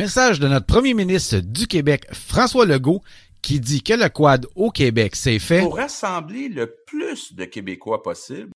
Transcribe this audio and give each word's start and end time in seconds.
Message 0.00 0.40
de 0.40 0.48
notre 0.48 0.64
premier 0.64 0.94
ministre 0.94 1.40
du 1.40 1.66
Québec, 1.66 2.06
François 2.10 2.64
Legault, 2.64 3.02
qui 3.42 3.60
dit 3.60 3.82
que 3.82 3.92
le 3.92 4.08
quad 4.08 4.46
au 4.54 4.70
Québec, 4.70 5.14
c'est 5.14 5.38
fait 5.38 5.60
pour 5.60 5.76
rassembler 5.76 6.48
le 6.48 6.74
plus 6.86 7.34
de 7.34 7.44
Québécois 7.44 8.02
possible. 8.02 8.48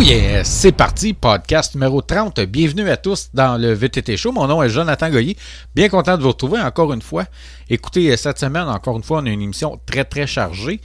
yeah, 0.00 0.44
c'est 0.44 0.70
parti, 0.70 1.12
podcast 1.12 1.74
numéro 1.74 2.00
30. 2.00 2.38
Bienvenue 2.42 2.88
à 2.88 2.96
tous 2.96 3.30
dans 3.34 3.60
le 3.60 3.72
VTT 3.72 4.16
Show. 4.16 4.30
Mon 4.30 4.46
nom 4.46 4.62
est 4.62 4.68
Jonathan 4.68 5.10
Goyer. 5.10 5.36
Bien 5.74 5.88
content 5.88 6.16
de 6.16 6.22
vous 6.22 6.28
retrouver 6.28 6.60
encore 6.60 6.92
une 6.92 7.02
fois. 7.02 7.24
Écoutez, 7.68 8.16
cette 8.16 8.38
semaine, 8.38 8.68
encore 8.68 8.96
une 8.96 9.02
fois, 9.02 9.18
on 9.18 9.26
a 9.26 9.30
une 9.30 9.42
émission 9.42 9.80
très 9.86 10.04
très 10.04 10.28
chargée. 10.28 10.80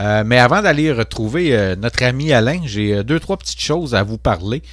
Euh, 0.00 0.24
mais 0.26 0.40
avant 0.40 0.62
d'aller 0.62 0.90
retrouver 0.90 1.56
euh, 1.56 1.76
notre 1.76 2.02
ami 2.02 2.32
Alain, 2.32 2.58
j'ai 2.64 2.92
euh, 2.92 3.02
deux, 3.04 3.20
trois 3.20 3.36
petites 3.36 3.60
choses 3.60 3.94
à 3.94 4.02
vous 4.02 4.18
parler. 4.18 4.64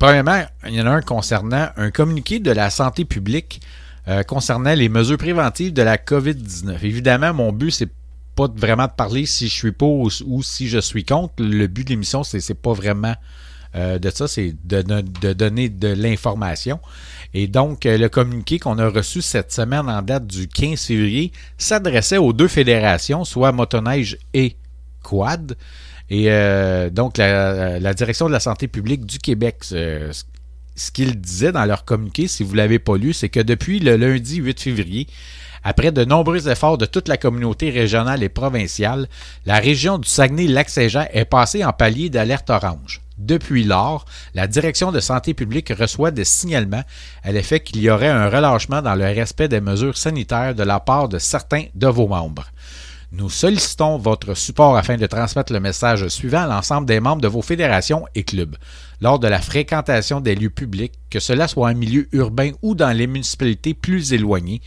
premièrement, 0.00 0.42
il 0.66 0.74
y 0.74 0.82
en 0.82 0.86
a 0.88 0.90
un 0.90 1.02
concernant 1.02 1.68
un 1.76 1.92
communiqué 1.92 2.40
de 2.40 2.50
la 2.50 2.70
santé 2.70 3.04
publique 3.04 3.60
concernant 4.26 4.74
les 4.74 4.88
mesures 4.88 5.18
préventives 5.18 5.72
de 5.72 5.82
la 5.82 5.96
COVID-19. 5.96 6.78
Évidemment, 6.82 7.32
mon 7.32 7.52
but, 7.52 7.70
c'est 7.70 7.88
pas 8.40 8.52
vraiment 8.54 8.86
de 8.86 8.92
parler 8.92 9.26
si 9.26 9.48
je 9.48 9.54
suis 9.54 9.72
pour 9.72 10.08
ou, 10.26 10.42
si 10.42 10.68
je 10.68 10.78
suis 10.78 11.04
contre. 11.04 11.34
Le 11.38 11.66
but 11.66 11.84
de 11.84 11.90
l'émission, 11.90 12.24
c'est, 12.24 12.40
c'est 12.40 12.54
pas 12.54 12.72
vraiment 12.72 13.14
euh, 13.76 13.98
de 13.98 14.10
ça, 14.10 14.26
c'est 14.26 14.54
de, 14.64 14.82
donner 15.32 15.68
de 15.68 15.88
l'information. 15.88 16.80
Et 17.34 17.46
donc, 17.46 17.86
euh, 17.86 17.98
le 17.98 18.08
communiqué 18.08 18.58
qu'on 18.58 18.78
a 18.78 18.88
reçu 18.88 19.20
cette 19.22 19.52
semaine 19.52 19.88
en 19.88 20.02
date 20.02 20.26
du 20.26 20.48
15 20.48 20.86
février 20.86 21.32
s'adressait 21.58 22.16
aux 22.16 22.32
deux 22.32 22.48
fédérations, 22.48 23.24
soit 23.24 23.52
motoneige 23.52 24.18
et 24.32 24.56
quad. 25.02 25.56
Et 26.08 26.30
euh, 26.30 26.90
donc, 26.90 27.18
la, 27.18 27.94
direction 27.94 28.26
de 28.26 28.32
la 28.32 28.40
santé 28.40 28.66
publique 28.68 29.04
du 29.04 29.18
Québec, 29.18 29.58
ce 29.62 30.90
qu'ils 30.92 31.20
disaient 31.20 31.52
dans 31.52 31.66
leur 31.66 31.84
communiqué, 31.84 32.26
si 32.26 32.42
vous 32.42 32.52
ne 32.52 32.56
l'avez 32.56 32.78
pas 32.78 32.96
lu, 32.96 33.12
c'est 33.12 33.28
que 33.28 33.40
depuis 33.40 33.80
le 33.80 33.96
lundi 33.96 34.36
8 34.36 34.58
février, 34.58 35.06
après 35.62 35.92
de 35.92 36.04
nombreux 36.04 36.48
efforts 36.48 36.78
de 36.78 36.86
toute 36.86 37.08
la 37.08 37.16
communauté 37.16 37.70
régionale 37.70 38.22
et 38.22 38.28
provinciale, 38.28 39.08
la 39.46 39.56
région 39.58 39.98
du 39.98 40.08
Saguenay-Lac-Saint-Jean 40.08 41.06
est 41.12 41.24
passée 41.24 41.64
en 41.64 41.72
palier 41.72 42.10
d'alerte 42.10 42.50
orange. 42.50 43.00
Depuis 43.18 43.64
lors, 43.64 44.06
la 44.34 44.46
direction 44.46 44.92
de 44.92 45.00
santé 45.00 45.34
publique 45.34 45.72
reçoit 45.78 46.10
des 46.10 46.24
signalements 46.24 46.84
à 47.22 47.32
l'effet 47.32 47.60
qu'il 47.60 47.82
y 47.82 47.90
aurait 47.90 48.08
un 48.08 48.30
relâchement 48.30 48.80
dans 48.80 48.94
le 48.94 49.04
respect 49.04 49.48
des 49.48 49.60
mesures 49.60 49.98
sanitaires 49.98 50.54
de 50.54 50.62
la 50.62 50.80
part 50.80 51.10
de 51.10 51.18
certains 51.18 51.66
de 51.74 51.86
vos 51.86 52.08
membres. 52.08 52.46
Nous 53.12 53.28
sollicitons 53.28 53.98
votre 53.98 54.34
support 54.34 54.76
afin 54.76 54.96
de 54.96 55.06
transmettre 55.06 55.52
le 55.52 55.58
message 55.58 56.06
suivant 56.08 56.42
à 56.42 56.46
l'ensemble 56.46 56.86
des 56.86 57.00
membres 57.00 57.20
de 57.20 57.28
vos 57.28 57.42
fédérations 57.42 58.06
et 58.14 58.22
clubs. 58.22 58.56
Lors 59.00 59.18
de 59.18 59.26
la 59.26 59.40
fréquentation 59.40 60.20
des 60.20 60.36
lieux 60.36 60.48
publics, 60.48 60.92
que 61.10 61.18
cela 61.18 61.48
soit 61.48 61.70
en 61.70 61.74
milieu 61.74 62.08
urbain 62.12 62.52
ou 62.62 62.76
dans 62.76 62.96
les 62.96 63.08
municipalités 63.08 63.74
plus 63.74 64.12
éloignées, 64.12 64.62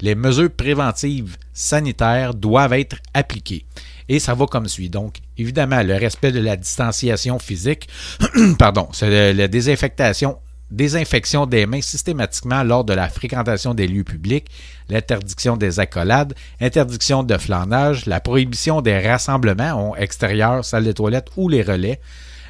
les 0.00 0.14
mesures 0.14 0.50
préventives 0.50 1.36
sanitaires 1.52 2.34
doivent 2.34 2.72
être 2.72 2.96
appliquées. 3.14 3.64
Et 4.08 4.18
ça 4.18 4.34
va 4.34 4.46
comme 4.46 4.68
suit. 4.68 4.88
Donc, 4.88 5.18
évidemment, 5.36 5.82
le 5.82 5.94
respect 5.94 6.32
de 6.32 6.40
la 6.40 6.56
distanciation 6.56 7.38
physique, 7.38 7.88
pardon, 8.58 8.88
c'est 8.92 9.34
la 9.34 9.48
désinfection 9.48 11.46
des 11.46 11.66
mains 11.66 11.82
systématiquement 11.82 12.62
lors 12.62 12.84
de 12.84 12.94
la 12.94 13.08
fréquentation 13.10 13.74
des 13.74 13.86
lieux 13.86 14.04
publics, 14.04 14.46
l'interdiction 14.88 15.56
des 15.56 15.78
accolades, 15.78 16.34
interdiction 16.60 17.22
de 17.22 17.36
flanage, 17.36 18.06
la 18.06 18.20
prohibition 18.20 18.80
des 18.80 18.98
rassemblements 18.98 19.94
extérieurs, 19.96 20.64
salles 20.64 20.84
de 20.84 20.92
toilette 20.92 21.28
ou 21.36 21.50
les 21.50 21.62
relais, 21.62 22.00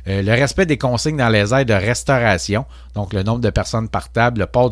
euh, 0.09 0.23
le 0.23 0.33
respect 0.33 0.65
des 0.65 0.79
consignes 0.79 1.19
dans 1.19 1.29
les 1.29 1.53
aires 1.53 1.67
de 1.67 1.75
restauration, 1.75 2.65
donc 2.95 3.13
le 3.13 3.23
nombre 3.23 3.41
de 3.41 3.51
personnes 3.51 3.89
par 3.89 4.11
table, 4.11 4.41
le 4.41 4.47
port 4.47 4.71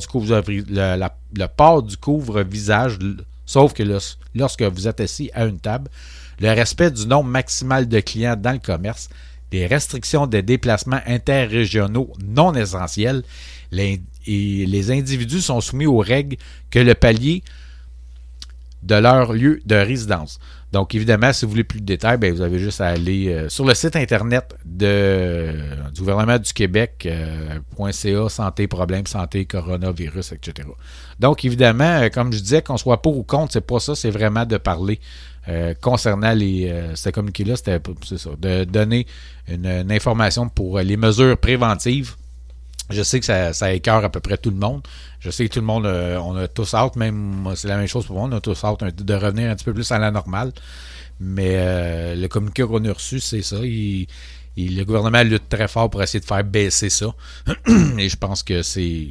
du 1.82 1.96
couvre-visage, 1.96 2.98
sauf 3.44 3.74
que 3.74 3.82
lorsque 4.34 4.62
vous 4.62 4.88
êtes 4.88 5.00
assis 5.00 5.30
à 5.34 5.44
une 5.44 5.60
table, 5.60 5.90
le 6.40 6.48
respect 6.48 6.90
du 6.90 7.06
nombre 7.06 7.28
maximal 7.28 7.86
de 7.86 8.00
clients 8.00 8.36
dans 8.36 8.52
le 8.52 8.58
commerce, 8.58 9.10
les 9.52 9.66
restrictions 9.66 10.26
des 10.26 10.42
déplacements 10.42 11.00
interrégionaux 11.06 12.12
non 12.24 12.54
essentiels, 12.54 13.22
et 13.72 14.00
les 14.26 14.90
individus 14.90 15.42
sont 15.42 15.60
soumis 15.60 15.86
aux 15.86 15.98
règles 15.98 16.36
que 16.70 16.78
le 16.78 16.94
palier 16.94 17.42
de 18.82 18.94
leur 18.94 19.32
lieu 19.32 19.60
de 19.66 19.74
résidence. 19.74 20.38
Donc, 20.72 20.94
évidemment, 20.94 21.32
si 21.32 21.44
vous 21.44 21.52
voulez 21.52 21.64
plus 21.64 21.80
de 21.80 21.86
détails, 21.86 22.18
ben, 22.18 22.32
vous 22.32 22.40
avez 22.40 22.58
juste 22.58 22.80
à 22.80 22.88
aller 22.88 23.28
euh, 23.28 23.48
sur 23.48 23.64
le 23.64 23.74
site 23.74 23.94
internet 23.94 24.56
de, 24.64 25.52
du 25.94 26.00
gouvernement 26.00 26.38
du 26.38 26.52
Québec, 26.52 27.06
euh, 27.06 28.28
santé, 28.28 28.66
problème, 28.66 29.06
santé, 29.06 29.44
coronavirus, 29.44 30.32
etc. 30.32 30.68
Donc, 31.20 31.44
évidemment, 31.44 32.02
euh, 32.02 32.08
comme 32.08 32.32
je 32.32 32.40
disais, 32.40 32.62
qu'on 32.62 32.76
soit 32.76 33.00
pour 33.00 33.16
ou 33.16 33.22
contre, 33.22 33.52
c'est 33.52 33.66
pas 33.66 33.78
ça, 33.78 33.94
c'est 33.94 34.10
vraiment 34.10 34.44
de 34.44 34.56
parler 34.56 35.00
euh, 35.48 35.74
concernant 35.80 36.32
les, 36.32 36.92
ce 36.96 37.10
communiqué-là, 37.10 37.54
c'était 37.54 37.78
de 37.78 38.64
donner 38.64 39.06
une, 39.48 39.92
information 39.92 40.48
pour 40.48 40.80
les 40.80 40.96
mesures 40.96 41.38
préventives 41.38 42.16
je 42.90 43.02
sais 43.02 43.20
que 43.20 43.26
ça, 43.26 43.52
ça 43.52 43.72
écœure 43.72 44.04
à 44.04 44.10
peu 44.10 44.20
près 44.20 44.36
tout 44.36 44.50
le 44.50 44.56
monde. 44.56 44.82
Je 45.20 45.30
sais 45.30 45.48
que 45.48 45.54
tout 45.54 45.60
le 45.60 45.66
monde, 45.66 45.86
euh, 45.86 46.18
on 46.18 46.36
a 46.36 46.48
tous 46.48 46.74
hâte, 46.74 46.96
même 46.96 47.52
c'est 47.56 47.68
la 47.68 47.76
même 47.76 47.88
chose 47.88 48.06
pour 48.06 48.16
moi, 48.16 48.28
on 48.30 48.36
a 48.36 48.40
tous 48.40 48.62
hâte 48.64 48.84
de 48.84 49.14
revenir 49.14 49.50
un 49.50 49.56
petit 49.56 49.64
peu 49.64 49.74
plus 49.74 49.90
à 49.90 49.98
la 49.98 50.10
normale. 50.10 50.52
Mais 51.18 51.54
euh, 51.56 52.14
le 52.14 52.28
communiqué 52.28 52.62
qu'on 52.64 52.84
a 52.84 52.92
reçu, 52.92 53.20
c'est 53.20 53.42
ça. 53.42 53.56
le 53.60 54.84
gouvernement 54.84 55.22
lutte 55.22 55.48
très 55.48 55.68
fort 55.68 55.90
pour 55.90 56.02
essayer 56.02 56.20
de 56.20 56.24
faire 56.24 56.44
baisser 56.44 56.90
ça. 56.90 57.14
Et 57.98 58.08
je 58.08 58.16
pense 58.16 58.42
que 58.42 58.62
c'est 58.62 59.10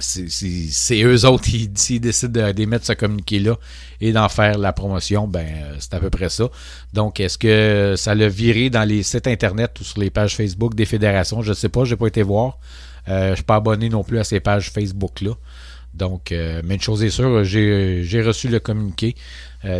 c'est 0.00 1.02
eux 1.02 1.24
autres 1.26 1.44
qui, 1.44 2.00
décident 2.00 2.52
d'émettre 2.52 2.86
ce 2.86 2.92
communiqué-là 2.92 3.56
et 4.00 4.12
d'en 4.12 4.28
faire 4.28 4.58
la 4.58 4.72
promotion, 4.72 5.28
ben 5.28 5.46
euh, 5.46 5.76
c'est 5.78 5.94
à 5.94 6.00
peu 6.00 6.10
près 6.10 6.28
ça. 6.28 6.48
Donc, 6.92 7.20
est-ce 7.20 7.38
que 7.38 7.94
ça 7.96 8.14
l'a 8.14 8.28
viré 8.28 8.70
dans 8.70 8.84
les 8.84 9.02
sites 9.02 9.26
internet 9.26 9.78
ou 9.80 9.84
sur 9.84 10.00
les 10.00 10.10
pages 10.10 10.36
Facebook 10.36 10.74
des 10.74 10.84
fédérations? 10.84 11.42
Je 11.42 11.50
ne 11.50 11.54
sais 11.54 11.68
pas, 11.68 11.84
je 11.84 11.92
n'ai 11.92 11.96
pas 11.96 12.06
été 12.06 12.22
voir. 12.22 12.58
Euh, 13.08 13.26
je 13.26 13.30
ne 13.30 13.34
suis 13.36 13.44
pas 13.44 13.56
abonné 13.56 13.88
non 13.88 14.02
plus 14.02 14.18
à 14.18 14.24
ces 14.24 14.40
pages 14.40 14.70
Facebook-là. 14.70 15.32
Donc, 15.94 16.32
euh, 16.32 16.60
mais 16.64 16.74
une 16.74 16.80
chose 16.80 17.04
est 17.04 17.10
sûre, 17.10 17.44
j'ai 17.44 18.22
reçu 18.24 18.48
le 18.48 18.58
communiqué 18.58 19.14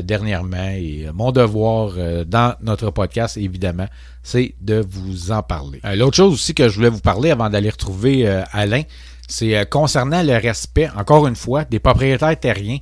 dernièrement 0.02 0.70
et 0.70 1.08
mon 1.12 1.30
devoir 1.30 1.92
dans 2.24 2.54
notre 2.62 2.90
podcast, 2.90 3.36
évidemment, 3.36 3.88
c'est 4.22 4.54
de 4.62 4.82
vous 4.88 5.30
en 5.30 5.42
parler. 5.42 5.80
L'autre 5.94 6.16
chose 6.16 6.32
aussi 6.32 6.54
que 6.54 6.70
je 6.70 6.76
voulais 6.76 6.88
vous 6.88 7.00
parler 7.00 7.30
avant 7.30 7.50
d'aller 7.50 7.68
retrouver 7.68 8.26
Alain, 8.52 8.82
c'est 9.28 9.56
euh, 9.56 9.64
concernant 9.64 10.22
le 10.22 10.36
respect, 10.36 10.88
encore 10.96 11.26
une 11.26 11.36
fois, 11.36 11.64
des 11.64 11.78
propriétaires 11.78 12.38
terriens 12.38 12.78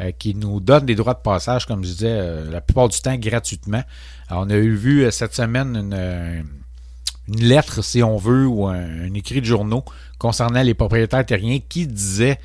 euh, 0.00 0.10
qui 0.18 0.34
nous 0.34 0.60
donnent 0.60 0.86
des 0.86 0.94
droits 0.94 1.14
de 1.14 1.20
passage, 1.20 1.66
comme 1.66 1.84
je 1.84 1.90
disais, 1.90 2.08
euh, 2.08 2.50
la 2.50 2.60
plupart 2.60 2.88
du 2.88 3.00
temps 3.00 3.16
gratuitement. 3.16 3.82
on 4.30 4.50
a 4.50 4.54
eu 4.54 4.74
vu 4.74 5.10
cette 5.12 5.34
semaine 5.34 5.76
une, 5.76 6.44
lettre, 7.28 7.82
si 7.82 8.02
on 8.02 8.16
veut, 8.16 8.46
ou 8.46 8.66
un, 8.66 9.14
écrit 9.14 9.40
de 9.40 9.46
journaux 9.46 9.84
concernant 10.18 10.62
les 10.62 10.74
propriétaires 10.74 11.24
terriens 11.24 11.58
qui 11.68 11.86
disait 11.86 12.38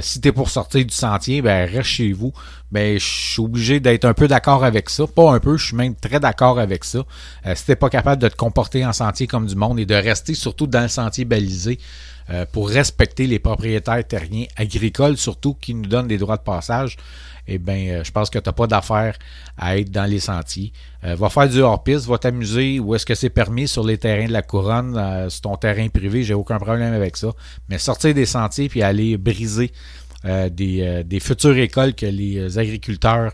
si 0.00 0.22
tu 0.22 0.28
es 0.28 0.32
pour 0.32 0.48
sortir 0.48 0.86
du 0.86 0.94
sentier, 0.94 1.42
ben 1.42 1.68
reste 1.68 1.82
chez 1.82 2.14
vous. 2.14 2.32
Ben 2.72 2.98
je 2.98 3.04
suis 3.04 3.42
obligé 3.42 3.78
d'être 3.78 4.06
un 4.06 4.14
peu 4.14 4.26
d'accord 4.26 4.64
avec 4.64 4.88
ça. 4.88 5.06
Pas 5.06 5.34
un 5.34 5.38
peu, 5.38 5.58
je 5.58 5.66
suis 5.66 5.76
même 5.76 5.94
très 5.94 6.18
d'accord 6.18 6.58
avec 6.58 6.82
ça. 6.82 7.00
si 7.54 7.66
t'es 7.66 7.76
pas 7.76 7.90
capable 7.90 8.22
de 8.22 8.28
te 8.28 8.36
comporter 8.36 8.86
en 8.86 8.94
sentier 8.94 9.26
comme 9.26 9.44
du 9.44 9.56
monde 9.56 9.78
et 9.78 9.84
de 9.84 9.94
rester 9.94 10.32
surtout 10.32 10.66
dans 10.66 10.80
le 10.80 10.88
sentier 10.88 11.26
balisé, 11.26 11.78
euh, 12.30 12.46
pour 12.50 12.68
respecter 12.68 13.26
les 13.26 13.40
propriétaires 13.40 14.06
terriens 14.06 14.46
agricoles, 14.56 15.16
surtout 15.16 15.54
qui 15.54 15.74
nous 15.74 15.86
donnent 15.86 16.06
des 16.06 16.18
droits 16.18 16.36
de 16.36 16.42
passage, 16.42 16.96
eh 17.48 17.58
bien, 17.58 17.88
euh, 17.88 18.04
je 18.04 18.12
pense 18.12 18.30
que 18.30 18.38
tu 18.38 18.48
n'as 18.48 18.52
pas 18.52 18.68
d'affaire 18.68 19.18
à 19.58 19.76
être 19.78 19.90
dans 19.90 20.08
les 20.08 20.20
sentiers. 20.20 20.72
Euh, 21.02 21.16
va 21.16 21.28
faire 21.28 21.48
du 21.48 21.60
hors-piste, 21.60 22.06
va 22.06 22.18
t'amuser 22.18 22.78
où 22.78 22.94
est-ce 22.94 23.04
que 23.04 23.16
c'est 23.16 23.30
permis 23.30 23.66
sur 23.66 23.84
les 23.84 23.98
terrains 23.98 24.28
de 24.28 24.32
la 24.32 24.42
couronne, 24.42 25.28
sur 25.28 25.40
ton 25.40 25.56
terrain 25.56 25.88
privé, 25.88 26.22
j'ai 26.22 26.34
aucun 26.34 26.58
problème 26.58 26.94
avec 26.94 27.16
ça. 27.16 27.32
Mais 27.68 27.78
sortir 27.78 28.14
des 28.14 28.26
sentiers 28.26 28.68
puis 28.68 28.82
aller 28.82 29.16
briser 29.16 29.72
des, 30.22 31.20
futures 31.20 31.56
écoles 31.56 31.94
que 31.94 32.06
les 32.06 32.58
agriculteurs 32.58 33.32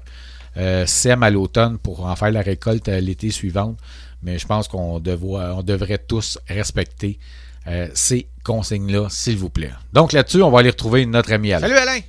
sèment 0.86 1.24
à 1.24 1.30
l'automne 1.30 1.76
pour 1.78 2.06
en 2.06 2.16
faire 2.16 2.30
la 2.30 2.40
récolte 2.40 2.88
l'été 2.88 3.30
suivante. 3.30 3.76
Mais 4.22 4.38
je 4.38 4.46
pense 4.46 4.68
qu'on 4.68 5.02
on 5.04 5.62
devrait 5.62 5.98
tous 5.98 6.38
respecter 6.48 7.18
euh, 7.66 7.88
ces 7.94 8.28
consignes-là, 8.44 9.08
s'il 9.08 9.38
vous 9.38 9.50
plaît. 9.50 9.72
Donc 9.92 10.12
là-dessus, 10.12 10.42
on 10.42 10.50
va 10.50 10.60
aller 10.60 10.70
retrouver 10.70 11.04
notre 11.06 11.32
ami 11.32 11.52
Alain. 11.52 11.66
Salut 11.68 11.78
Alain! 11.78 12.00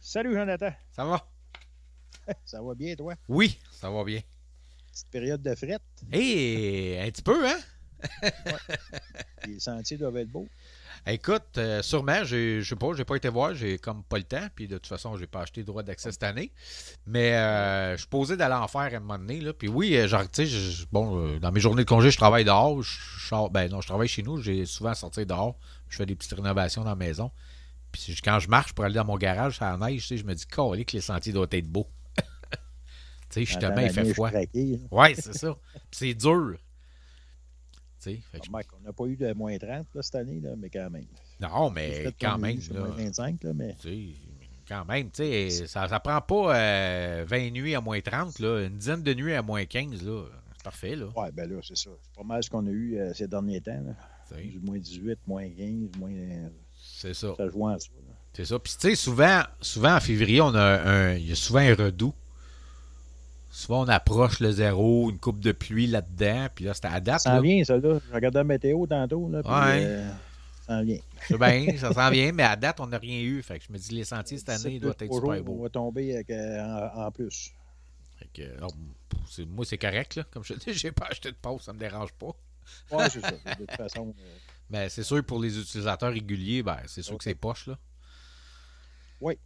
Salut 0.00 0.34
Jonathan! 0.34 0.70
Ça 0.92 1.04
va? 1.04 1.26
Ça 2.44 2.60
va 2.62 2.74
bien, 2.74 2.94
toi? 2.96 3.14
Oui, 3.28 3.58
ça 3.70 3.88
va 3.88 4.02
bien. 4.02 4.20
Petite 4.92 5.08
période 5.10 5.42
de 5.42 5.54
frette. 5.54 5.82
Hé, 6.12 6.98
un 7.00 7.10
petit 7.10 7.22
peu, 7.22 7.48
hein? 7.48 7.58
Les 9.46 9.60
sentiers 9.60 9.96
doivent 9.96 10.16
être 10.16 10.30
beaux. 10.30 10.48
Écoute, 11.08 11.56
euh, 11.58 11.82
sûrement, 11.82 12.24
je 12.24 12.62
sais 12.62 12.74
pas, 12.76 12.88
j'ai 12.96 13.04
pas 13.04 13.14
été 13.14 13.28
voir, 13.28 13.54
j'ai 13.54 13.78
comme 13.78 14.02
pas 14.02 14.18
le 14.18 14.24
temps, 14.24 14.48
puis 14.54 14.66
de 14.66 14.74
toute 14.76 14.88
façon, 14.88 15.16
j'ai 15.16 15.28
pas 15.28 15.42
acheté 15.42 15.60
de 15.60 15.66
droit 15.66 15.84
d'accès 15.84 16.10
cette 16.10 16.24
année. 16.24 16.50
Mais 17.06 17.34
euh, 17.34 17.92
je 17.92 17.98
suis 17.98 18.08
posé 18.08 18.36
d'aller 18.36 18.54
en 18.56 18.66
faire 18.66 18.80
à 18.80 18.96
un 18.96 18.98
moment 19.00 19.18
donné. 19.18 19.40
Là. 19.40 19.52
Puis 19.52 19.68
oui, 19.68 19.96
euh, 19.96 20.08
genre, 20.08 20.28
tu 20.28 20.46
sais, 20.48 20.84
bon, 20.90 21.38
dans 21.38 21.52
mes 21.52 21.60
journées 21.60 21.84
de 21.84 21.88
congé, 21.88 22.10
je 22.10 22.16
travaille 22.16 22.44
dehors. 22.44 22.82
Je, 22.82 22.90
sors- 23.28 23.50
ben 23.50 23.70
non, 23.70 23.80
je 23.80 23.86
travaille 23.86 24.08
chez 24.08 24.22
nous, 24.24 24.40
j'ai 24.42 24.66
souvent 24.66 24.94
sorti 24.94 25.24
dehors. 25.24 25.56
Je 25.88 25.96
fais 25.96 26.06
des 26.06 26.16
petites 26.16 26.32
rénovations 26.32 26.82
dans 26.82 26.90
la 26.90 26.96
maison. 26.96 27.30
Puis 27.92 28.18
quand 28.22 28.40
je 28.40 28.48
marche 28.48 28.72
pour 28.72 28.84
aller 28.84 28.96
dans 28.96 29.04
mon 29.04 29.16
garage, 29.16 29.58
ça 29.58 29.76
neige, 29.76 30.08
je 30.08 30.24
me 30.24 30.34
dis, 30.34 30.46
que 30.46 30.92
les 30.92 31.00
sentiers 31.00 31.32
doivent 31.32 31.48
être 31.52 31.68
beaux. 31.68 31.88
tu 32.18 32.26
sais, 33.30 33.44
justement, 33.44 33.76
il 33.78 33.90
fait 33.90 34.02
froid. 34.14 34.30
Ouais, 34.90 35.14
c'est 35.14 35.34
ça. 35.34 35.56
C'est 35.92 36.14
dur. 36.14 36.56
Fait 38.14 38.40
que 38.40 38.46
Remarque, 38.46 38.68
on 38.78 38.84
n'a 38.84 38.92
pas 38.92 39.04
eu 39.06 39.16
de 39.16 39.32
moins 39.32 39.56
30 39.56 39.86
là, 39.94 40.02
cette 40.02 40.14
année, 40.14 40.40
là, 40.40 40.50
mais 40.56 40.70
quand 40.70 40.90
même. 40.90 41.06
Non, 41.40 41.70
mais 41.70 42.12
quand 42.20 42.38
même. 42.38 42.58
là. 42.72 42.80
moins 42.80 42.90
25, 42.90 43.42
là, 43.44 43.52
mais 43.54 43.74
quand 44.68 44.84
même, 44.84 45.10
tu 45.10 45.22
sais, 45.22 45.66
ça, 45.66 45.86
prend 46.00 46.20
pas 46.20 46.56
euh, 46.56 47.24
20 47.26 47.50
nuits 47.50 47.74
à 47.74 47.80
moins 47.80 48.00
30, 48.00 48.38
là. 48.40 48.66
Une 48.66 48.76
dizaine 48.76 49.02
de 49.02 49.14
nuits 49.14 49.34
à 49.34 49.42
moins 49.42 49.64
15, 49.64 50.02
là. 50.02 50.24
C'est 50.56 50.64
parfait, 50.64 50.96
là. 50.96 51.06
ouais, 51.16 51.30
ben 51.32 51.48
là, 51.48 51.60
c'est 51.62 51.76
ça. 51.76 51.90
C'est 52.02 52.16
pas 52.16 52.24
mal 52.24 52.42
ce 52.42 52.50
qu'on 52.50 52.66
a 52.66 52.70
eu 52.70 52.98
euh, 52.98 53.14
ces 53.14 53.28
derniers 53.28 53.60
temps. 53.60 53.80
Là. 53.86 54.38
Moins 54.62 54.78
18, 54.78 55.18
moins 55.26 55.48
15, 55.48 55.98
moins. 55.98 56.10
C'est 56.74 57.14
ça. 57.14 57.34
Ça 57.36 57.48
joue 57.48 57.68
en 57.68 57.78
ça. 57.78 57.88
C'est 58.32 58.44
ça. 58.44 58.58
Puis, 58.58 58.74
tu 58.78 58.88
sais, 58.88 58.94
souvent, 58.96 59.42
souvent, 59.60 59.96
en 59.96 60.00
février, 60.00 60.40
on 60.40 60.54
a 60.54 60.62
un, 60.62 61.14
il 61.14 61.28
y 61.28 61.32
a 61.32 61.36
souvent 61.36 61.60
un 61.60 61.74
redout. 61.74 62.12
Souvent, 63.56 63.84
on 63.84 63.88
approche 63.88 64.40
le 64.40 64.50
zéro, 64.52 65.10
une 65.10 65.18
coupe 65.18 65.40
de 65.40 65.50
pluie 65.52 65.86
là-dedans. 65.86 66.48
Puis 66.54 66.66
là, 66.66 66.74
c'était 66.74 66.88
à 66.88 67.00
date. 67.00 67.20
Ça 67.20 67.36
s'en 67.36 67.40
vient, 67.40 67.64
ça, 67.64 67.78
là. 67.78 67.98
Je 68.06 68.14
regardais 68.14 68.38
la 68.40 68.44
météo 68.44 68.86
tantôt, 68.86 69.30
là. 69.30 69.42
puis, 69.42 69.50
Ouais. 69.50 69.82
euh, 69.86 70.10
ça 70.66 70.76
s'en 70.76 70.84
vient. 70.84 70.98
C'est 71.26 71.38
bien, 71.38 71.78
ça 71.78 71.90
s'en 71.94 72.10
vient, 72.10 72.32
mais 72.32 72.42
à 72.42 72.54
date, 72.54 72.80
on 72.80 72.86
n'a 72.86 72.98
rien 72.98 73.18
eu. 73.20 73.42
Fait 73.42 73.58
que 73.58 73.64
je 73.66 73.72
me 73.72 73.78
dis, 73.78 73.94
les 73.94 74.04
sentiers 74.04 74.36
cette 74.36 74.50
année 74.50 74.60
C'est 74.74 74.78
doivent 74.78 74.96
être 75.00 75.10
super 75.14 75.42
beaux. 75.42 75.56
On 75.58 75.62
va 75.62 75.68
tomber 75.70 76.14
avec, 76.16 76.28
euh, 76.28 76.90
en, 76.94 77.04
en 77.06 77.10
plus. 77.10 77.50
Fait 78.18 78.28
que, 78.34 78.42
c'est- 79.30 79.46
moi, 79.46 79.64
c'est 79.64 79.78
correct, 79.78 80.16
là. 80.16 80.24
Comme 80.30 80.44
je 80.44 80.52
te 80.52 80.58
dis, 80.70 80.74
j'ai 80.78 80.92
pas 80.92 81.06
acheté 81.10 81.30
de 81.30 81.36
pause, 81.40 81.62
ça 81.62 81.72
me 81.72 81.78
dérange 81.78 82.12
pas. 82.12 82.32
Ouais, 82.90 83.08
c'est 83.08 83.22
ça. 83.22 83.30
De 83.30 83.64
toute 83.64 83.70
façon, 83.76 84.08
euh, 84.18 84.36
Mais 84.68 84.90
c'est 84.90 85.02
sûr, 85.02 85.24
pour 85.24 85.40
les 85.40 85.58
utilisateurs 85.58 86.12
réguliers, 86.12 86.62
ben, 86.62 86.76
c'est 86.86 87.02
sûr 87.02 87.16
que 87.16 87.24
c'est 87.24 87.34
poche, 87.34 87.68
là. 87.68 87.78
ouais, 89.22 89.38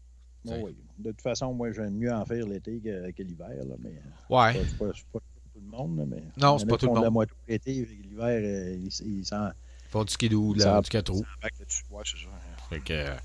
Oui. 0.44 0.74
De 0.98 1.10
toute 1.10 1.20
façon, 1.22 1.52
moi, 1.52 1.70
j'aime 1.72 1.94
mieux 1.94 2.12
en 2.12 2.24
faire 2.24 2.46
l'été 2.46 2.78
que, 2.80 3.10
que 3.10 3.22
l'hiver, 3.22 3.48
là, 3.50 3.74
mais 3.78 3.92
Ouais. 4.28 4.52
c'est 4.68 4.78
pas, 4.78 4.90
c'est 4.94 5.06
pas 5.12 5.18
tout 5.52 5.60
le 5.60 5.70
monde, 5.76 5.98
là, 5.98 6.04
mais 6.06 6.22
Non, 6.36 6.58
c'est 6.58 6.66
pas 6.66 6.76
tout 6.76 6.86
le 6.86 6.92
font 6.94 6.98
de 7.00 7.04
la 7.04 7.10
monde. 7.10 7.26
l'été, 7.48 7.72
l'hiver, 7.84 8.26
euh, 8.26 8.76
ils 8.76 9.18
ils 9.18 9.24
s'en 9.26 9.50
Faut 9.90 10.04
du 10.04 10.12
skidoo, 10.12 10.54
Ça- 10.58 10.74
là, 10.74 10.80
du 10.82 10.88
4 10.88 11.10
roues. 11.12 11.24
Ouais, 11.42 12.02
c'est 12.04 12.16
ça. 12.16 12.28
Fait 12.68 12.80
que, 12.80 12.92
euh, 12.92 13.16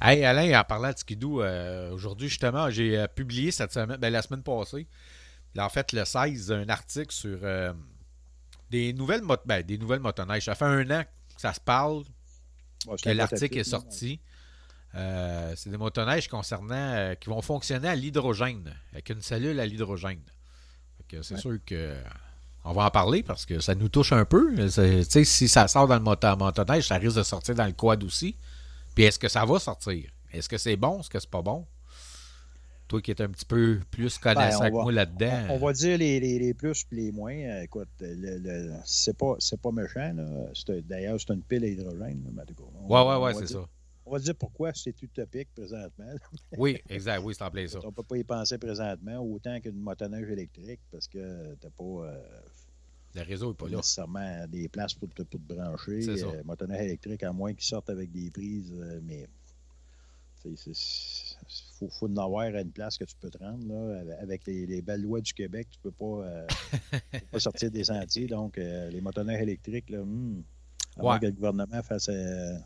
hey, 0.00 0.24
Alain, 0.24 0.60
en 0.60 0.64
parlant 0.64 0.92
de 0.92 0.96
skidoo, 0.98 1.42
euh, 1.42 1.90
aujourd'hui, 1.92 2.28
justement, 2.28 2.70
j'ai 2.70 2.96
euh, 2.98 3.08
publié 3.08 3.50
cette 3.50 3.72
semaine, 3.72 3.96
ben, 3.98 4.10
la 4.12 4.22
semaine 4.22 4.42
passée, 4.44 4.86
là, 5.54 5.66
en 5.66 5.68
fait, 5.68 5.92
le 5.92 6.04
16, 6.04 6.52
un 6.52 6.68
article 6.68 7.12
sur 7.12 7.38
euh, 7.42 7.72
des 8.70 8.92
nouvelles 8.92 9.22
mot- 9.22 9.34
ben, 9.44 9.62
des 9.62 9.76
nouvelles 9.76 9.98
motoneiges. 10.00 10.44
Ça 10.44 10.54
fait 10.54 10.66
un 10.66 10.88
an 10.90 11.02
que 11.02 11.40
ça 11.40 11.52
se 11.52 11.60
parle, 11.60 12.04
Ouais, 12.86 12.96
que 13.02 13.08
l'article 13.10 13.58
est 13.58 13.64
sorti. 13.64 14.20
Euh, 14.94 15.52
c'est 15.56 15.70
des 15.70 15.76
motoneiges 15.76 16.28
concernant 16.28 16.74
euh, 16.74 17.14
qui 17.14 17.28
vont 17.28 17.42
fonctionner 17.42 17.88
à 17.88 17.94
l'hydrogène, 17.94 18.74
avec 18.92 19.10
une 19.10 19.20
cellule 19.20 19.60
à 19.60 19.66
l'hydrogène. 19.66 20.20
C'est 21.22 21.34
Ouais. 21.34 21.40
sûr 21.40 21.58
que 21.64 21.94
on 22.64 22.72
va 22.72 22.84
en 22.86 22.90
parler 22.90 23.22
parce 23.22 23.46
que 23.46 23.60
ça 23.60 23.74
nous 23.74 23.88
touche 23.88 24.12
un 24.12 24.24
peu. 24.26 24.54
Si 25.24 25.48
ça 25.48 25.68
sort 25.68 25.88
dans 25.88 25.94
le 25.94 26.02
moto- 26.02 26.36
motoneige, 26.36 26.86
ça 26.88 26.96
risque 26.96 27.16
de 27.16 27.22
sortir 27.22 27.54
dans 27.54 27.64
le 27.66 27.72
quad 27.72 28.02
aussi. 28.04 28.36
Puis 28.94 29.04
est-ce 29.04 29.18
que 29.18 29.28
ça 29.28 29.44
va 29.46 29.58
sortir? 29.58 30.10
Est-ce 30.32 30.48
que 30.48 30.58
c'est 30.58 30.76
bon? 30.76 31.00
Est-ce 31.00 31.08
que 31.08 31.18
c'est 31.18 31.30
pas 31.30 31.40
bon? 31.40 31.66
Toi 32.88 33.00
qui 33.02 33.10
es 33.10 33.20
un 33.22 33.28
petit 33.28 33.44
peu 33.44 33.80
plus 33.90 34.16
connaissant 34.18 34.60
Ben, 34.60 34.66
on 34.66 34.70
que 34.70 34.76
va- 34.76 34.82
moi 34.82 34.92
là-dedans. 34.92 35.46
On 35.50 35.58
va 35.58 35.72
dire 35.74 35.98
les, 35.98 36.20
les, 36.20 36.38
les 36.38 36.54
plus 36.54 36.84
et 36.92 36.94
les 36.94 37.12
moins. 37.12 37.32
Euh, 37.34 37.62
écoute, 37.62 37.88
le, 38.00 38.38
le- 38.38 38.72
c'est 38.84 39.16
pas, 39.16 39.34
pas 39.62 39.72
méchant. 39.72 40.14
D'ailleurs, 40.86 41.18
c'est 41.20 41.32
une 41.34 41.42
pile 41.42 41.64
à 41.64 41.68
hydrogène. 41.68 42.22
on 42.88 42.88
ouais, 42.94 43.32
va 43.32 43.38
c'est 43.40 43.46
ça. 43.52 43.60
On 44.08 44.12
va 44.12 44.18
dire 44.20 44.34
pourquoi 44.34 44.72
c'est 44.74 45.00
utopique 45.02 45.48
présentement. 45.54 46.12
Oui, 46.56 46.78
exact. 46.88 47.20
Oui, 47.22 47.34
c'est 47.36 47.44
en 47.44 47.50
plein 47.50 47.66
ça. 47.68 47.78
On 47.84 47.92
peut 47.92 48.02
pas 48.02 48.16
y 48.16 48.24
penser 48.24 48.56
présentement 48.56 49.18
autant 49.18 49.60
qu'une 49.60 49.78
motoneige 49.80 50.30
électrique 50.30 50.80
parce 50.90 51.06
que 51.06 51.54
t'as 51.60 51.68
pas 51.70 51.84
euh, 51.84 52.18
Le 53.14 53.22
réseau 53.22 53.48
n'est 53.48 53.54
pas 53.54 53.68
là. 53.68 53.76
nécessairement 53.76 54.46
des 54.48 54.68
places 54.68 54.94
pour 54.94 55.08
te, 55.10 55.22
pour 55.22 55.40
te 55.40 55.54
brancher. 55.54 56.00
C'est 56.00 56.16
ça. 56.16 56.26
Euh, 56.26 56.42
motoneige 56.44 56.80
électrique, 56.86 57.22
à 57.22 57.32
moins 57.32 57.52
qu'ils 57.52 57.64
sortent 57.66 57.90
avec 57.90 58.10
des 58.10 58.30
prises, 58.30 58.72
euh, 58.78 58.98
mais 59.04 59.26
il 60.46 60.56
faut, 60.56 61.88
faut 61.90 62.06
en 62.08 62.16
avoir 62.16 62.44
à 62.46 62.60
une 62.62 62.70
place 62.70 62.96
que 62.96 63.04
tu 63.04 63.14
peux 63.20 63.28
te 63.28 63.36
rendre. 63.38 63.66
Là, 63.68 64.16
avec 64.22 64.46
les, 64.46 64.64
les 64.64 64.80
belles 64.80 65.02
lois 65.02 65.20
du 65.20 65.34
Québec, 65.34 65.66
tu 65.70 65.78
peux 65.80 65.90
pas, 65.90 66.24
euh, 66.24 66.46
tu 67.12 67.20
peux 67.20 67.26
pas 67.32 67.40
sortir 67.40 67.70
des 67.70 67.84
sentiers. 67.84 68.26
Donc, 68.26 68.56
euh, 68.56 68.88
les 68.88 69.02
motoneiges 69.02 69.42
électriques, 69.42 69.90
là, 69.90 70.02
hmm, 70.02 70.42
Ouais. 70.96 71.18
que 71.20 71.26
le 71.26 71.32
gouvernement 71.32 71.82
fasse, 71.82 72.08
euh, 72.08 72.56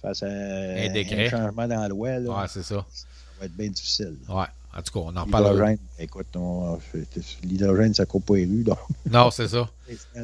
fasse 0.00 0.22
euh, 0.22 0.86
Un 0.88 0.92
décret. 0.92 1.28
changement 1.30 1.68
dans 1.68 1.80
la 1.80 1.88
loi, 1.88 2.18
là, 2.18 2.30
Ouais, 2.30 2.48
c'est 2.48 2.62
ça. 2.62 2.84
ça 2.90 3.06
va 3.38 3.46
être 3.46 3.56
bien 3.56 3.68
difficile. 3.68 4.16
Ouais. 4.28 4.44
En 4.76 4.82
tout 4.82 4.92
cas, 4.92 5.00
on 5.00 5.16
en 5.16 5.26
parle. 5.26 5.44
L'hydrogène, 5.50 5.78
écoute, 5.98 6.26
l'hydrogène, 7.42 7.94
ça 7.94 8.06
coupe 8.06 8.26
pas 8.26 8.36
les 8.36 8.44
rues. 8.46 8.62
Donc, 8.64 8.78
Non, 9.10 9.30
c'est 9.32 9.48
ça. 9.48 9.68
là. 10.14 10.22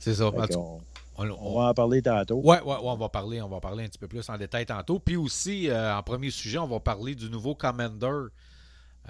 C'est 0.00 0.14
ça. 0.14 0.26
En 0.28 0.46
tout- 0.46 0.58
on- 0.58 0.80
on 1.16 1.30
on- 1.30 1.58
va 1.60 1.68
en 1.70 1.74
parler 1.74 2.02
tantôt. 2.02 2.36
Ouais, 2.36 2.60
ouais, 2.60 2.74
ouais, 2.74 2.76
on 2.82 2.96
va 2.96 3.08
parler, 3.08 3.40
on 3.40 3.48
va 3.48 3.60
parler 3.60 3.84
un 3.84 3.88
petit 3.88 3.98
peu 3.98 4.08
plus 4.08 4.28
en 4.28 4.36
détail 4.36 4.66
tantôt. 4.66 4.98
Puis 4.98 5.16
aussi, 5.16 5.68
euh, 5.70 5.96
en 5.96 6.02
premier 6.02 6.30
sujet, 6.30 6.58
on 6.58 6.66
va 6.66 6.80
parler 6.80 7.14
du 7.14 7.30
nouveau 7.30 7.54
Commander 7.54 8.26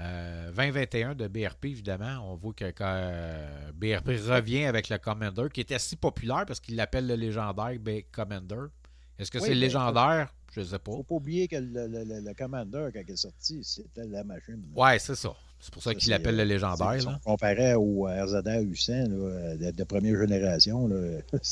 euh, 0.01 0.51
2021 0.53 1.15
de 1.15 1.29
BRP, 1.29 1.67
évidemment. 1.67 2.31
On 2.31 2.35
voit 2.37 2.53
que 2.53 2.67
quand, 2.67 2.85
euh, 2.87 3.71
BRP 3.75 4.09
revient 4.29 4.65
avec 4.65 4.89
le 4.89 4.99
Commander, 4.99 5.47
qui 5.53 5.61
était 5.61 5.79
si 5.79 5.97
populaire 5.97 6.45
parce 6.47 6.61
qu'il 6.61 6.77
l'appelle 6.77 7.07
le 7.07 7.15
légendaire 7.15 7.79
B 7.81 8.01
Commander. 8.13 8.67
Est-ce 9.19 9.31
que 9.31 9.39
Oui, 9.39 9.45
c'est 9.45 9.55
le 9.55 9.61
ben, 9.61 9.67
légendaire? 9.67 10.35
Je 10.55 10.61
ne 10.61 10.65
sais 10.67 10.79
pas. 10.79 10.93
faut 10.93 11.03
pas 11.03 11.15
oublier 11.17 11.49
que 11.49 11.57
le, 11.57 11.87
le- 11.89 12.05
le- 12.05 12.21
le 12.21 12.35
Commander, 12.35 12.89
quand 12.93 13.01
il 13.07 13.13
est 13.13 13.17
sorti, 13.17 13.61
c'était 13.65 14.07
la 14.07 14.23
machine. 14.25 14.63
Ouais, 14.77 14.99
c'est 14.99 15.15
ça. 15.17 15.35
C'est 15.61 15.73
pour 15.73 15.83
ça, 15.83 15.95
qu'il 15.95 16.11
l'appelle 16.11 16.37
le 16.37 16.43
euh, 16.43 16.45
légendaire. 16.45 17.01
si 17.01 17.07
on 17.09 17.19
comparait 17.25 17.75
au 17.75 18.03
RZA 18.05 18.61
800 18.61 18.93
là, 19.09 19.57
de, 19.57 19.71
de 19.71 19.85
première 19.85 20.17
génération, 20.21 20.89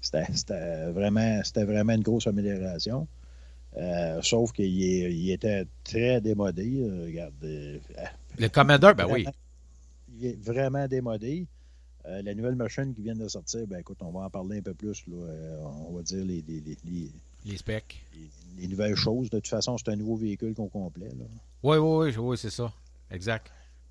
c'était- 0.00 0.90
vraiment, 0.92 1.40
vraiment 1.56 1.92
une 1.94 2.02
grosse 2.02 2.26
amélioration. 2.26 3.06
Euh, 3.76 4.20
sauf 4.22 4.52
qu'il 4.52 4.66
il 4.66 5.30
était 5.30 5.64
très 5.84 6.20
démodé. 6.20 6.64
là. 6.70 7.04
Regarde, 7.04 7.34
euh, 7.44 7.78
Le 8.38 8.48
Commander, 8.48 8.92
ben 8.96 9.06
oui. 9.08 9.24
Il 10.18 10.26
est 10.26 10.40
vraiment 10.44 10.86
démodé. 10.88 11.46
Euh, 12.06 12.22
la 12.22 12.34
nouvelle 12.34 12.54
machine 12.54 12.94
qui 12.94 13.02
vient 13.02 13.14
de 13.14 13.28
sortir, 13.28 13.66
ben 13.66 13.78
écoute, 13.78 13.98
on 14.00 14.10
va 14.10 14.20
en 14.20 14.30
parler 14.30 14.58
un 14.58 14.62
peu 14.62 14.74
plus. 14.74 15.02
Là. 15.06 15.16
Euh, 15.16 15.62
on 15.88 15.92
va 15.94 16.02
dire 16.02 16.24
les, 16.24 16.42
les- 16.48 16.60
les- 16.60 16.78
les- 16.84 17.10
Les 17.44 17.56
specs. 17.58 18.02
les- 18.14 18.62
les 18.62 18.68
nouvelles 18.68 18.96
choses. 18.96 19.28
De 19.30 19.38
toute 19.38 19.48
façon, 19.48 19.76
c'est 19.78 19.90
un 19.90 19.96
nouveau 19.96 20.16
véhicule 20.16 20.54
qu'on 20.54 20.68
complet. 20.68 21.08
Là. 21.08 21.24
Oui, 21.62 21.76
oui, 21.76 22.08
oui, 22.08 22.16
oui, 22.16 22.38
c'est 22.38 22.50
ça. 22.50 22.72
Exact. 23.10 23.50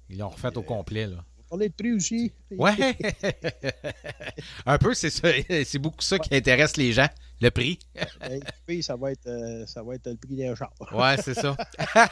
Ils 0.10 0.18
l'ont 0.18 0.30
refait 0.30 0.56
au 0.58 0.64
complet, 0.64 1.06
là. 1.08 1.18
On 1.38 1.42
va 1.42 1.50
parler 1.50 1.70
de 1.70 1.74
prix 1.74 1.94
aussi. 1.94 2.32
Ouais! 2.52 2.72
un 4.66 4.78
peu, 4.78 4.94
c'est 4.94 5.10
ça. 5.10 5.30
C'est 5.66 5.80
beaucoup 5.80 6.02
ça 6.02 6.18
qui 6.20 6.34
intéresse 6.36 6.78
les 6.78 6.92
gens, 6.94 7.08
le 7.42 7.52
prix. 7.52 7.80
Ben, 8.20 8.40
le 8.40 8.66
prix, 8.66 8.84
ça 8.84 8.96
va 8.96 9.12
être, 9.12 9.28
euh, 9.28 9.66
ça 9.66 9.82
va 9.82 9.96
être 9.96 10.08
le 10.08 10.18
prix 10.18 10.36
d'un 10.36 10.54
char. 10.54 10.74
Ouais, 10.92 11.16
c'est 11.22 11.34
ça. 11.34 11.56
un 11.96 12.06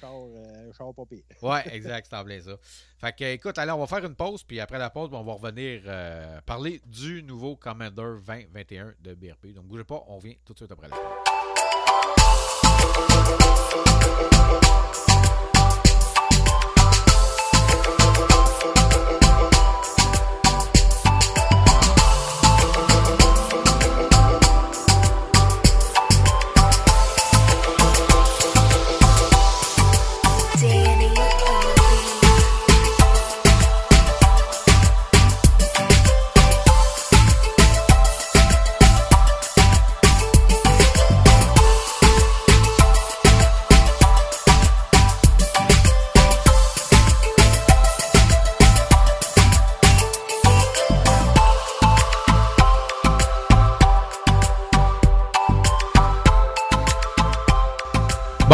char, 0.00 0.12
euh, 0.12 0.70
un 0.70 0.72
char 0.72 0.94
pas 0.94 1.04
pire. 1.04 1.22
ouais, 1.42 1.74
exact, 1.74 2.06
c'est 2.10 2.16
en 2.16 2.24
plein 2.24 2.40
ça. 2.40 2.56
Fait 2.98 3.12
que, 3.12 3.24
écoute, 3.24 3.58
allez, 3.58 3.72
on 3.72 3.78
va 3.78 3.86
faire 3.86 4.04
une 4.04 4.14
pause, 4.14 4.42
puis 4.42 4.58
après 4.58 4.78
la 4.78 4.88
pause, 4.90 5.10
on 5.12 5.22
va 5.22 5.34
revenir 5.34 5.82
euh, 5.86 6.40
parler 6.46 6.80
du 6.86 7.22
nouveau 7.22 7.56
Commander 7.56 8.16
2021 8.26 8.94
de 9.00 9.14
BRP. 9.14 9.52
Donc, 9.54 9.66
bougez 9.66 9.84
pas, 9.84 10.02
on 10.08 10.18
vient 10.18 10.34
tout 10.44 10.54
de 10.54 10.58
suite 10.58 10.72
après 10.72 10.88
la 10.88 10.96
pause. 10.96 11.06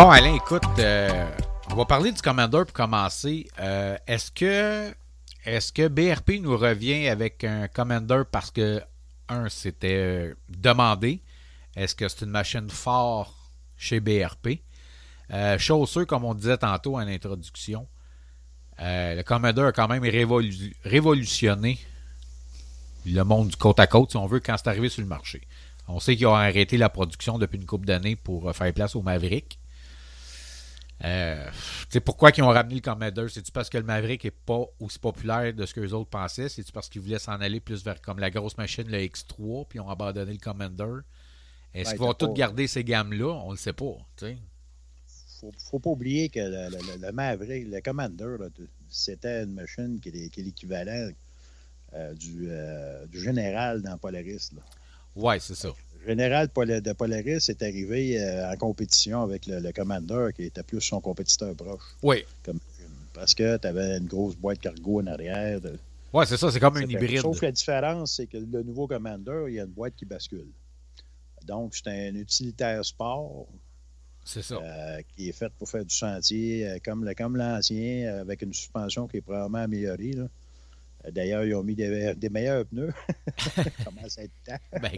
Bon, 0.02 0.10
Alain, 0.10 0.34
écoute, 0.34 0.64
euh, 0.80 1.30
on 1.70 1.76
va 1.76 1.84
parler 1.84 2.10
du 2.10 2.20
Commander 2.20 2.64
pour 2.66 2.72
commencer. 2.72 3.46
Euh, 3.60 3.96
est-ce 4.08 4.32
que 4.32 4.92
est-ce 5.44 5.72
que 5.72 5.86
BRP 5.86 6.42
nous 6.42 6.56
revient 6.58 7.06
avec 7.06 7.44
un 7.44 7.68
Commander 7.68 8.22
parce 8.28 8.50
que, 8.50 8.82
un, 9.28 9.48
c'était 9.48 9.94
euh, 9.94 10.34
demandé? 10.48 11.22
Est-ce 11.76 11.94
que 11.94 12.08
c'est 12.08 12.24
une 12.24 12.32
machine 12.32 12.68
fort 12.68 13.32
chez 13.76 14.00
BRP? 14.00 14.58
Euh, 15.30 15.56
chausseux, 15.56 16.04
comme 16.04 16.24
on 16.24 16.34
disait 16.34 16.58
tantôt 16.58 16.96
en 16.96 17.06
introduction, 17.06 17.86
le 18.80 19.22
Commander 19.22 19.62
a 19.62 19.72
quand 19.72 19.86
même 19.86 20.02
révolu- 20.02 20.74
révolutionné 20.82 21.78
le 23.06 23.22
monde 23.22 23.50
du 23.50 23.56
côte 23.56 23.78
à 23.78 23.86
côte, 23.86 24.10
si 24.10 24.16
on 24.16 24.26
veut, 24.26 24.40
quand 24.40 24.56
c'est 24.56 24.66
arrivé 24.66 24.88
sur 24.88 25.02
le 25.02 25.08
marché. 25.08 25.42
On 25.86 26.00
sait 26.00 26.16
qu'ils 26.16 26.26
ont 26.26 26.34
arrêté 26.34 26.76
la 26.76 26.88
production 26.88 27.38
depuis 27.38 27.58
une 27.58 27.66
couple 27.66 27.86
d'années 27.86 28.16
pour 28.16 28.52
faire 28.52 28.74
place 28.74 28.96
au 28.96 29.02
Maverick. 29.02 29.60
Euh, 31.04 31.50
pourquoi 32.04 32.30
ils 32.36 32.42
ont 32.42 32.48
ramené 32.48 32.76
le 32.76 32.80
Commander? 32.80 33.26
C'est-tu 33.28 33.50
parce 33.50 33.68
que 33.68 33.78
le 33.78 33.84
Maverick 33.84 34.22
n'est 34.24 34.30
pas 34.30 34.64
aussi 34.78 34.98
populaire 34.98 35.52
de 35.52 35.66
ce 35.66 35.74
que 35.74 35.80
les 35.80 35.92
autres 35.92 36.10
pensaient? 36.10 36.48
C'est-tu 36.48 36.70
parce 36.72 36.88
qu'ils 36.88 37.00
voulaient 37.02 37.18
s'en 37.18 37.40
aller 37.40 37.58
plus 37.60 37.82
vers 37.84 38.00
comme 38.00 38.18
la 38.20 38.30
grosse 38.30 38.56
machine, 38.56 38.88
le 38.88 38.98
X3, 38.98 39.66
puis 39.68 39.78
ils 39.78 39.80
ont 39.80 39.90
abandonné 39.90 40.32
le 40.32 40.38
Commander? 40.38 41.00
Est-ce 41.74 41.90
Ouais, 41.90 41.96
qu'ils 41.96 42.02
vont 42.06 42.14
tous 42.14 42.28
pas- 42.28 42.32
garder 42.34 42.66
ces 42.68 42.84
gammes-là? 42.84 43.26
On 43.44 43.48
ne 43.48 43.52
le 43.54 43.58
sait 43.58 43.72
pas. 43.72 43.96
sais. 44.16 44.36
faut, 45.40 45.50
faut 45.70 45.78
pas 45.80 45.90
oublier 45.90 46.28
que 46.28 46.38
le, 46.38 46.70
le- 46.70 46.92
le- 47.00 47.06
le 47.06 47.12
Maverick, 47.12 47.66
le 47.68 47.80
Commander, 47.80 48.36
c'était 48.88 49.42
une 49.42 49.54
machine 49.54 49.98
qui 50.00 50.10
est, 50.10 50.28
qui 50.28 50.40
est 50.40 50.44
l'équivalent 50.44 51.10
euh, 51.94 52.14
du, 52.14 52.46
euh, 52.48 53.06
du 53.06 53.18
général 53.20 53.82
dans 53.82 53.98
Polaris. 53.98 54.50
Ouais, 55.16 55.40
c'est 55.40 55.54
ça. 55.56 55.70
Le 56.04 56.08
général 56.08 56.48
de 56.48 56.92
Polaris 56.92 57.48
est 57.48 57.62
arrivé 57.62 58.20
euh, 58.20 58.50
en 58.52 58.56
compétition 58.56 59.22
avec 59.22 59.46
le, 59.46 59.60
le 59.60 59.72
Commander, 59.72 60.28
qui 60.34 60.44
était 60.44 60.62
plus 60.64 60.80
son 60.80 61.00
compétiteur 61.00 61.54
proche. 61.54 61.82
Oui. 62.02 62.24
Comme, 62.44 62.58
parce 63.14 63.34
que 63.34 63.56
tu 63.56 63.66
avais 63.68 63.98
une 63.98 64.06
grosse 64.06 64.34
boîte 64.36 64.58
cargo 64.58 65.00
en 65.00 65.06
arrière. 65.06 65.60
de- 65.60 65.78
Ouais, 66.12 66.26
c'est 66.26 66.36
ça. 66.36 66.50
C'est 66.50 66.58
comme 66.60 66.76
un 66.76 66.80
C'était- 66.80 66.92
hybride. 66.94 67.20
Sauf 67.20 67.40
la 67.40 67.52
différence, 67.52 68.16
c'est 68.16 68.26
que 68.26 68.36
le 68.38 68.62
nouveau 68.62 68.86
Commander, 68.88 69.44
il 69.48 69.54
y 69.54 69.60
a 69.60 69.62
une 69.62 69.70
boîte 69.70 69.94
qui 69.96 70.04
bascule. 70.04 70.48
Donc, 71.46 71.74
c'est 71.74 71.88
un 72.08 72.14
utilitaire 72.16 72.84
sport 72.84 73.46
C'est 74.24 74.42
ça. 74.42 74.56
euh, 74.56 75.00
qui 75.14 75.28
est 75.28 75.32
fait 75.32 75.52
pour 75.58 75.68
faire 75.68 75.84
du 75.84 75.94
sentier, 75.94 76.68
euh, 76.68 76.78
comme, 76.84 77.04
le- 77.04 77.14
comme 77.14 77.36
l'ancien, 77.36 78.18
avec 78.20 78.42
une 78.42 78.52
suspension 78.52 79.06
qui 79.06 79.18
est 79.18 79.20
probablement 79.22 79.58
améliorée. 79.64 80.16
D'ailleurs, 81.10 81.44
ils 81.44 81.54
ont 81.54 81.62
mis 81.64 81.74
des, 81.74 82.14
des 82.14 82.28
meilleurs 82.28 82.64
pneus. 82.66 82.92
commence 83.84 84.18
à 84.18 84.22
être 84.24 84.32
temps? 84.44 84.78
Ben, 84.80 84.90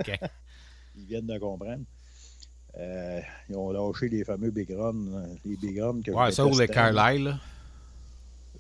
Ils 0.97 1.07
viennent 1.07 1.27
de 1.27 1.39
comprendre. 1.39 1.83
Euh, 2.79 3.21
ils 3.49 3.57
ont 3.57 3.71
lâché 3.71 4.09
les 4.09 4.25
fameux 4.25 4.51
Big 4.51 4.71
Run. 4.71 4.95
euh, 5.15 5.27
Les 5.45 5.57
Big 5.57 5.79
que 6.03 6.11
ouais, 6.11 6.33
ça 6.33 6.45
ou 6.45 6.51
le 6.51 6.67
détestais. 6.67 6.75
Carlisle. 6.75 7.25
là. 7.25 7.39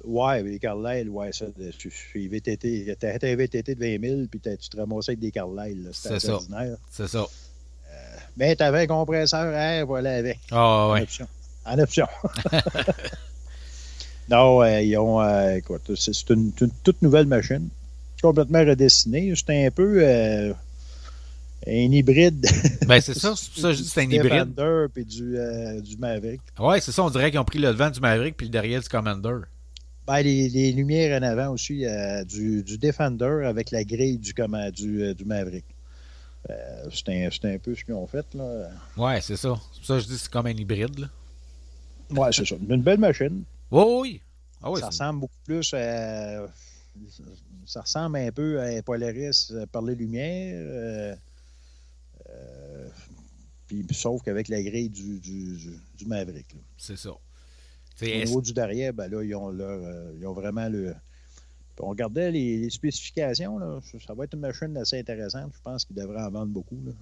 Ouais, 0.05 0.43
les 0.43 0.59
Carlisle, 0.59 1.09
ouais, 1.09 1.33
ça. 1.33 1.47
Tu 1.79 1.89
tu- 1.89 2.29
VTT, 2.29 2.85
un 3.25 3.37
VTT 3.37 3.75
de 3.75 3.81
20 3.81 4.01
000, 4.09 4.27
puis 4.31 4.41
tu 4.41 4.69
te 4.69 4.77
ramassais 4.77 5.13
avec 5.13 5.21
des 5.21 5.31
Carlisle. 5.31 5.89
C'est 5.93 6.09
C'était 6.09 6.21
ça. 6.27 6.39
C'est 6.91 7.09
ça. 7.09 7.27
Mais 8.37 8.55
t'avais 8.57 8.83
un 8.83 8.87
compresseur 8.87 9.53
air, 9.55 9.87
voilà, 9.87 10.17
avec. 10.17 10.39
Ah, 10.51 10.89
En 10.89 10.93
ouais. 10.93 11.03
option. 11.03 11.27
En 11.65 11.79
option. 11.79 12.07
non, 14.29 14.63
euh, 14.63 14.81
ils 14.83 14.97
ont. 14.99 15.21
euh, 15.21 15.57
écoute, 15.57 15.91
c'est 15.97 16.31
une, 16.31 16.53
une 16.61 16.71
toute 16.83 17.01
nouvelle 17.03 17.27
machine. 17.27 17.69
Complètement 18.23 18.61
redessinée. 18.65 19.33
C'est 19.37 19.67
un 19.67 19.71
peu 19.71 19.99
euh, 20.03 20.53
un 21.67 21.93
hybride. 21.93 22.47
Ben, 22.87 23.01
c'est 23.01 23.15
ça. 23.19 23.35
C'est 23.37 23.51
pour 23.51 23.63
ça 23.63 23.69
que 23.69 23.75
je 23.75 23.79
dis 23.83 23.85
que 23.89 23.91
c'est 23.95 24.03
un 24.03 24.07
du 24.07 24.15
hybride. 24.17 24.55
Defender 24.55 24.87
puis 24.93 25.05
du, 25.05 25.39
euh, 25.39 25.81
du 25.81 25.97
Maverick. 25.97 26.41
Ouais, 26.59 26.81
c'est 26.81 26.93
ça. 26.93 27.03
On 27.03 27.11
dirait 27.11 27.31
qu'ils 27.31 27.41
ont 27.41 27.45
pris 27.45 27.59
le 27.59 27.69
devant 27.69 27.91
du 27.91 28.01
Maverick 28.01 28.37
puis 28.37 28.47
le 28.47 28.53
derrière 28.53 28.81
du 28.83 28.89
Commander. 28.89 29.37
Ben, 30.07 30.21
les, 30.21 30.51
les 30.51 30.73
lumières 30.73 31.19
en 31.19 31.23
avant 31.25 31.49
aussi, 31.51 31.87
euh, 31.87 32.23
du, 32.25 32.63
du 32.63 32.77
Defender 32.77 33.45
avec 33.47 33.71
la 33.71 33.85
grille 33.85 34.19
du, 34.19 34.35
comma- 34.35 34.71
du, 34.71 35.03
euh, 35.03 35.15
du 35.15 35.25
Maverick. 35.25 35.65
C'est 36.93 37.09
un, 37.09 37.31
un 37.55 37.59
peu 37.59 37.75
ce 37.75 37.83
qu'ils 37.83 37.95
ont 37.95 38.07
fait. 38.07 38.27
Là. 38.35 38.69
Ouais, 38.99 39.21
c'est 39.23 39.37
ça. 39.37 39.55
C'est 39.73 39.79
pour 39.79 39.87
ça 39.87 39.95
que 39.95 40.01
je 40.01 40.07
dis 40.09 40.13
que 40.13 40.19
c'est 40.21 40.31
comme 40.31 40.45
un 40.47 40.51
hybride. 40.51 40.99
Là. 40.99 41.07
Ouais, 42.11 42.29
c'est 42.33 42.45
ça. 42.47 42.57
Une 42.69 42.83
belle 42.83 42.99
machine. 43.01 43.45
Oui, 43.71 43.83
oui. 44.03 44.21
Ah 44.63 44.71
oui, 44.71 44.81
ça 44.81 44.89
ressemble 44.89 45.21
beaucoup 45.21 45.39
plus 45.47 45.73
à. 45.73 46.47
Ça 47.65 47.81
ressemble 47.81 48.19
un 48.19 48.31
peu 48.31 48.61
à 48.61 48.65
un 48.65 48.83
Polaris 48.83 49.53
par 49.73 49.81
les 49.83 49.95
lumières. 49.95 51.17
Euh, 52.31 52.89
puis, 53.67 53.87
sauf 53.93 54.23
qu'avec 54.23 54.49
la 54.49 54.63
grille 54.63 54.91
du, 54.91 55.19
du, 55.21 55.57
du- 55.57 55.81
du 55.97 56.07
Maverick. 56.07 56.55
c'est 56.77 56.97
ça. 56.97 57.11
Au 57.11 58.25
niveau 58.27 58.41
du 58.43 58.53
derrière, 58.53 58.93
ben 58.93 59.09
là, 59.09 59.23
ils 59.23 59.35
ont, 59.35 59.51
leur, 59.51 59.81
euh, 59.85 60.13
ils 60.19 60.27
ont 60.27 60.33
vraiment 60.33 60.69
le. 60.69 60.93
Puis 61.77 61.85
on 61.85 61.89
regardait 61.89 62.31
les, 62.31 62.59
les 62.59 62.71
spécifications. 62.71 63.59
Là, 63.59 63.81
ça, 63.83 63.99
ça 64.07 64.15
va 64.15 64.25
être 64.25 64.35
une 64.35 64.41
machine 64.41 64.77
assez 64.77 64.99
intéressante. 64.99 65.53
Je 65.55 65.61
pense 65.63 65.85
qu'ils 65.85 65.97
devraient 65.97 66.23
en 66.23 66.31
vendre 66.31 66.53
beaucoup. 66.53 66.81
là. 66.85 66.93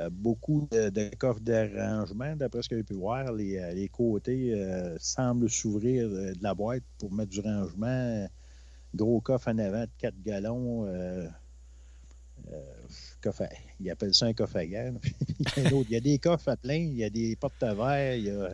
Euh, 0.00 0.10
beaucoup 0.10 0.66
de, 0.72 0.88
de 0.90 1.10
coffres 1.16 1.40
d'arrangement, 1.40 2.34
d'après 2.36 2.60
ce 2.62 2.68
que 2.68 2.76
j'ai 2.76 2.82
pu 2.82 2.94
voir. 2.94 3.32
Les, 3.32 3.72
les 3.74 3.88
côtés 3.88 4.52
euh, 4.52 4.96
semblent 4.98 5.48
s'ouvrir 5.48 6.08
de, 6.10 6.32
de 6.34 6.42
la 6.42 6.54
boîte 6.54 6.82
pour 6.98 7.12
mettre 7.12 7.30
du 7.30 7.40
rangement. 7.40 8.28
Gros 8.94 9.20
coffre 9.20 9.48
en 9.48 9.58
avant 9.58 9.82
de 9.82 9.90
4 9.98 10.14
gallons. 10.22 10.86
Euh, 13.26 13.30
euh, 13.30 13.32
coffre 13.32 13.42
à- 13.42 13.48
ils 13.80 13.90
appellent 13.90 14.14
ça 14.14 14.26
un 14.26 14.32
coffre 14.32 14.56
à 14.56 14.66
guerre. 14.66 14.92
il, 15.56 15.90
y 15.90 15.96
a 15.96 16.00
des 16.00 16.18
coffres 16.18 16.48
à 16.48 16.56
plein, 16.56 16.74
il 16.74 16.96
y 16.96 17.04
a 17.04 17.10
des 17.10 17.36
portes 17.36 17.62
à 17.62 17.74
verre, 17.74 18.16
il 18.16 18.24
y 18.24 18.30
a, 18.30 18.50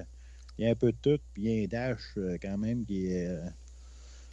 il 0.58 0.64
y 0.64 0.68
a 0.68 0.70
un 0.70 0.74
peu 0.74 0.92
de 0.92 0.96
tout, 1.00 1.20
puis 1.34 1.42
il 1.44 1.50
y 1.50 1.60
a 1.60 1.64
un 1.64 1.66
dash 1.66 1.98
euh, 2.16 2.36
quand 2.40 2.58
même 2.58 2.84
qui 2.84 3.06
est. 3.06 3.26
euh, 3.26 3.40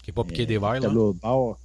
qui 0.03 0.11
n'est 0.11 0.15
pas 0.15 0.23
piqué 0.23 0.45
des 0.45 0.57
un 0.57 0.59
verres. 0.59 0.81
Là. 0.81 0.89
bord. 0.89 1.57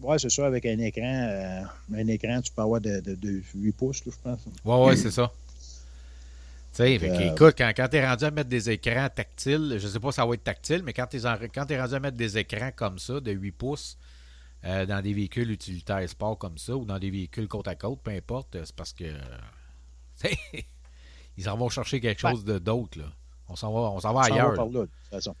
Ouais, 0.00 0.18
c'est 0.18 0.30
ça, 0.30 0.46
avec 0.46 0.66
un 0.66 0.78
écran. 0.78 1.02
euh, 1.04 1.62
un 1.94 2.06
écran, 2.08 2.40
tu 2.40 2.52
peux 2.52 2.62
avoir 2.62 2.80
de, 2.80 3.00
de, 3.00 3.14
de 3.14 3.42
8 3.54 3.72
pouces, 3.72 4.04
là, 4.04 4.12
je 4.12 4.22
pense. 4.22 4.40
Ouais, 4.64 4.86
ouais, 4.86 4.96
c'est 4.96 5.10
ça. 5.10 5.30
Tu 6.72 6.78
sais, 6.78 6.98
Euh, 7.02 7.32
écoute, 7.34 7.54
quand, 7.56 7.70
quand 7.76 7.88
tu 7.88 7.96
es 7.96 8.06
rendu 8.06 8.24
à 8.24 8.30
mettre 8.30 8.48
des 8.48 8.70
écrans 8.70 9.08
tactiles, 9.14 9.76
je 9.78 9.86
sais 9.86 10.00
pas 10.00 10.10
si 10.10 10.16
ça 10.16 10.24
va 10.24 10.34
être 10.34 10.42
tactile, 10.42 10.82
mais 10.82 10.94
quand 10.94 11.06
tu 11.06 11.18
es, 11.18 11.20
rendu 11.80 11.94
à 11.94 12.00
mettre 12.00 12.16
des 12.16 12.38
écrans 12.38 12.70
comme 12.74 12.98
ça, 12.98 13.20
de 13.20 13.30
8 13.30 13.52
pouces, 13.52 13.98
euh, 14.64 14.86
dans 14.86 15.00
des 15.02 15.12
véhicules 15.12 15.50
utilitaires 15.50 16.08
sport 16.08 16.38
comme 16.38 16.58
ça, 16.58 16.76
ou 16.76 16.84
dans 16.84 16.98
des 16.98 17.10
véhicules 17.10 17.48
côte 17.48 17.68
à 17.68 17.74
côte, 17.74 18.00
peu 18.02 18.10
importe, 18.12 18.56
c'est 18.64 18.74
parce 18.74 18.92
que. 18.92 19.04
tu 20.20 20.28
sais, 20.28 20.38
ils 21.36 21.48
en 21.48 21.56
vont 21.56 21.68
chercher 21.68 22.00
quelque 22.00 22.20
chose 22.20 22.44
de 22.44 22.58
d'autre, 22.58 22.98
là. 22.98 23.06
On 23.48 23.56
s'en 23.56 23.72
va, 23.72 23.80
on 23.80 24.00
s'en 24.00 24.12
va 24.12 24.20
On 24.20 24.22
s'en 24.24 24.28
va 24.30 24.34
ailleurs. 24.36 24.54
par 24.54 24.66
là. 24.66 24.80
de 24.80 24.86
toute 24.86 25.10
façon. 25.10 25.34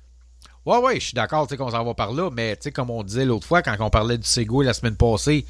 Ouais, 0.66 0.78
ouais, 0.78 0.94
je 1.00 1.06
suis 1.06 1.14
d'accord, 1.14 1.46
tu 1.46 1.52
sais, 1.52 1.56
qu'on 1.56 1.70
s'en 1.70 1.84
va 1.84 1.94
par 1.94 2.12
là, 2.12 2.30
mais 2.30 2.56
tu 2.56 2.62
sais, 2.64 2.72
comme 2.72 2.90
on 2.90 3.02
disait 3.02 3.24
l'autre 3.24 3.46
fois, 3.46 3.62
quand 3.62 3.76
on 3.80 3.90
parlait 3.90 4.18
du 4.18 4.26
Segway 4.26 4.64
la 4.64 4.72
semaine 4.74 4.96
passée, 4.96 5.44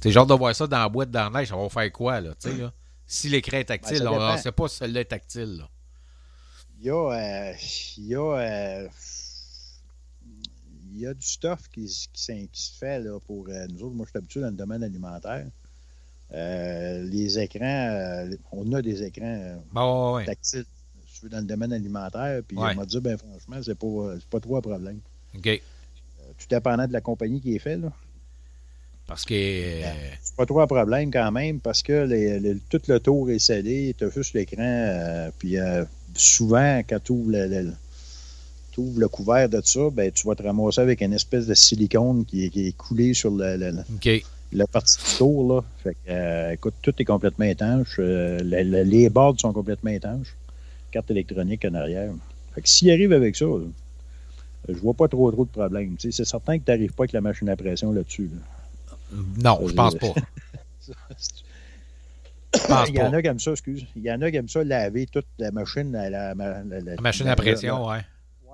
c'est 0.00 0.10
genre 0.10 0.26
de 0.26 0.34
voir 0.34 0.54
ça 0.54 0.66
dans 0.66 0.78
la 0.78 0.88
boîte 0.88 1.10
dans 1.10 1.30
la 1.30 1.40
neige, 1.40 1.48
ça 1.48 1.56
va 1.56 1.68
faire 1.68 1.90
quoi, 1.92 2.20
là, 2.20 2.30
tu 2.40 2.50
sais, 2.50 2.56
là? 2.56 2.72
Si 3.06 3.28
l'écran 3.28 3.58
est 3.58 3.64
tactile, 3.64 4.02
Ben, 4.02 4.10
on 4.10 4.32
ne 4.32 4.36
sait 4.38 4.50
pas 4.52 4.66
si 4.68 4.76
celui-là 4.76 5.00
est 5.00 5.04
tactile, 5.06 5.58
là. 5.58 5.68
Il 6.78 6.86
y 6.86 6.90
a. 6.90 6.94
euh, 6.94 7.52
il 7.96 8.06
y 8.06 8.14
a. 8.14 8.18
euh, 8.36 8.88
il 10.92 11.00
y 11.00 11.06
a 11.06 11.14
du 11.14 11.26
stuff 11.26 11.68
qui, 11.72 11.86
qui, 12.12 12.48
se 12.52 12.76
fait 12.78 13.00
là, 13.00 13.18
pour 13.26 13.46
euh, 13.48 13.66
nous 13.70 13.82
autres. 13.82 13.94
Moi, 13.94 14.06
je 14.06 14.10
suis 14.10 14.18
habitué 14.18 14.40
dans 14.40 14.50
le 14.50 14.56
domaine 14.56 14.82
alimentaire. 14.82 15.46
Euh, 16.34 17.02
les 17.04 17.38
écrans, 17.38 17.64
euh, 17.64 18.34
on 18.52 18.72
a 18.72 18.82
des 18.82 19.02
écrans 19.02 19.62
Bon, 19.72 20.10
ouais, 20.10 20.16
ouais. 20.16 20.24
tactiles 20.26 20.64
je 21.08 21.20
suis 21.20 21.28
dans 21.30 21.38
le 21.38 21.44
domaine 21.44 21.72
alimentaire. 21.72 22.42
Puis 22.46 22.56
Ouais. 22.58 22.72
on 22.72 22.74
m'a 22.74 22.84
dit, 22.86 23.00
ben 23.00 23.16
franchement, 23.16 23.56
c'est 23.62 23.74
pas, 23.78 24.14
pas 24.28 24.40
trop 24.40 24.56
un 24.56 24.60
problème. 24.60 25.00
OK. 25.36 25.62
Tout 26.38 26.46
dépendant 26.50 26.86
de 26.86 26.92
la 26.92 27.00
compagnie 27.00 27.40
qui 27.40 27.54
est 27.56 27.58
fait, 27.58 27.76
là. 27.78 27.90
Parce 29.06 29.24
que. 29.24 29.32
euh, 29.34 29.92
C'est 30.20 30.34
pas 30.36 30.44
trop 30.46 30.60
un 30.60 30.66
problème 30.66 31.10
quand 31.12 31.30
même 31.30 31.60
parce 31.60 31.82
que 31.82 32.04
les- 32.04 32.40
les- 32.40 32.58
tout 32.68 32.82
le 32.88 32.98
tour 32.98 33.30
est 33.30 33.38
scellé, 33.38 33.94
tu 33.96 34.04
as 34.04 34.10
juste 34.10 34.34
l'écran. 34.34 34.62
euh, 34.62 35.30
puis 35.38 35.58
euh, 35.58 35.84
souvent, 36.14 36.80
quand 36.80 36.98
tu 37.02 37.12
ouvres 37.12 37.30
le, 37.30 37.46
le- 37.46 37.72
le 38.96 39.08
couvert 39.08 39.48
de 39.48 39.60
ça, 39.64 39.80
ben, 39.92 40.10
tu 40.12 40.26
vas 40.26 40.34
te 40.34 40.42
ramasser 40.42 40.80
avec 40.80 41.00
une 41.00 41.12
espèce 41.12 41.46
de 41.46 41.54
silicone 41.54 42.24
qui 42.24 42.44
est, 42.46 42.50
qui 42.50 42.68
est 42.68 42.72
coulé 42.76 43.14
sur 43.14 43.30
le, 43.30 43.56
le- 43.56 43.72
la 44.52 44.66
partie 44.66 44.98
du 44.98 45.16
tour. 45.16 45.52
Là. 45.54 45.62
Fait 45.82 45.94
que, 45.94 46.10
euh, 46.10 46.52
écoute, 46.52 46.74
tout 46.82 46.94
est 46.98 47.04
complètement 47.04 47.44
étanche. 47.46 47.96
euh, 47.98 48.38
le- 48.42 48.62
le- 48.62 48.82
les 48.82 49.08
bords 49.10 49.34
sont 49.38 49.52
complètement 49.52 49.90
étanches. 49.90 50.34
Carte 50.90 51.10
électronique 51.10 51.64
en 51.64 51.74
arrière. 51.74 52.12
Fait 52.54 52.62
que 52.62 52.68
s'il 52.68 52.90
arrive 52.90 53.12
avec 53.12 53.36
ça, 53.36 53.44
là, 53.44 53.58
je 54.68 54.74
vois 54.74 54.94
pas 54.94 55.08
trop 55.08 55.30
trop 55.30 55.44
de 55.44 55.50
problèmes. 55.50 55.96
C'est 55.98 56.12
certain 56.24 56.58
que 56.58 56.64
tu 56.64 56.70
n'arrives 56.70 56.92
pas 56.92 57.02
avec 57.04 57.12
la 57.12 57.20
machine 57.20 57.48
à 57.48 57.56
pression 57.56 57.92
là-dessus. 57.92 58.30
là. 58.32 59.18
Non, 59.42 59.60
je 59.68 59.72
pense 59.74 59.94
pas. 59.96 60.14
Il 62.88 62.94
y 62.94 63.00
en 63.02 63.12
a 63.12 63.22
comme 63.22 63.38
ça, 63.38 63.50
excuse. 63.52 63.84
Il 63.96 64.02
y 64.02 64.10
en 64.10 64.20
a 64.22 64.30
qui 64.30 64.36
aiment 64.38 64.48
ça 64.48 64.64
laver 64.64 65.06
toute 65.06 65.26
la 65.38 65.50
machine 65.50 65.94
à 65.94 66.08
la, 66.08 66.34
la- 66.34 66.62
la- 66.64 66.80
la- 66.80 66.94
La 66.94 67.00
machine 67.02 67.26
à 67.28 67.36
pression, 67.36 67.86
ouais. 67.86 68.00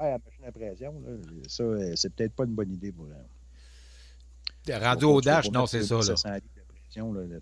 Ouais, 0.00 0.10
la 0.10 0.18
machine 0.18 0.44
à 0.46 0.52
pression. 0.52 0.94
là, 1.06 1.12
ça, 1.48 1.62
euh, 1.62 1.92
c'est 1.96 2.12
peut-être 2.14 2.32
pas 2.34 2.44
une 2.44 2.54
bonne 2.54 2.72
idée 2.72 2.92
pour. 2.92 3.06
euh, 3.06 4.78
Rendu 4.80 5.00
pour- 5.04 5.14
au 5.14 5.20
dash, 5.20 5.50
non, 5.50 5.66
c'est 5.66 5.82
ça, 5.82 5.96
là. 5.96 6.02
700 6.02 6.34
litres 6.34 6.46
de 6.56 6.62
pression 6.62 7.12
là, 7.12 7.20
là. 7.26 7.36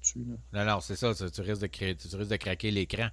Non, 0.52 0.64
non, 0.74 0.80
c'est 0.80 0.96
ça. 0.96 1.14
tu, 1.14 1.40
risques 1.42 1.62
de 1.62 1.66
tu 1.66 2.16
risques 2.16 2.30
de 2.30 2.36
craquer 2.36 2.70
l'écran. 2.70 3.08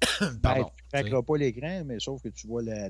Pardon. 0.42 0.62
Ben, 0.62 0.64
tu 0.64 0.96
ne 0.96 1.02
craqueras 1.02 1.22
pas 1.22 1.36
l'écran, 1.36 1.82
mais 1.84 1.98
sauf 1.98 2.22
que 2.22 2.28
tu 2.28 2.46
vois 2.46 2.62
la. 2.62 2.88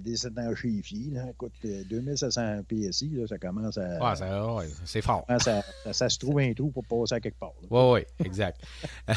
Là, 1.15 1.27
écoute, 1.31 1.53
euh, 1.65 1.83
2700 1.89 2.63
PSI, 2.69 3.09
là, 3.15 3.27
ça 3.27 3.39
commence 3.39 3.79
à. 3.79 3.99
Ouais, 4.11 4.17
ça- 4.17 4.55
ouais, 4.55 4.69
c'est 4.85 5.01
fort. 5.03 5.25
ça, 5.39 5.63
ça 5.93 6.09
se 6.09 6.19
trouve 6.19 6.39
un 6.41 6.53
trou 6.53 6.71
pour 6.71 6.85
passer 6.85 7.15
à 7.15 7.21
quelque 7.21 7.39
part. 7.39 7.53
Oui, 7.71 7.81
oui, 8.21 8.27
exact. 8.27 8.61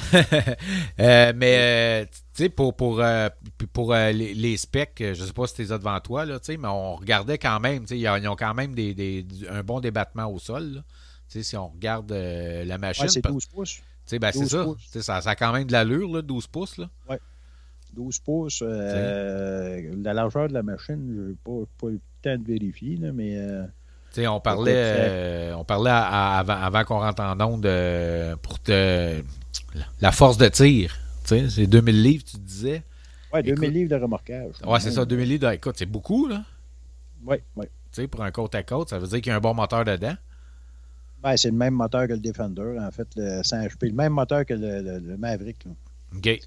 Euh, 1.00 1.34
mais, 1.36 1.58
euh, 1.60 2.06
tu 2.06 2.44
sais, 2.44 2.50
pour, 2.50 2.76
pour, 2.76 3.00
euh, 3.02 3.30
pour 3.74 3.94
les, 4.14 4.34
les 4.34 4.58
specs, 4.58 4.96
je 5.00 5.10
ne 5.22 5.28
sais 5.28 5.34
pas 5.34 5.48
si 5.48 5.56
tu 5.56 5.62
devant 5.78 6.00
toi, 6.00 6.26
là, 6.26 6.40
mais 6.58 6.68
on 6.68 6.96
regardait 6.96 7.38
quand 7.38 7.60
même, 7.60 7.82
tu 7.84 7.88
sais, 7.90 8.00
ils 8.00 8.28
ont 8.28 8.36
quand 8.36 8.54
même 8.54 8.74
des, 8.76 8.94
des- 8.94 9.26
un 9.50 9.64
bon 9.64 9.80
débattement 9.80 10.28
au 10.28 10.40
sol. 10.40 10.64
là. 10.76 10.82
Tu 11.30 11.40
sais, 11.40 11.44
si 11.44 11.58
on 11.58 11.70
regarde 11.70 12.12
la 12.12 12.78
machine, 12.78 13.04
Ouais, 13.06 13.10
c'est 13.10 13.22
pa- 13.22 13.30
12 13.30 13.46
pouces. 13.48 13.82
ben, 14.20 14.32
c'est 14.32 14.40
12 14.42 14.50
ça. 14.50 15.02
ça. 15.02 15.22
Ça 15.22 15.30
a 15.32 15.36
quand 15.36 15.54
même 15.54 15.66
de 15.66 15.72
l'allure, 15.72 16.12
là, 16.14 16.22
12 16.22 16.48
pouces. 16.48 16.78
Là. 16.78 16.90
12 17.94 18.20
pouces. 18.20 18.64
euh, 18.66 19.92
la 20.04 20.14
largeur 20.14 20.48
de 20.48 20.54
la 20.54 20.64
machine, 20.64 21.14
je 21.16 21.22
n'ai 21.30 21.36
pas, 21.44 21.66
pas 21.80 21.88
eu 21.88 21.94
le 21.94 22.00
temps 22.22 22.38
de 22.42 22.48
vérifier, 22.48 22.98
là, 22.98 23.12
mais 23.12 23.36
euh, 23.38 23.64
on 24.28 24.40
parlait, 24.40 24.74
euh, 24.76 25.56
on 25.56 25.64
parlait 25.64 25.90
à- 25.92 26.04
à- 26.06 26.40
avant, 26.40 26.54
avant 26.62 26.84
qu'on 26.84 27.00
rentre 27.00 27.22
en 27.22 27.40
onde 27.42 27.66
euh, 27.66 28.36
pour 28.42 28.60
te, 28.60 29.22
la 30.02 30.12
force 30.12 30.38
de 30.38 30.48
tir. 30.48 30.98
C'est 31.26 31.68
2000 31.68 32.04
livres, 32.04 32.24
tu 32.26 32.38
disais. 32.38 32.84
ouais, 33.34 33.42
2000 33.44 33.64
Écoute- 33.64 33.74
livres 33.74 33.90
de 33.90 33.96
remorquage. 34.02 34.54
Ouais, 34.66 34.80
c'est 34.80 34.92
ça, 34.92 35.06
2000 35.06 35.30
livres. 35.30 35.48
de- 35.48 35.54
Écoute, 35.54 35.76
c'est 35.78 35.86
beaucoup, 35.86 36.28
là. 36.28 36.44
Oui, 37.26 37.38
oui. 37.56 37.66
Tu 37.94 38.02
sais, 38.02 38.08
pour 38.08 38.24
un 38.24 38.32
côte 38.32 38.56
à 38.56 38.64
côte, 38.64 38.90
ça 38.90 39.00
veut 39.00 39.08
dire 39.08 39.22
qu'il 39.22 39.30
y 39.30 39.34
a 39.34 39.36
un 39.38 39.42
bon 39.42 39.54
moteur 39.54 39.84
dedans. 39.86 40.16
Ben, 41.24 41.38
c'est 41.38 41.50
le 41.52 41.56
même 41.58 41.76
moteur 41.76 42.08
que 42.08 42.14
le 42.14 42.20
Defender, 42.20 42.78
en 42.80 42.90
fait, 42.92 43.08
le 43.16 43.44
100 43.44 43.62
HP. 43.68 43.88
Le 43.90 43.94
même 43.94 44.14
moteur 44.14 44.46
que 44.46 44.54
le, 44.56 44.82
le- 44.82 45.00
le 45.00 45.18
Maverick. 45.18 45.64
là. 45.66 45.72
OK. 46.18 46.40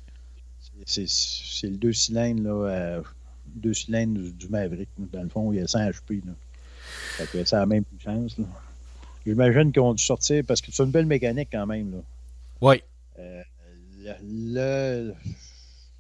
C'est 0.87 1.09
c'est 1.09 1.69
le 1.69 1.77
deux 1.77 1.93
cylindres, 1.93 2.43
là, 2.43 2.69
euh, 2.71 3.03
deux 3.47 3.75
cylindres 3.75 4.21
du, 4.21 4.33
du 4.33 4.49
Maverick. 4.49 4.89
Dans 4.99 5.23
le 5.23 5.29
fond, 5.29 5.53
il 5.53 5.59
y 5.59 5.63
a 5.63 5.67
100 5.67 5.79
HP. 5.91 6.25
Là. 6.27 6.33
Fait 7.17 7.27
que 7.27 7.45
c'est 7.45 7.57
la 7.57 7.67
même 7.67 7.85
puissance. 7.85 8.39
là. 8.39 8.45
J'imagine 9.27 9.73
qu'ils 9.73 9.81
ont 9.83 9.95
dû 9.95 10.03
sortir 10.05 10.45
parce 10.47 10.61
que 10.61 10.71
c'est 10.71 10.83
une 10.83 10.91
belle 10.91 11.07
mécanique 11.07 11.49
quand 11.51 11.67
même. 11.67 11.93
Là. 11.93 11.99
Oui. 12.61 12.83
Euh, 13.19 13.43
le, 14.23 15.15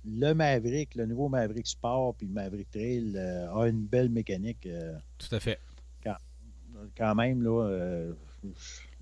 le, 0.04 0.34
Maverick, 0.34 0.94
le 0.94 1.06
nouveau 1.06 1.28
Maverick 1.28 1.66
Sport 1.66 2.14
puis 2.16 2.26
le 2.26 2.34
Maverick 2.34 2.70
Trail 2.70 3.14
euh, 3.16 3.50
a 3.54 3.68
une 3.68 3.86
belle 3.86 4.10
mécanique 4.10 4.66
euh, 4.66 4.94
Tout 5.18 5.34
à 5.34 5.40
fait. 5.40 5.58
quand 6.96 7.14
même. 7.14 7.42
Là, 7.42 7.66
euh, 7.66 8.12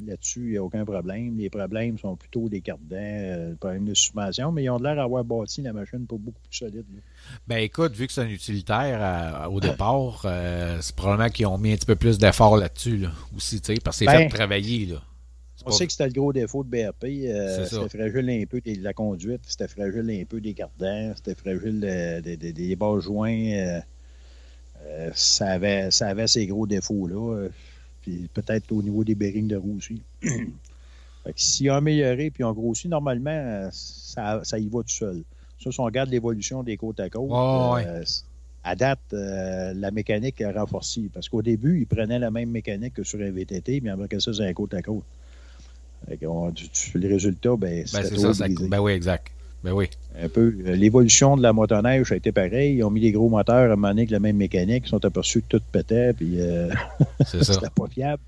là-dessus, 0.06 0.40
il 0.40 0.50
n'y 0.52 0.56
a 0.56 0.62
aucun 0.64 0.84
problème. 0.84 1.36
Les 1.38 1.50
problèmes 1.50 1.98
sont 1.98 2.16
plutôt 2.16 2.48
des 2.48 2.60
cartes 2.60 2.80
dents, 2.88 2.96
euh, 2.98 3.54
problème 3.56 3.84
de 3.84 3.94
suspension, 3.94 4.52
mais 4.52 4.64
ils 4.64 4.70
ont 4.70 4.78
l'air 4.78 4.96
d'avoir 4.96 5.24
bâti 5.24 5.62
la 5.62 5.72
machine 5.72 6.06
pour 6.06 6.18
beaucoup 6.18 6.40
plus 6.48 6.56
solide. 6.58 6.84
là. 6.94 7.00
Ben 7.46 7.56
écoute, 7.58 7.92
vu 7.94 8.06
que 8.06 8.12
c'est 8.12 8.20
un 8.22 8.28
utilitaire 8.28 8.98
à- 9.00 9.50
au 9.50 9.60
départ, 9.60 10.22
euh, 10.24 10.78
c'est 10.80 10.94
probablement 10.96 11.28
qu'ils 11.30 11.46
ont 11.46 11.58
mis 11.58 11.72
un 11.72 11.76
petit 11.76 11.86
peu 11.86 11.96
plus 11.96 12.18
d'effort 12.18 12.56
là-dessus 12.56 12.96
là, 12.98 13.10
aussi, 13.36 13.60
tu 13.60 13.74
sais, 13.74 13.80
parce 13.82 13.98
que 13.98 14.04
c'est 14.06 14.10
Ben, 14.12 14.28
fait 14.30 14.36
travailler. 14.36 14.86
Là. 14.86 15.02
On 15.64 15.70
pas- 15.70 15.76
sait 15.76 15.86
que 15.86 15.92
c'était 15.92 16.06
le 16.08 16.12
gros 16.12 16.32
défaut 16.32 16.64
de 16.64 16.68
BRP. 16.70 17.04
euh, 17.28 17.64
c'était 17.64 17.88
fragile 17.88 18.30
un 18.30 18.44
peu 18.46 18.60
de 18.60 18.82
la 18.82 18.92
conduite, 18.92 19.42
c'était 19.46 19.68
fragile 19.68 20.10
un 20.20 20.24
peu 20.24 20.40
des 20.40 20.54
cartes 20.54 20.72
dents, 20.78 21.12
c'était 21.14 21.36
fragile 21.36 21.80
euh, 21.84 22.20
des, 22.20 22.36
des- 22.36 22.52
des 22.52 22.74
bas 22.76 22.98
joints. 23.00 23.30
euh, 23.52 23.80
euh, 24.84 25.10
ça, 25.14 25.46
avait, 25.52 25.92
ça 25.92 26.08
avait 26.08 26.26
ces 26.26 26.46
gros 26.48 26.66
défauts-là. 26.66 27.46
Puis 28.02 28.28
peut-être 28.34 28.70
au 28.72 28.82
niveau 28.82 29.04
des 29.04 29.14
bearings 29.14 29.48
de 29.48 29.56
roue 29.56 29.76
aussi. 29.78 30.02
fait 30.22 31.32
que 31.32 31.40
s'ils 31.40 31.70
ont 31.70 31.74
amélioré 31.74 32.30
puis 32.30 32.44
ont 32.44 32.52
grossi, 32.52 32.88
normalement, 32.88 33.68
ça, 33.72 34.40
ça 34.44 34.58
y 34.58 34.68
va 34.68 34.80
tout 34.82 34.88
seul. 34.90 35.22
Ça, 35.62 35.70
si 35.70 35.80
on 35.80 35.84
regarde 35.84 36.10
l'évolution 36.10 36.62
des 36.62 36.76
côtes 36.76 37.00
à 37.00 37.08
côte, 37.08 37.30
Ouais, 37.30 37.86
euh, 37.86 38.02
à 38.64 38.76
date, 38.76 39.00
euh, 39.12 39.72
la 39.74 39.90
mécanique 39.90 40.40
a 40.40 40.52
renforcé. 40.52 41.08
Parce 41.12 41.28
qu'au 41.28 41.42
début, 41.42 41.80
ils 41.80 41.86
prenaient 41.86 42.18
la 42.18 42.30
même 42.30 42.50
mécanique 42.50 42.94
que 42.94 43.04
sur 43.04 43.20
un 43.20 43.30
VTT, 43.30 43.80
mais 43.80 43.90
après 43.90 44.20
ça, 44.20 44.32
c'est 44.32 44.46
un 44.46 44.52
côte 44.52 44.74
à 44.74 44.82
côte. 44.82 45.04
Fait 46.08 46.16
qu'on- 46.16 46.50
tu- 46.50 46.68
tu- 46.68 46.98
le 46.98 47.08
résultat, 47.08 47.56
ben, 47.56 47.78
Ben 47.78 47.86
c'est 47.86 48.16
ça, 48.16 48.34
ça 48.34 48.48
ben 48.48 48.80
oui, 48.80 48.92
exact. 48.92 49.28
Ben 49.64 49.72
oui. 49.72 49.88
Un 50.20 50.28
peu. 50.28 50.48
L'évolution 50.48 51.36
de 51.36 51.42
la 51.42 51.52
motoneige 51.52 52.10
a 52.12 52.16
été 52.16 52.32
pareil. 52.32 52.76
Ils 52.76 52.82
ont 52.84 52.90
mis 52.90 53.00
des 53.00 53.12
gros 53.12 53.28
moteurs 53.28 53.56
à 53.70 53.72
un 53.72 53.76
moment 53.76 53.88
donné 53.88 54.02
avec 54.02 54.10
la 54.10 54.18
même 54.20 54.36
mécanique. 54.36 54.84
Ils 54.86 54.88
sont 54.90 55.04
aperçus 55.04 55.42
que 55.42 55.56
tout 55.56 55.62
pétait, 55.70 56.12
puis 56.12 56.40
euh, 56.40 56.68
C'est 57.26 57.44
ça. 57.44 57.52
c'était 57.54 57.70
pas 57.70 57.86
fiable. 57.86 58.22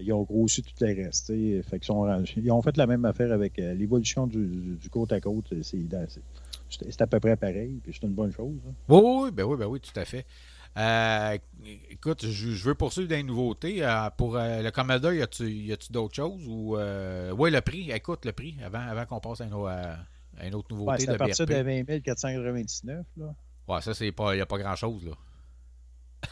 Ils 0.00 0.12
ont 0.12 0.22
grossi 0.22 0.62
tout 0.62 0.70
le 0.80 0.86
reste. 1.04 1.26
tu 1.26 1.56
sais. 1.56 1.62
Fait 1.68 1.82
sont 1.82 2.02
rendus- 2.02 2.34
Ils 2.36 2.52
ont 2.52 2.62
fait 2.62 2.76
la 2.76 2.86
même 2.86 3.04
affaire 3.04 3.32
avec 3.32 3.58
euh, 3.58 3.74
l'évolution 3.74 4.26
du, 4.26 4.76
du- 4.80 4.90
côte 4.90 5.10
à 5.12 5.20
côte. 5.20 5.46
C'est 5.62 7.00
à 7.00 7.06
peu 7.06 7.18
près 7.20 7.36
pareil, 7.36 7.80
puis 7.82 7.92
c'est 7.98 8.06
une 8.06 8.12
bonne 8.12 8.32
chose. 8.32 8.52
hein. 8.68 8.72
Oui, 8.88 9.00
oui, 9.24 9.30
ben 9.32 9.44
oui, 9.44 9.56
ben 9.56 9.66
oui, 9.66 9.80
tout 9.80 9.98
à 9.98 10.04
fait. 10.04 10.24
Euh, 10.76 11.38
écoute, 11.90 12.26
je, 12.26 12.50
je 12.50 12.64
veux 12.64 12.74
poursuivre 12.74 13.08
des 13.08 13.22
nouveautés. 13.22 13.82
Euh, 13.82 14.10
pour 14.16 14.36
euh, 14.36 14.60
le 14.62 14.70
Commodore, 14.70 15.14
y 15.14 15.22
a-tu 15.22 15.90
d'autres 15.90 16.14
choses 16.14 16.46
ou 16.46 16.76
oui 17.38 17.50
le 17.50 17.60
prix. 17.62 17.90
Écoute 17.90 18.24
le 18.26 18.32
prix 18.32 18.54
avant, 18.64 18.80
avant 18.80 19.06
qu'on 19.06 19.20
passe 19.20 19.40
à 19.40 19.46
une 20.42 20.54
autre 20.54 20.72
Ouais, 20.72 20.78
nouveauté 20.78 21.04
c'est 21.04 21.10
à 21.10 21.12
de 21.14 21.18
partir 21.18 21.46
BRP. 21.46 21.56
de 21.58 21.84
20 21.94 22.00
499, 22.00 23.06
là, 23.16 23.34
Ouais, 23.68 23.80
ça 23.80 23.94
c'est 23.94 24.12
pas, 24.12 24.36
y 24.36 24.40
a 24.40 24.46
pas 24.46 24.58
grand 24.58 24.76
chose 24.76 25.04
là. 25.04 25.12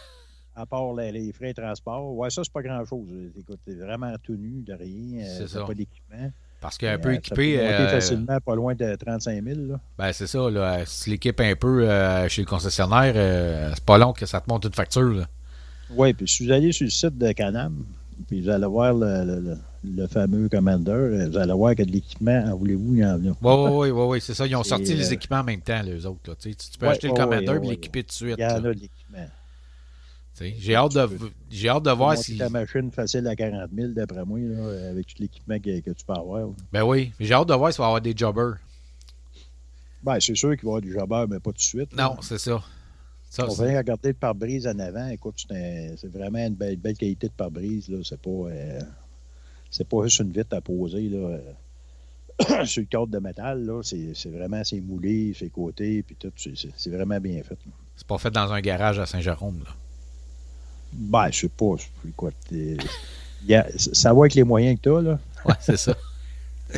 à 0.56 0.66
part 0.66 0.92
les, 0.94 1.10
les 1.12 1.32
frais 1.32 1.52
de 1.52 1.60
transport. 1.62 2.14
Ouais, 2.16 2.30
ça, 2.30 2.42
c'est 2.44 2.52
pas 2.52 2.62
grand-chose. 2.62 3.08
Écoute, 3.36 3.58
t'es 3.64 3.74
vraiment 3.74 4.14
tout 4.22 4.36
nu 4.36 4.62
de 4.62 4.72
rien. 4.72 5.24
euh, 5.26 5.38
C'est 5.38 5.48
ça. 5.48 5.64
pas 5.64 5.74
d'équipement. 5.74 6.30
Parce 6.60 6.78
qu'un 6.78 6.94
Euh, 6.94 6.98
peu 6.98 7.10
ça 7.10 7.14
équipé, 7.16 7.56
peut 7.56 7.62
monter 7.62 7.74
euh, 7.74 7.88
facilement 7.88 8.40
pas 8.40 8.54
loin 8.54 8.74
de 8.74 8.94
35 8.94 9.42
000. 9.44 9.60
Là. 9.68 9.80
ben 9.98 10.12
c'est 10.12 10.26
ça. 10.28 10.48
Là, 10.50 10.86
si 10.86 11.10
l'équipe 11.10 11.38
un 11.40 11.54
peu 11.56 11.90
euh, 11.90 12.28
chez 12.28 12.42
le 12.42 12.46
concessionnaire, 12.46 13.12
euh, 13.16 13.72
c'est 13.74 13.84
pas 13.84 13.98
long 13.98 14.12
que 14.12 14.24
ça 14.26 14.40
te 14.40 14.48
monte 14.48 14.64
une 14.64 14.72
facture. 14.72 15.02
Là. 15.12 15.26
Oui, 15.90 16.14
puis 16.14 16.26
si 16.28 16.46
vous 16.46 16.52
allez 16.52 16.72
sur 16.72 16.84
le 16.84 16.90
site 16.90 17.18
de 17.18 17.32
Canam, 17.32 17.84
puis 18.26 18.40
vous 18.42 18.48
allez 18.48 18.66
voir 18.66 18.94
le, 18.94 19.24
le- 19.24 19.40
le- 19.40 19.58
le 19.96 20.06
fameux 20.06 20.48
Commander, 20.48 21.26
vous 21.30 21.36
allez 21.36 21.52
voir 21.52 21.74
qu'il 21.74 21.80
y 21.80 21.82
a 21.82 21.90
de 21.90 21.92
l'équipement, 21.92 22.44
en 22.46 22.56
voulez-vous, 22.56 22.94
il 22.94 23.00
y 23.00 23.04
en 23.04 23.14
a. 23.14 23.18
Oui, 23.18 23.34
oui, 23.42 23.90
oui, 23.90 24.04
oui, 24.08 24.20
c'est 24.20 24.34
ça. 24.34 24.46
Ils 24.46 24.56
ont 24.56 24.62
sorti 24.64 24.94
les 24.94 25.08
euh, 25.08 25.12
équipements 25.14 25.40
en 25.40 25.44
même 25.44 25.60
temps, 25.60 25.82
les 25.82 26.06
autres. 26.06 26.30
Là. 26.30 26.34
Tu, 26.36 26.50
sais, 26.50 26.54
tu- 26.56 26.70
tu 26.70 26.78
peux 26.78 26.86
Ouais, 26.86 26.92
acheter 26.92 27.08
le 27.08 27.14
Commander 27.14 27.44
et 27.44 27.48
ouais, 27.50 27.66
l'équiper 27.68 28.02
tout 28.02 28.08
de 28.08 28.12
suite. 28.12 28.36
Il 28.38 28.42
y 28.42 28.44
en 28.44 28.48
là. 28.48 28.54
a 28.56 28.60
de 28.60 28.68
l'équipement. 28.70 29.26
Tu 30.36 30.44
sais, 30.50 30.54
J'ai 30.58 30.74
hâte, 30.74 30.94
de, 30.94 31.06
peux- 31.06 31.30
j'ai 31.50 31.68
hâte 31.68 31.82
de 31.84 31.90
voir 31.92 32.16
si. 32.16 32.36
ta 32.38 32.48
machine 32.48 32.90
facile 32.90 33.26
à 33.28 33.36
40 33.36 33.70
000, 33.72 33.88
d'après 33.92 34.24
moi, 34.24 34.38
là, 34.40 34.88
avec 34.90 35.06
tout 35.06 35.14
l'équipement 35.20 35.58
que, 35.58 35.80
que 35.80 35.90
tu 35.90 36.04
peux 36.04 36.12
avoir. 36.14 36.40
là. 36.46 36.52
Ben 36.72 36.82
oui, 36.82 37.12
j'ai 37.20 37.34
hâte 37.34 37.48
de 37.48 37.54
voir 37.54 37.72
s'il 37.72 37.78
va 37.78 37.84
y 37.84 37.86
avoir 37.88 38.00
des 38.00 38.14
jobbers. 38.16 38.54
Ben, 40.02 40.18
c'est 40.20 40.34
sûr 40.34 40.50
qu'il 40.56 40.64
va 40.68 40.72
y 40.72 40.76
avoir 40.76 40.80
du 40.82 40.92
jobber, 40.92 41.24
mais 41.30 41.40
pas 41.40 41.50
tout 41.50 41.58
de 41.58 41.62
suite. 41.62 41.96
Non, 41.96 42.16
c'est 42.20 42.38
ça. 42.38 42.62
Ça, 43.34 43.46
On 43.50 43.54
va 43.54 43.78
regarder 43.78 44.08
le 44.10 44.14
pare-brise 44.14 44.66
en 44.68 44.78
avant. 44.78 45.08
Écoute, 45.08 45.44
c'est 45.48 46.06
vraiment 46.12 46.38
une 46.38 46.54
belle, 46.54 46.76
belle 46.76 46.96
qualité 46.96 47.26
de 47.26 47.32
pare-brise. 47.32 47.90
C'est 48.04 48.20
pas, 48.20 48.30
euh, 48.30 48.80
c'est 49.70 49.88
pas 49.88 50.04
juste 50.04 50.20
une 50.20 50.30
vitre 50.30 50.56
à 50.56 50.60
poser 50.60 51.08
là, 51.08 51.38
euh, 52.48 52.64
sur 52.64 52.82
le 52.82 52.86
cadre 52.86 53.08
de 53.08 53.18
métal. 53.18 53.64
là. 53.64 53.80
C'est 53.82 54.28
vraiment 54.30 54.62
c'est 54.62 54.80
moulé, 54.80 55.34
c'est 55.36 55.48
côté, 55.50 56.02
puis 56.04 56.14
tout. 56.16 56.32
C'est- 56.36 56.90
vraiment 56.90 57.18
bien 57.18 57.42
fait. 57.42 57.58
c'est 57.96 58.06
pas 58.06 58.18
fait 58.18 58.30
dans 58.30 58.52
un 58.52 58.60
garage 58.60 58.98
à 59.00 59.06
Saint-Jérôme. 59.06 59.60
là. 59.64 59.70
Ben, 60.92 61.28
je 61.32 61.40
sais 61.40 61.48
pas. 61.48 61.74
Écoute, 62.08 62.34
euh, 62.52 62.76
il 63.42 63.48
y 63.48 63.54
a- 63.56 63.66
ça 63.76 64.12
va 64.14 64.20
avec 64.20 64.34
les 64.34 64.44
moyens 64.44 64.76
que 64.78 64.82
tu 64.82 64.94
as. 64.96 65.00
Là. 65.02 65.18
Ouais, 65.44 65.54
c'est 65.60 65.76
ça. 65.76 65.94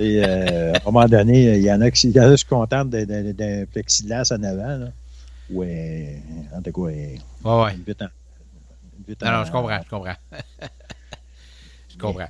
Et, 0.01 0.25
euh, 0.25 0.73
à 0.73 0.79
un 0.79 0.91
moment 0.91 1.07
donné, 1.07 1.57
il 1.59 1.63
y 1.63 1.71
en 1.71 1.81
a 1.83 1.91
qui 1.91 2.11
se 2.13 2.45
contentent 2.45 2.89
d'un- 2.91 3.67
plexiglas 3.67 4.33
en 4.33 4.43
avant. 4.43 4.77
Là. 4.79 4.89
Ou 5.51 5.63
un- 5.63 6.57
en 6.59 6.63
tout 6.63 6.73
cas, 6.73 6.81
Ouais, 6.81 7.19
ouais. 7.45 7.75
une 7.75 7.83
vitre 7.83 8.05
en. 8.05 8.09
une 9.09 9.15
Non, 9.23 9.31
non, 9.39 9.45
je 9.45 9.53
comprends, 9.53 9.81
je 9.85 9.89
comprends. 9.91 10.15
je 11.89 11.97
comprends. 11.99 12.29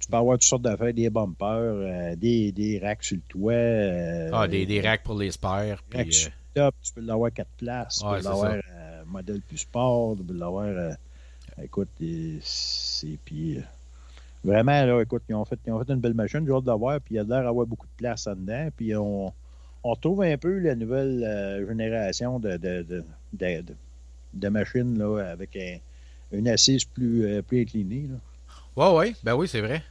Tu 0.00 0.08
peux 0.08 0.16
avoir 0.16 0.36
toutes 0.38 0.44
sortes 0.48 0.62
d'affaires, 0.62 0.94
des 0.94 1.10
bumpers, 1.10 1.46
euh, 1.48 2.16
des, 2.16 2.52
des 2.52 2.78
racks 2.78 3.04
sur 3.04 3.16
le 3.16 3.22
toit. 3.28 3.52
euh, 3.52 4.30
Ah, 4.32 4.48
des, 4.48 4.64
des 4.64 4.80
racks 4.80 5.02
pour 5.02 5.18
les 5.18 5.30
spares. 5.30 5.82
Puis, 5.90 6.00
euh, 6.00 6.28
top, 6.54 6.74
tu 6.82 6.92
peux 6.94 7.00
l'avoir 7.02 7.32
quatre 7.32 7.50
places. 7.58 7.98
Tu 7.98 8.04
peux 8.04 8.22
l'avoir 8.22 8.54
modèle 9.06 9.40
plus 9.42 9.58
sport, 9.58 10.16
tu 10.16 10.22
peux 10.24 10.34
l'avoir. 10.34 10.94
écoute, 11.62 11.88
c'est. 12.42 13.18
Puis. 13.24 13.58
vraiment, 14.44 14.84
là, 14.86 15.02
écoute, 15.02 15.24
ils 15.28 15.34
ont, 15.34 15.44
fait, 15.44 15.58
ils 15.66 15.72
ont 15.72 15.84
fait 15.84 15.92
une 15.92 16.00
belle 16.00 16.14
machine, 16.14 16.44
j'ai 16.46 16.52
hâte 16.52 16.64
de 16.64 16.72
voir, 16.72 17.00
puis 17.00 17.16
il 17.16 17.18
y 17.18 17.20
a 17.20 17.24
l'air 17.24 17.42
d'avoir 17.42 17.66
beaucoup 17.66 17.86
de 17.86 17.92
place 17.96 18.26
en 18.26 18.34
dedans. 18.34 18.68
Puis 18.76 18.94
on, 18.96 19.32
on 19.84 19.90
retrouve 19.90 20.22
un 20.22 20.36
peu 20.36 20.58
la 20.58 20.74
nouvelle 20.74 21.22
euh, 21.24 21.66
génération 21.68 22.38
de, 22.38 22.56
de, 22.56 22.82
de, 23.32 23.64
de, 24.34 24.48
machines 24.48 24.98
là, 24.98 25.18
avec 25.30 25.56
un- 25.56 25.78
une 26.32 26.48
assise 26.48 26.84
plus, 26.84 27.24
euh, 27.24 27.42
plus 27.42 27.62
inclinée. 27.62 28.08
Là. 28.10 28.90
Ouais, 28.92 28.96
ouais. 28.98 29.14
Ben 29.22 29.34
oui, 29.34 29.48
c'est 29.48 29.60
vrai. 29.60 29.82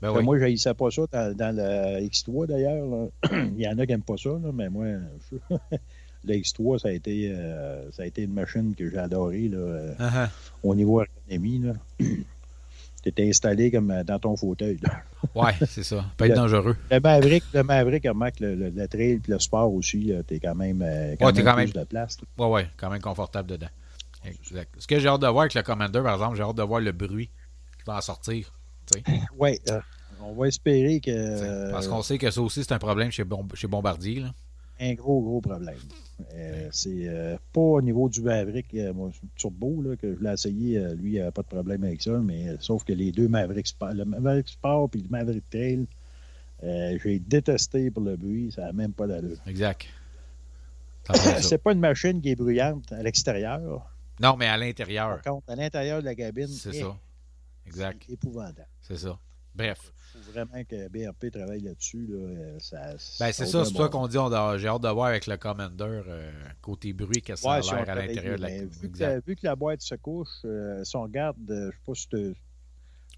Ben 0.00 0.12
oui. 0.12 0.22
Moi, 0.22 0.38
je 0.38 0.44
haïssais 0.44 0.74
pas 0.74 0.90
ça 0.90 1.02
dans, 1.10 1.36
dans 1.36 1.56
le 1.56 2.00
X3 2.06 2.46
d'ailleurs. 2.46 3.08
Il 3.32 3.60
y 3.60 3.66
en 3.68 3.78
a 3.78 3.86
qui 3.86 3.92
n'aiment 3.92 4.02
pas 4.02 4.16
ça, 4.16 4.30
là, 4.30 4.50
mais 4.54 4.68
moi, 4.68 4.86
je- 5.30 5.56
le 6.24 6.34
X3, 6.34 6.78
ça 6.78 6.88
a, 6.88 6.92
été, 6.92 7.32
euh, 7.32 7.90
ça 7.92 8.02
a 8.02 8.06
été 8.06 8.22
une 8.22 8.32
machine 8.34 8.74
que 8.76 8.88
j'ai 8.90 8.98
adorée 8.98 9.50
euh, 9.52 9.92
Uh-huh. 9.98 10.28
au 10.62 10.74
niveau 10.74 11.00
ergonomie. 11.02 11.62
Tu 13.02 13.12
es 13.16 13.28
installé 13.28 13.70
comme 13.70 13.90
euh, 13.90 14.02
dans 14.04 14.18
ton 14.18 14.36
fauteuil. 14.36 14.78
Ouais, 15.34 15.52
c'est 15.66 15.82
ça. 15.82 16.04
Peut 16.16 16.26
être 16.26 16.30
Le- 16.30 16.36
dangereux. 16.36 16.76
Le 16.92 17.00
Maverick, 17.00 17.42
le 17.52 17.62
Maverick, 17.64 18.06
remarque, 18.06 18.38
le, 18.40 18.54
le, 18.54 18.70
le 18.70 18.86
trail 18.88 19.10
et 19.12 19.20
le 19.26 19.38
sport 19.40 19.72
aussi, 19.74 20.12
tu 20.28 20.34
es 20.34 20.38
quand 20.40 20.54
même, 20.54 20.80
euh, 20.82 21.16
quand 21.18 21.26
Ouais, 21.34 21.42
quand 21.42 21.56
même- 21.56 21.68
de 21.70 21.84
place. 21.84 22.18
là. 22.20 22.46
Ouais, 22.46 22.52
ouais, 22.52 22.68
quand 22.76 22.88
même 22.88 23.00
confortable 23.00 23.48
dedans. 23.50 23.66
Exact. 24.24 24.70
Ce 24.78 24.86
que 24.86 24.98
j'ai 25.00 25.08
hâte 25.08 25.20
de 25.20 25.26
voir 25.26 25.40
avec 25.42 25.54
le 25.54 25.62
Commander, 25.62 26.00
par 26.02 26.14
exemple, 26.14 26.36
j'ai 26.36 26.42
hâte 26.44 26.56
de 26.56 26.62
voir 26.62 26.80
le 26.80 26.92
bruit 26.92 27.30
qui 27.78 27.84
va 27.86 27.96
en 27.96 28.00
sortir. 28.00 28.52
Ouais, 29.36 29.58
euh, 29.70 29.80
on 30.22 30.32
va 30.34 30.46
espérer 30.48 31.00
que. 31.00 31.70
Parce 31.72 31.88
qu'on 31.88 32.02
sait 32.02 32.16
que 32.18 32.30
ça 32.30 32.40
aussi, 32.40 32.62
c'est 32.64 32.72
un 32.72 32.78
problème 32.78 33.10
chez, 33.10 33.24
chez 33.54 33.66
Bombardier. 33.66 34.20
Là. 34.20 34.32
Un 34.80 34.94
gros, 34.94 35.20
gros 35.20 35.40
problème. 35.40 35.78
Euh, 36.34 36.68
c'est 36.72 37.08
euh, 37.08 37.36
pas 37.52 37.60
au 37.60 37.82
niveau 37.82 38.08
du 38.08 38.22
Maverick 38.22 38.74
euh, 38.74 38.92
moi, 38.92 39.10
Turbo, 39.36 39.82
là, 39.82 39.96
que 39.96 40.16
je 40.16 40.22
l'ai 40.22 40.32
essayé, 40.32 40.78
euh, 40.78 40.94
lui, 40.94 41.14
il 41.14 41.18
n'avait 41.18 41.30
pas 41.30 41.42
de 41.42 41.48
problème 41.48 41.84
avec 41.84 42.02
ça, 42.02 42.18
mais 42.18 42.56
sauf 42.60 42.84
que 42.84 42.92
les 42.92 43.12
deux 43.12 43.28
Maverick 43.28 43.66
Sport, 43.66 43.94
le 43.94 44.04
Maverick 44.04 44.48
Sport 44.48 44.90
et 44.94 44.98
le 44.98 45.08
Maverick 45.08 45.48
Trail, 45.50 45.86
j'ai 46.62 47.18
détesté 47.20 47.90
pour 47.90 48.02
le 48.02 48.16
bruit, 48.16 48.50
ça 48.52 48.62
n'a 48.62 48.72
même 48.72 48.92
pas 48.92 49.06
d'allure. 49.06 49.38
Exact. 49.46 49.86
C'est 51.40 51.58
pas 51.58 51.72
une 51.72 51.80
machine 51.80 52.20
qui 52.20 52.30
est 52.30 52.36
bruyante 52.36 52.92
à 52.92 53.02
l'extérieur. 53.02 53.90
Non, 54.20 54.36
mais 54.36 54.46
à 54.46 54.56
l'intérieur. 54.56 55.20
Par 55.22 55.34
contre, 55.34 55.50
à 55.50 55.56
l'intérieur 55.56 56.00
de 56.00 56.04
la 56.04 56.14
cabine, 56.14 56.48
C'est 56.48 56.74
eh, 56.74 56.80
ça. 56.80 56.96
Exact. 57.66 58.02
c'est 58.06 58.14
épouvantable. 58.14 58.66
C'est 58.82 58.96
ça. 58.96 59.18
Bref. 59.58 59.92
Il 60.14 60.22
faut 60.22 60.32
vraiment 60.32 60.64
que 60.64 60.88
BRP 60.88 61.30
travaille 61.30 61.60
là-dessus. 61.60 62.06
Là, 62.08 62.16
euh, 62.16 62.58
ça, 62.60 62.78
Ben, 63.20 63.32
c'est 63.32 63.44
ça, 63.46 63.64
c'est 63.64 63.72
bon 63.74 63.78
ça 63.82 63.88
qu'on 63.88 64.06
dit. 64.08 64.16
J'ai 64.58 64.68
hâte 64.68 64.82
de 64.82 64.88
voir 64.88 65.08
avec 65.08 65.26
le 65.26 65.36
Commander, 65.36 65.84
euh, 66.08 66.30
côté 66.62 66.92
bruit, 66.92 67.20
qu'est-ce 67.22 67.42
que 67.42 67.62
ça 67.62 67.74
a 67.74 67.84
l'air 67.84 67.90
à 67.90 67.94
l'intérieur 67.94 68.36
de 68.36 68.42
la. 68.42 68.48
Vu 68.48 68.68
que, 68.80 68.86
Exact. 68.86 69.06
la, 69.14 69.20
vu 69.20 69.36
que 69.36 69.46
la 69.46 69.54
boîte 69.56 69.82
se 69.82 69.94
couche, 69.96 70.28
euh, 70.44 70.82
si 70.84 70.96
on 70.96 71.02
regarde, 71.02 71.36
euh, 71.50 71.70
je 71.70 71.76
sais 71.76 71.82
pas 71.86 71.94
si 71.94 72.08
tu- 72.08 72.34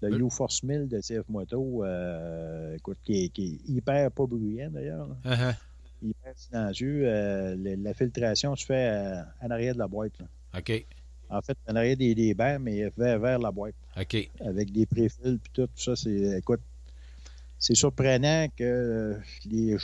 le 0.03 0.13
Euh. 0.15 0.25
U-Force 0.27 0.63
1000 0.63 0.87
de 0.87 0.99
CF 0.99 1.29
Moto, 1.29 1.83
euh, 1.85 2.75
écoute, 2.75 2.97
qui 3.03 3.25
est, 3.25 3.29
qui 3.29 3.53
est 3.65 3.69
hyper 3.71 4.11
pas 4.11 4.25
bruyant 4.25 4.69
d'ailleurs, 4.71 5.07
là, 5.07 5.15
Uh-huh. 5.35 5.55
hyper 6.01 6.33
silencieux, 6.35 7.03
le- 7.03 7.75
la 7.83 7.93
filtration 7.93 8.55
se 8.55 8.65
fait 8.65 9.21
en 9.41 9.49
arrière 9.51 9.73
de 9.75 9.79
la 9.79 9.87
boîte. 9.87 10.13
là. 10.19 10.25
OK. 10.59 10.85
En 11.31 11.41
fait, 11.41 11.57
en 11.67 11.75
arrière 11.75 11.95
des, 11.97 12.13
des 12.13 12.33
bancs, 12.33 12.59
mais 12.61 12.91
vers, 12.97 13.19
vers 13.19 13.39
la 13.39 13.51
boîte, 13.51 13.75
OK. 13.99 14.29
avec 14.45 14.71
des 14.71 14.85
préfils 14.85 15.39
puis 15.41 15.51
tout, 15.53 15.69
ça, 15.75 15.95
c'est, 15.95 16.37
écoute, 16.37 16.59
c'est 17.57 17.75
surprenant 17.75 18.47
que 18.55 18.63
euh, 18.63 19.13
les, 19.45 19.77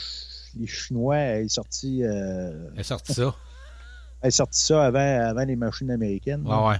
les 0.58 0.66
Chinois 0.66 1.16
aient 1.16 1.48
sorti, 1.48 2.02
euh, 2.04 2.68
Elle 2.74 2.80
a 2.80 2.84
sorti 2.84 3.14
ça. 3.14 3.34
aient 4.22 4.30
sorti 4.30 4.60
ça 4.60 4.84
avant, 4.84 4.98
avant 4.98 5.44
les 5.44 5.56
machines 5.56 5.90
américaines. 5.90 6.44
là. 6.44 6.62
Ouais, 6.62 6.68
ouais. 6.70 6.76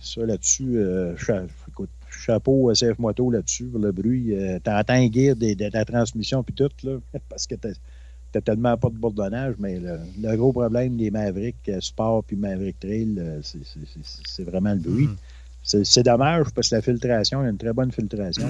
Ça, 0.00 0.24
là-dessus, 0.24 0.76
euh, 0.78 1.16
cha- 1.16 1.44
écoute, 1.68 1.90
chapeau 2.10 2.70
à 2.70 2.74
CF 2.74 2.98
Moto 2.98 3.30
là-dessus 3.30 3.64
pour 3.64 3.80
le 3.80 3.90
bruit. 3.90 4.32
Euh, 4.32 4.58
T'entends 4.60 5.06
des- 5.08 5.34
de, 5.34 5.70
la 5.72 5.84
transmission 5.84 6.42
puis 6.44 6.54
tout, 6.54 6.70
là, 6.84 6.98
parce 7.28 7.46
que 7.46 7.56
t'as 8.32 8.40
tellement 8.40 8.76
pas 8.76 8.88
de 8.90 8.94
bourdonnage, 8.96 9.54
mais 9.58 9.78
le, 9.78 9.98
le 10.20 10.36
gros 10.36 10.52
problème 10.52 10.96
des 10.96 11.10
Maverick 11.10 11.56
euh, 11.68 11.80
Sport 11.80 12.24
puis 12.24 12.36
Maverick 12.36 12.78
Trail, 12.80 13.14
euh, 13.18 13.40
c'est- 13.42 14.42
vraiment 14.44 14.72
le 14.74 14.80
bruit. 14.80 15.06
Mhm. 15.06 15.84
C'est 15.84 16.02
dommage 16.02 16.46
parce 16.54 16.68
que 16.70 16.76
la 16.76 16.82
filtration, 16.82 17.40
il 17.42 17.44
y 17.44 17.46
a 17.46 17.50
une 17.50 17.58
très 17.58 17.72
bonne 17.72 17.92
filtration. 17.92 18.48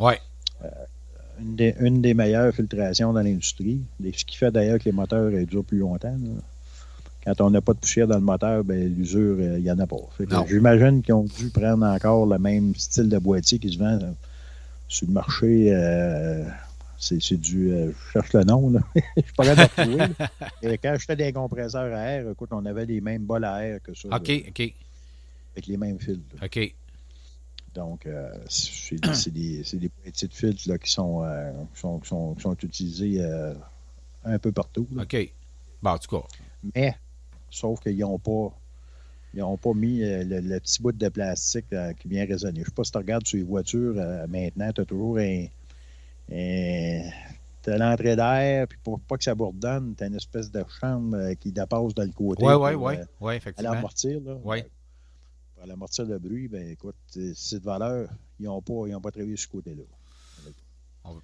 Ouais. 0.00 0.18
Une, 1.40 1.56
des, 1.56 1.74
une 1.80 2.00
des 2.00 2.14
meilleures 2.14 2.52
filtrations 2.54 3.12
dans 3.12 3.20
l'industrie. 3.22 3.80
Ce 4.00 4.24
qui 4.24 4.36
fait 4.36 4.50
d'ailleurs 4.50 4.78
que 4.78 4.84
les 4.84 4.92
moteurs 4.92 5.30
euh, 5.32 5.44
durent 5.44 5.64
plus 5.64 5.78
longtemps. 5.78 6.08
là. 6.16 6.30
Quand 7.24 7.40
on 7.46 7.50
n'a 7.50 7.60
pas 7.60 7.72
de 7.72 7.78
poussière 7.78 8.06
dans 8.06 8.16
le 8.16 8.20
moteur, 8.22 8.62
ben, 8.64 8.94
l'usure, 8.94 9.36
euh, 9.40 9.58
il 9.58 9.64
n'y 9.64 9.70
en 9.70 9.78
a 9.78 9.86
pas. 9.86 9.96
J'imagine 10.48 11.02
qu'ils 11.02 11.14
ont 11.14 11.24
dû 11.24 11.48
prendre 11.50 11.86
encore 11.86 12.26
le 12.26 12.38
même 12.38 12.74
style 12.76 13.08
de 13.08 13.18
boîtier 13.18 13.58
qui 13.58 13.72
se 13.72 13.78
vend 13.78 13.98
euh, 14.00 14.10
sur 14.88 15.06
le 15.06 15.12
marché. 15.12 15.68
euh, 15.72 16.44
c'est 16.98 17.36
du. 17.36 17.72
euh, 17.72 17.92
je 17.92 18.12
cherche 18.12 18.32
le 18.32 18.44
nom, 18.44 18.70
là. 18.70 18.80
je 19.16 19.22
suis 19.22 19.32
pas 19.32 19.44
de 19.44 19.96
là. 19.96 20.08
Et 20.62 20.78
quand 20.78 20.96
j'étais 20.98 21.16
des 21.16 21.32
compresseurs 21.32 21.94
à 21.94 22.00
air, 22.00 22.30
écoute, 22.30 22.50
on 22.52 22.64
avait 22.66 22.86
les 22.86 23.00
mêmes 23.00 23.24
bols 23.24 23.44
à 23.44 23.64
air 23.64 23.82
que 23.82 23.94
ça. 23.94 24.08
là, 24.08 24.16
OK, 24.16 24.30
OK, 24.48 24.60
avec 25.52 25.66
les 25.66 25.76
mêmes 25.76 25.98
fils. 25.98 26.18
là. 26.40 26.46
OK. 26.46 26.74
Donc, 27.74 28.06
euh, 28.06 28.32
c'est 28.48 29.00
des, 29.32 29.62
des, 29.74 29.88
petits 29.88 30.28
filtres 30.30 30.68
là, 30.68 30.78
qui, 30.78 30.90
sont, 30.90 31.24
euh, 31.24 31.50
qui, 31.74 31.80
sont, 31.80 31.98
qui, 31.98 32.08
sont, 32.08 32.34
qui 32.34 32.42
sont 32.42 32.56
utilisés 32.62 33.20
un 34.24 34.38
peu 34.38 34.52
partout. 34.52 34.86
là. 34.94 35.02
OK. 35.02 35.32
Bon, 35.82 35.90
en 35.90 35.98
tout 35.98 36.16
cas. 36.20 36.26
Mais, 36.74 36.96
sauf 37.50 37.80
qu'ils 37.80 37.98
n'ont 37.98 38.18
pas. 38.18 38.56
Ils 39.34 39.40
n'ont 39.40 39.56
pas 39.56 39.72
mis 39.74 39.98
le, 39.98 40.22
le 40.40 40.60
petit 40.60 40.80
bout 40.80 40.92
de 40.92 41.08
plastique 41.08 41.66
qui 41.98 42.08
vient 42.08 42.24
résonner. 42.24 42.60
Je 42.60 42.60
ne 42.60 42.64
sais 42.66 42.70
pas 42.70 42.84
si 42.84 42.92
tu 42.92 42.98
regardes 42.98 43.26
sur 43.26 43.38
les 43.38 43.42
voitures 43.42 43.94
maintenant, 44.28 44.72
tu 44.72 44.80
as 44.80 44.84
toujours 44.84 45.18
un. 45.18 45.46
Un 46.32 47.10
T'as 47.62 47.78
l'entrée 47.78 48.14
d'air, 48.14 48.68
puis 48.68 48.78
pour 48.84 49.00
pas 49.00 49.16
que 49.16 49.24
ça 49.24 49.34
bourdonne, 49.34 49.94
t'as 49.96 50.08
une 50.08 50.16
espèce 50.16 50.50
de 50.50 50.62
chambre 50.80 51.16
euh, 51.16 51.34
qui 51.34 51.50
dépasse 51.50 51.94
dans 51.94 52.02
le 52.02 52.12
côté. 52.12 52.44
Ouais, 52.44 52.52
pour, 52.52 52.62
ouais, 52.62 52.72
euh, 52.74 52.76
ouais. 52.76 53.04
Ouais, 53.22 53.32
à 53.32 53.36
effectivement. 53.36 53.72
l'amortir. 53.72 54.20
Là. 54.20 54.34
Ouais. 54.44 54.68
Pour 55.56 55.66
l'amortir 55.66 56.04
le 56.04 56.18
bruit, 56.18 56.46
ben 56.46 56.68
écoute, 56.68 56.94
c'est 57.34 57.58
de 57.60 57.64
valeur. 57.64 58.10
Ils 58.38 58.44
n'ont 58.44 58.60
pas, 58.60 58.86
ils 58.86 58.94
ont 58.94 59.00
pas 59.00 59.10
travaillé 59.10 59.34
ce 59.38 59.48
côté-là. 59.48 59.82
On 61.04 61.14
va- 61.14 61.20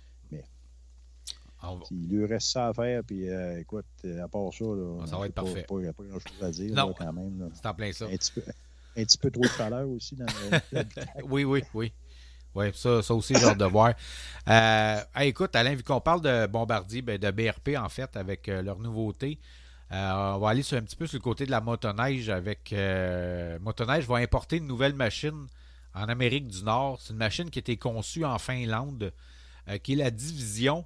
Il 1.90 2.08
lui 2.08 2.24
reste 2.24 2.48
ça 2.52 2.68
à 2.68 2.72
faire, 2.72 3.04
puis 3.04 3.28
euh, 3.28 3.60
écoute, 3.60 3.84
euh, 4.06 4.24
à 4.24 4.28
part 4.28 4.50
ça, 4.54 4.64
là, 4.64 5.06
ça 5.06 5.18
va 5.18 5.26
être 5.26 5.34
pas, 5.34 5.42
parfait. 5.42 5.66
pas, 5.68 5.92
pas 5.92 6.04
grand-chose 6.04 6.42
à 6.42 6.50
dire 6.50 6.74
Non. 6.74 6.88
là, 6.88 6.94
quand 6.96 7.12
même. 7.12 7.50
C'est 7.52 7.66
en 7.66 7.74
plein 7.74 7.92
ça. 7.92 8.06
Un, 8.06 8.16
petit 8.16 8.32
peu, 8.32 8.42
un 8.96 9.04
petit 9.04 9.18
peu 9.18 9.30
trop 9.30 9.42
de 9.42 9.48
chaleur 9.48 9.86
aussi 9.90 10.16
dans 10.16 10.24
le. 10.24 10.82
Oui, 11.28 11.44
oui, 11.44 11.62
oui. 11.74 11.92
Oui, 12.54 12.66
ça, 12.74 13.02
ça 13.02 13.14
aussi, 13.14 13.34
j'ai 13.34 13.44
hâte 13.44 13.58
de 13.58 13.64
voir. 13.64 13.94
Euh, 14.48 15.00
écoute, 15.20 15.54
Alain, 15.54 15.74
vu 15.74 15.82
qu'on 15.82 16.00
parle 16.00 16.20
de 16.22 16.46
Bombardier, 16.46 17.02
ben, 17.02 17.18
de 17.18 17.30
BRP, 17.30 17.76
en 17.76 17.88
fait, 17.88 18.16
avec 18.16 18.48
euh, 18.48 18.62
leur 18.62 18.78
nouveauté, 18.78 19.38
euh, 19.92 20.34
on 20.34 20.38
va 20.38 20.50
aller 20.50 20.62
sur 20.62 20.76
un 20.76 20.82
petit 20.82 20.96
peu 20.96 21.06
sur 21.06 21.18
le 21.18 21.22
côté 21.22 21.46
de 21.46 21.50
la 21.50 21.60
motoneige 21.60 22.28
avec 22.28 22.72
Motoneige 23.60 24.06
va 24.06 24.16
importer 24.16 24.58
une 24.58 24.66
nouvelle 24.66 24.94
machine 24.94 25.46
en 25.94 26.08
Amérique 26.08 26.46
du 26.46 26.62
Nord. 26.62 27.00
C'est 27.00 27.12
une 27.12 27.18
machine 27.18 27.50
qui 27.50 27.58
a 27.58 27.60
été 27.60 27.76
conçue 27.76 28.24
en 28.24 28.38
Finlande, 28.38 29.12
qui 29.82 29.94
est 29.94 29.96
la 29.96 30.12
division 30.12 30.84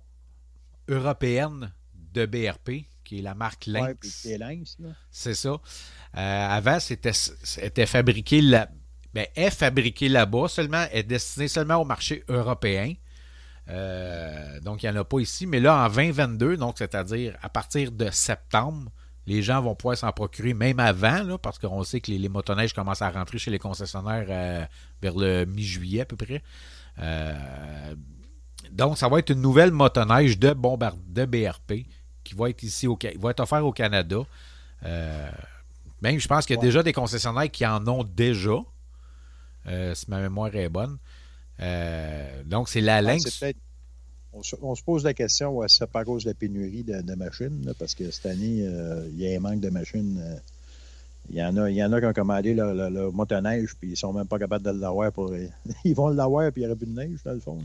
européenne 0.88 1.72
de 2.14 2.24
BRP, 2.24 2.86
qui 3.04 3.18
est 3.18 3.22
la 3.22 3.34
marque 3.34 3.66
Lynx. 3.66 3.86
ouais, 3.86 3.96
c'est 4.02 4.38
Lynx, 4.38 4.76
là. 4.78 4.90
C'est 5.10 5.34
ça. 5.34 5.60
Avant, 6.14 6.80
c'était, 6.80 7.12
c'était 7.12 7.86
fabriqué 7.86 8.40
là, 8.40 8.70
ben, 9.14 9.26
est 9.36 9.50
fabriqué 9.50 10.08
là-bas, 10.08 10.48
seulement 10.48 10.84
est 10.92 11.04
destiné 11.04 11.46
seulement 11.48 11.76
au 11.76 11.84
marché 11.84 12.24
européen. 12.28 12.94
Euh, 13.70 14.60
donc, 14.60 14.82
il 14.82 14.90
n'y 14.90 14.96
en 14.98 15.00
a 15.00 15.04
pas 15.04 15.20
ici. 15.20 15.46
Mais 15.46 15.60
là, 15.60 15.86
en 15.86 15.88
2022, 15.88 16.56
donc 16.56 16.74
c'est-à-dire 16.78 17.36
à 17.40 17.48
partir 17.48 17.92
de 17.92 18.10
septembre, 18.10 18.90
les 19.26 19.40
gens 19.40 19.62
vont 19.62 19.74
pouvoir 19.74 19.96
s'en 19.96 20.12
procurer 20.12 20.52
même 20.52 20.80
avant, 20.80 21.22
là, 21.22 21.38
parce 21.38 21.58
qu'on 21.58 21.82
sait 21.84 22.00
que 22.00 22.10
les, 22.10 22.18
les 22.18 22.28
motoneiges 22.28 22.74
commencent 22.74 23.02
à 23.02 23.10
rentrer 23.10 23.38
chez 23.38 23.50
les 23.50 23.58
concessionnaires 23.60 24.26
euh, 24.28 24.64
vers 25.00 25.14
le 25.16 25.44
mi-juillet 25.46 26.02
à 26.02 26.04
peu 26.04 26.16
près. 26.16 26.42
Euh, 26.98 27.94
donc, 28.72 28.98
ça 28.98 29.08
va 29.08 29.20
être 29.20 29.30
une 29.30 29.40
nouvelle 29.40 29.70
motoneige 29.70 30.38
de, 30.38 30.52
Bombard 30.52 30.96
de 31.06 31.24
BRP 31.24 31.86
qui 32.24 32.34
va 32.34 32.50
être 32.50 32.62
ici 32.64 32.86
au, 32.86 32.98
va 33.18 33.30
être 33.30 33.40
offert 33.40 33.64
au 33.64 33.72
Canada. 33.72 34.18
Même, 36.02 36.18
je 36.20 36.28
pense 36.28 36.44
qu'il 36.44 36.54
y 36.54 36.58
a 36.58 36.60
Ouais. 36.60 36.66
déjà 36.66 36.82
des 36.82 36.92
concessionnaires 36.92 37.50
qui 37.50 37.64
en 37.66 37.86
ont 37.88 38.04
déjà, 38.04 38.56
si 39.66 40.04
ma 40.10 40.20
mémoire 40.20 40.54
est 40.54 40.68
bonne. 40.68 40.98
Euh, 41.60 42.42
donc, 42.44 42.68
c'est 42.68 42.80
la 42.80 42.96
Ouais, 42.96 43.02
Lynx. 43.02 43.42
on, 44.32 44.42
se, 44.42 44.56
on 44.60 44.74
se 44.74 44.82
pose 44.82 45.04
la 45.04 45.14
question, 45.14 45.56
ouais, 45.56 45.66
c'est 45.68 45.86
pas 45.86 46.00
à 46.00 46.04
cause 46.04 46.24
de 46.24 46.30
la 46.30 46.34
pénurie 46.34 46.82
de, 46.82 47.00
de 47.00 47.14
machines, 47.14 47.64
là, 47.64 47.72
parce 47.78 47.94
que 47.94 48.10
cette 48.10 48.26
année, 48.26 48.66
euh, 48.66 49.06
il 49.12 49.20
y 49.20 49.32
a 49.32 49.36
un 49.36 49.40
manque 49.40 49.60
de 49.60 49.70
machines. 49.70 50.18
euh, 50.20 50.36
il 51.30 51.36
y, 51.36 51.42
en 51.42 51.56
a, 51.56 51.70
y 51.70 51.82
en 51.82 51.90
a 51.92 52.00
qui 52.00 52.06
ont 52.06 52.12
commandé 52.12 52.52
leur, 52.52 52.74
leur- 52.74 52.90
leur 52.90 53.12
motoneige, 53.12 53.74
puis 53.80 53.92
ils 53.92 53.96
sont 53.96 54.12
même 54.12 54.26
pas 54.26 54.38
capables 54.38 54.64
de 54.64 54.70
l'avoir. 54.78 55.10
pour 55.10 55.32
Ils 55.84 55.94
vont 55.94 56.08
l'avoir, 56.08 56.52
puis 56.52 56.62
il 56.62 56.64
n'y 56.66 56.70
aurait 56.70 56.76
plus 56.78 56.86
de 56.86 56.92
neige, 56.94 57.18
dans 57.24 57.32
le 57.32 57.40
fond. 57.40 57.62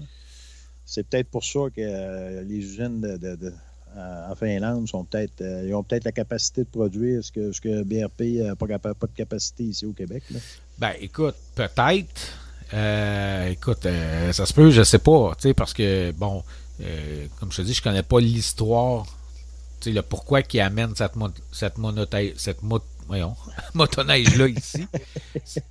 C'est 0.86 1.04
peut-être 1.08 1.30
pour 1.30 1.44
ça 1.44 1.60
que 1.76 1.82
euh, 1.82 2.42
les 2.44 2.58
usines 2.58 3.02
de- 3.02 3.54
en 3.98 4.32
en 4.32 4.36
Finlande 4.36 4.88
sont 4.88 5.04
peut-être, 5.04 5.42
euh, 5.42 5.66
ils 5.68 5.74
ont 5.74 5.84
peut-être 5.84 6.04
la 6.06 6.12
capacité 6.12 6.62
de 6.64 6.70
produire 6.70 7.24
ce 7.24 7.32
que, 7.32 7.52
ce 7.52 7.60
que 7.60 7.84
BRP 7.84 8.44
n'a 8.46 8.56
pas, 8.56 8.68
capa- 8.68 8.94
pas 8.94 9.08
de 9.08 9.16
capacité 9.16 9.64
ici 9.64 9.86
au 9.86 9.92
Québec. 9.94 10.24
là. 10.32 10.40
Ben, 10.78 10.92
écoute, 11.02 11.36
peut-être. 11.56 12.22
Euh, 12.74 13.48
écoute, 13.50 13.86
euh, 13.86 14.32
ça 14.32 14.46
se 14.46 14.54
peut, 14.54 14.70
je 14.70 14.84
sais 14.84 15.00
pas, 15.00 15.36
parce 15.58 15.74
que, 15.74 16.12
bon, 16.12 16.44
euh, 16.82 17.26
comme 17.40 17.52
je 17.52 17.58
te 17.58 17.62
dis, 17.64 17.74
je 17.74 17.82
connais 17.82 18.04
pas 18.04 18.20
l'histoire, 18.20 19.06
tu 19.82 19.90
sais, 19.90 19.92
le 19.92 20.04
pourquoi 20.04 20.44
qui 20.44 20.60
amène 20.60 20.96
cette, 20.96 21.16
mo 21.16 21.30
cette 21.52 21.78
monoteille, 21.80 22.34
cette 22.38 22.62
voyons, 23.10 23.36
motoneige-là 23.74 24.48
ici. 24.48 24.86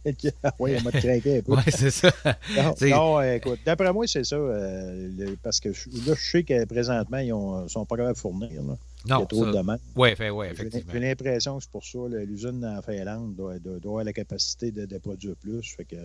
oui, 0.59 0.73
on 0.79 0.83
m'a 0.83 0.91
craqué 0.93 1.39
un 1.39 1.43
peu. 1.43 1.53
Ouais, 1.55 1.63
c'est 1.69 1.91
ça. 1.91 2.11
Non, 2.57 2.75
non, 2.89 3.19
euh, 3.21 3.37
écoute, 3.37 3.61
d'après 3.65 3.93
moi, 3.93 4.07
c'est 4.07 4.25
ça. 4.25 4.37
euh, 4.37 5.09
le- 5.17 5.37
parce 5.43 5.61
que 5.61 5.69
là, 5.71 6.15
je 6.15 6.31
sais 6.31 6.43
que 6.43 6.65
présentement, 6.65 7.19
ils 7.19 7.33
ne 7.33 7.69
sont 7.69 7.87
pas 7.87 7.97
capables 7.97 8.15
de 8.15 8.19
fournir. 8.21 8.51
Là. 8.51 8.77
il 9.05 9.09
y 9.09 9.11
Non, 9.11 9.23
a 9.23 9.27
trop 9.27 9.45
ça- 9.45 9.51
de 9.53 9.57
demandes. 9.57 9.79
ouais, 9.97 10.15
fait, 10.17 10.31
ouais, 10.31 10.49
J'ai 10.49 10.53
effectivement. 10.67 10.93
j'ai 10.93 11.01
l'impression 11.01 11.57
que 11.59 11.63
c'est 11.65 11.71
pour 11.71 11.85
ça. 11.85 11.99
là, 12.11 12.25
L'usine 12.25 12.65
en 12.65 12.83
Finlande 12.83 13.35
doit, 13.37 13.59
doit- 13.59 13.79
doit 13.79 13.91
avoir 13.93 14.05
la 14.05 14.13
capacité 14.13 14.71
de, 14.71 14.85
de 14.87 14.99
produire 14.99 15.35
plus. 15.37 15.63
Fait 15.77 15.85
que 15.85 15.97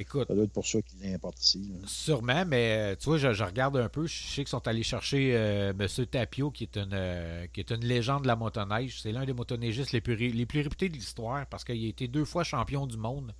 Écoute, 0.00 0.28
Ça 0.28 0.34
doit 0.34 0.44
être 0.44 0.52
pour 0.52 0.66
ça 0.66 0.80
qu'il 0.80 1.00
l'importe 1.10 1.42
ici. 1.44 1.70
là. 1.72 1.78
Sûrement, 1.86 2.44
mais 2.46 2.76
euh, 2.92 2.96
tu 2.96 3.06
vois, 3.06 3.18
je, 3.18 3.32
je 3.32 3.42
regarde 3.42 3.76
un 3.76 3.88
peu. 3.88 4.06
Je 4.06 4.14
sais 4.14 4.34
qu'ils 4.42 4.48
sont 4.48 4.66
allés 4.68 4.84
chercher 4.84 5.32
euh, 5.34 5.72
M. 5.78 6.06
Tapio, 6.06 6.50
qui 6.52 6.64
est, 6.64 6.76
une, 6.76 6.90
euh, 6.92 7.46
qui 7.52 7.60
est 7.60 7.70
une 7.72 7.84
légende 7.84 8.22
de 8.22 8.28
la 8.28 8.36
motoneige. 8.36 9.00
C'est 9.02 9.10
l'un 9.12 9.24
des 9.24 9.32
motoneigistes 9.32 9.90
les 9.92 10.00
plus, 10.00 10.14
ré- 10.14 10.30
les 10.30 10.46
plus 10.46 10.60
réputés 10.60 10.88
de 10.88 10.94
l'histoire 10.94 11.46
parce 11.46 11.64
qu'il 11.64 11.84
a 11.84 11.88
été 11.88 12.06
deux 12.06 12.24
fois 12.24 12.44
champion 12.44 12.86
du 12.86 12.96
monde 12.96 13.34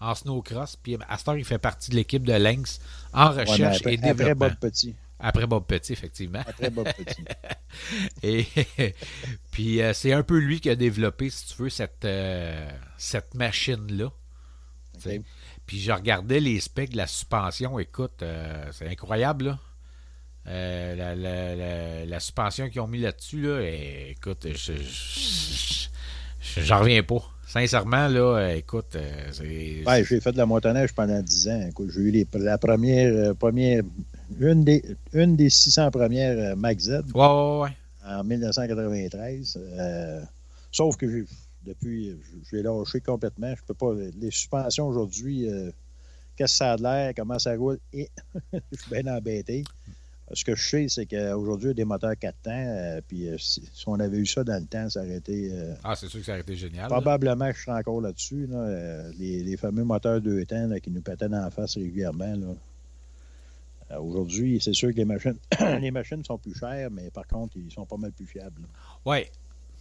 en 0.00 0.14
snowcross. 0.14 0.76
Puis 0.76 0.98
à 1.08 1.16
cette 1.16 1.28
heure, 1.28 1.36
il 1.38 1.44
fait 1.46 1.58
partie 1.58 1.90
de 1.90 1.96
l'équipe 1.96 2.24
de 2.24 2.34
Lynx 2.34 2.78
en 3.14 3.32
Ouais, 3.34 3.44
recherche 3.44 3.78
après, 3.78 3.94
et 3.94 3.98
après 3.98 4.12
développement. 4.14 4.48
Bob 4.48 4.56
Petit. 4.58 4.94
Après 5.24 5.46
Bob 5.46 5.64
Petit, 5.66 5.92
effectivement. 5.94 6.42
Après 6.46 6.68
Bob 6.68 6.88
Petit. 6.94 7.24
Et 8.22 8.44
puis 9.50 9.80
euh, 9.80 9.94
c'est 9.94 10.12
un 10.12 10.22
peu 10.22 10.36
lui 10.38 10.60
qui 10.60 10.68
a 10.68 10.74
développé, 10.76 11.30
si 11.30 11.46
tu 11.46 11.62
veux, 11.62 11.70
cette, 11.70 12.06
cette 12.98 13.32
machine-là. 13.34 14.10
Puis 15.66 15.80
je 15.80 15.92
regardais 15.92 16.40
les 16.40 16.60
specs 16.60 16.90
de 16.90 16.96
la 16.96 17.06
suspension. 17.06 17.78
Écoute, 17.78 18.22
euh, 18.22 18.64
c'est 18.72 18.88
incroyable, 18.88 19.44
là. 19.46 19.58
Euh, 20.48 20.96
la, 20.96 21.14
la- 21.14 21.54
la- 21.54 22.04
la 22.04 22.20
suspension 22.20 22.68
qu'ils 22.68 22.80
ont 22.80 22.88
mis 22.88 22.98
là-dessus, 22.98 23.42
là, 23.42 23.60
écoute, 24.10 24.44
je, 24.44 24.72
je- 24.72 25.88
je- 26.40 26.60
j'en 26.62 26.80
reviens 26.80 27.02
pas. 27.04 27.22
Sincèrement, 27.46 28.08
là, 28.08 28.48
écoute, 28.56 28.96
euh, 28.96 29.28
c'est. 29.30 29.84
Ouais, 29.86 30.04
j'ai 30.04 30.20
fait 30.20 30.32
de 30.32 30.38
la 30.38 30.46
motoneige 30.46 30.92
pendant 30.94 31.20
10 31.20 31.48
ans. 31.48 31.66
Écoute, 31.68 31.90
J'ai 31.94 32.00
eu 32.00 32.10
les- 32.10 32.26
la 32.34 32.58
première, 32.58 33.12
euh, 33.14 33.34
première 33.34 33.82
une, 34.40 34.64
des, 34.64 34.82
une 35.12 35.36
des 35.36 35.50
600 35.50 35.90
premières 35.90 36.56
Mac 36.56 36.80
Z 36.80 37.02
Ouais, 37.14 37.26
ouais, 37.26 37.60
ouais. 37.60 37.76
en 38.06 38.24
1993. 38.24 39.58
euh, 39.78 40.22
sauf 40.72 40.96
que 40.96 41.08
j'ai- 41.08 41.24
depuis, 41.64 42.16
j'ai 42.50 42.62
lâché 42.62 43.00
complètement. 43.00 43.54
Je 43.54 43.62
peux 43.66 43.74
pas. 43.74 43.92
Les 44.20 44.30
suspensions 44.30 44.86
aujourd'hui, 44.88 45.48
euh, 45.48 45.70
qu'est-ce 46.36 46.52
que 46.54 46.56
ça 46.58 46.72
a 46.72 46.76
de 46.76 46.82
l'air, 46.82 47.12
comment 47.16 47.38
ça 47.38 47.54
roule, 47.56 47.78
et 47.92 48.10
je 48.52 48.58
suis 48.80 48.90
bien 48.90 49.06
embêté. 49.14 49.64
Ce 50.34 50.44
que 50.46 50.54
je 50.54 50.66
sais, 50.66 50.86
c'est 50.88 51.04
qu'aujourd'hui, 51.04 51.66
il 51.66 51.68
y 51.68 51.72
a 51.72 51.74
des 51.74 51.84
moteurs 51.84 52.16
4 52.18 52.34
temps, 52.42 52.50
euh, 52.54 53.00
puis 53.06 53.28
euh, 53.28 53.36
si, 53.36 53.62
si 53.70 53.84
on 53.86 53.94
avait 54.00 54.16
eu 54.16 54.24
ça 54.24 54.42
dans 54.42 54.58
le 54.58 54.66
temps, 54.66 54.88
ça 54.88 55.00
aurait 55.00 55.16
été. 55.16 55.50
euh, 55.52 55.74
Ah, 55.84 55.94
c'est 55.94 56.08
sûr 56.08 56.20
que 56.20 56.24
ça 56.26 56.32
aurait 56.32 56.40
été 56.40 56.56
génial. 56.56 56.82
là. 56.84 56.88
Probablement 56.88 57.50
que 57.50 57.56
je 57.58 57.62
serai 57.64 57.78
encore 57.78 58.00
là-dessus. 58.00 58.46
là. 58.46 58.56
Euh, 58.56 59.12
les, 59.18 59.42
les 59.42 59.56
fameux 59.58 59.84
moteurs 59.84 60.22
deux 60.22 60.42
temps 60.46 60.66
là, 60.68 60.80
qui 60.80 60.90
nous 60.90 61.02
pétaient 61.02 61.28
dans 61.28 61.42
la 61.42 61.50
face 61.50 61.74
régulièrement. 61.74 62.34
là. 62.34 62.54
Euh, 63.90 63.98
Aujourd'hui, 63.98 64.58
c'est 64.58 64.72
sûr 64.72 64.90
que 64.92 64.96
les 64.96 65.04
machines, 65.04 65.36
les 65.80 65.90
machines 65.90 66.24
sont 66.24 66.38
plus 66.38 66.54
chères, 66.58 66.90
mais 66.90 67.10
par 67.10 67.26
contre, 67.26 67.58
ils 67.58 67.70
sont 67.70 67.84
pas 67.84 67.98
mal 67.98 68.12
plus 68.12 68.24
fiables. 68.26 68.62
là. 68.62 68.68
Oui, 69.04 69.18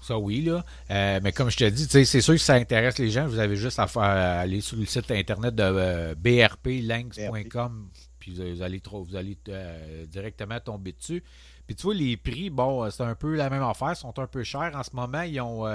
ça 0.02 0.18
oui, 0.18 0.42
là. 0.42 0.66
Euh, 0.90 1.20
mais 1.24 1.32
comme 1.32 1.50
je 1.52 1.58
te 1.58 1.70
dis, 1.70 2.06
c'est 2.06 2.22
sûr 2.22 2.34
que 2.34 2.40
ça 2.40 2.56
intéresse 2.56 2.98
les 2.98 3.10
gens. 3.10 3.28
Vous 3.28 3.40
avez 3.40 3.56
juste 3.56 3.80
à 3.80 3.88
faire 3.88 4.02
aller 4.02 4.62
sur 4.62 4.78
le 4.78 4.86
site 4.86 5.12
internet 5.12 5.54
de 5.54 5.64
euh, 5.64 6.16
brplinks.com, 6.16 7.90
puis 8.20 8.34
vous, 8.34 8.62
allez, 8.62 8.82
vous 8.92 9.16
allez 9.16 9.38
euh, 9.50 10.06
directement 10.08 10.60
tomber 10.60 10.94
dessus. 10.94 11.24
Puis 11.68 11.76
tu 11.76 11.84
vois, 11.84 11.94
les 11.94 12.18
prix, 12.18 12.50
bon, 12.50 12.84
euh, 12.84 12.90
c'est 12.90 13.04
un 13.04 13.16
peu 13.16 13.36
la 13.36 13.50
même 13.50 13.64
affaire, 13.64 13.96
sont 13.96 14.18
un 14.18 14.28
peu 14.28 14.44
chers. 14.44 14.72
En 14.76 14.84
ce 14.84 14.96
moment, 14.96 15.22
ils 15.22 15.40
ont, 15.40 15.68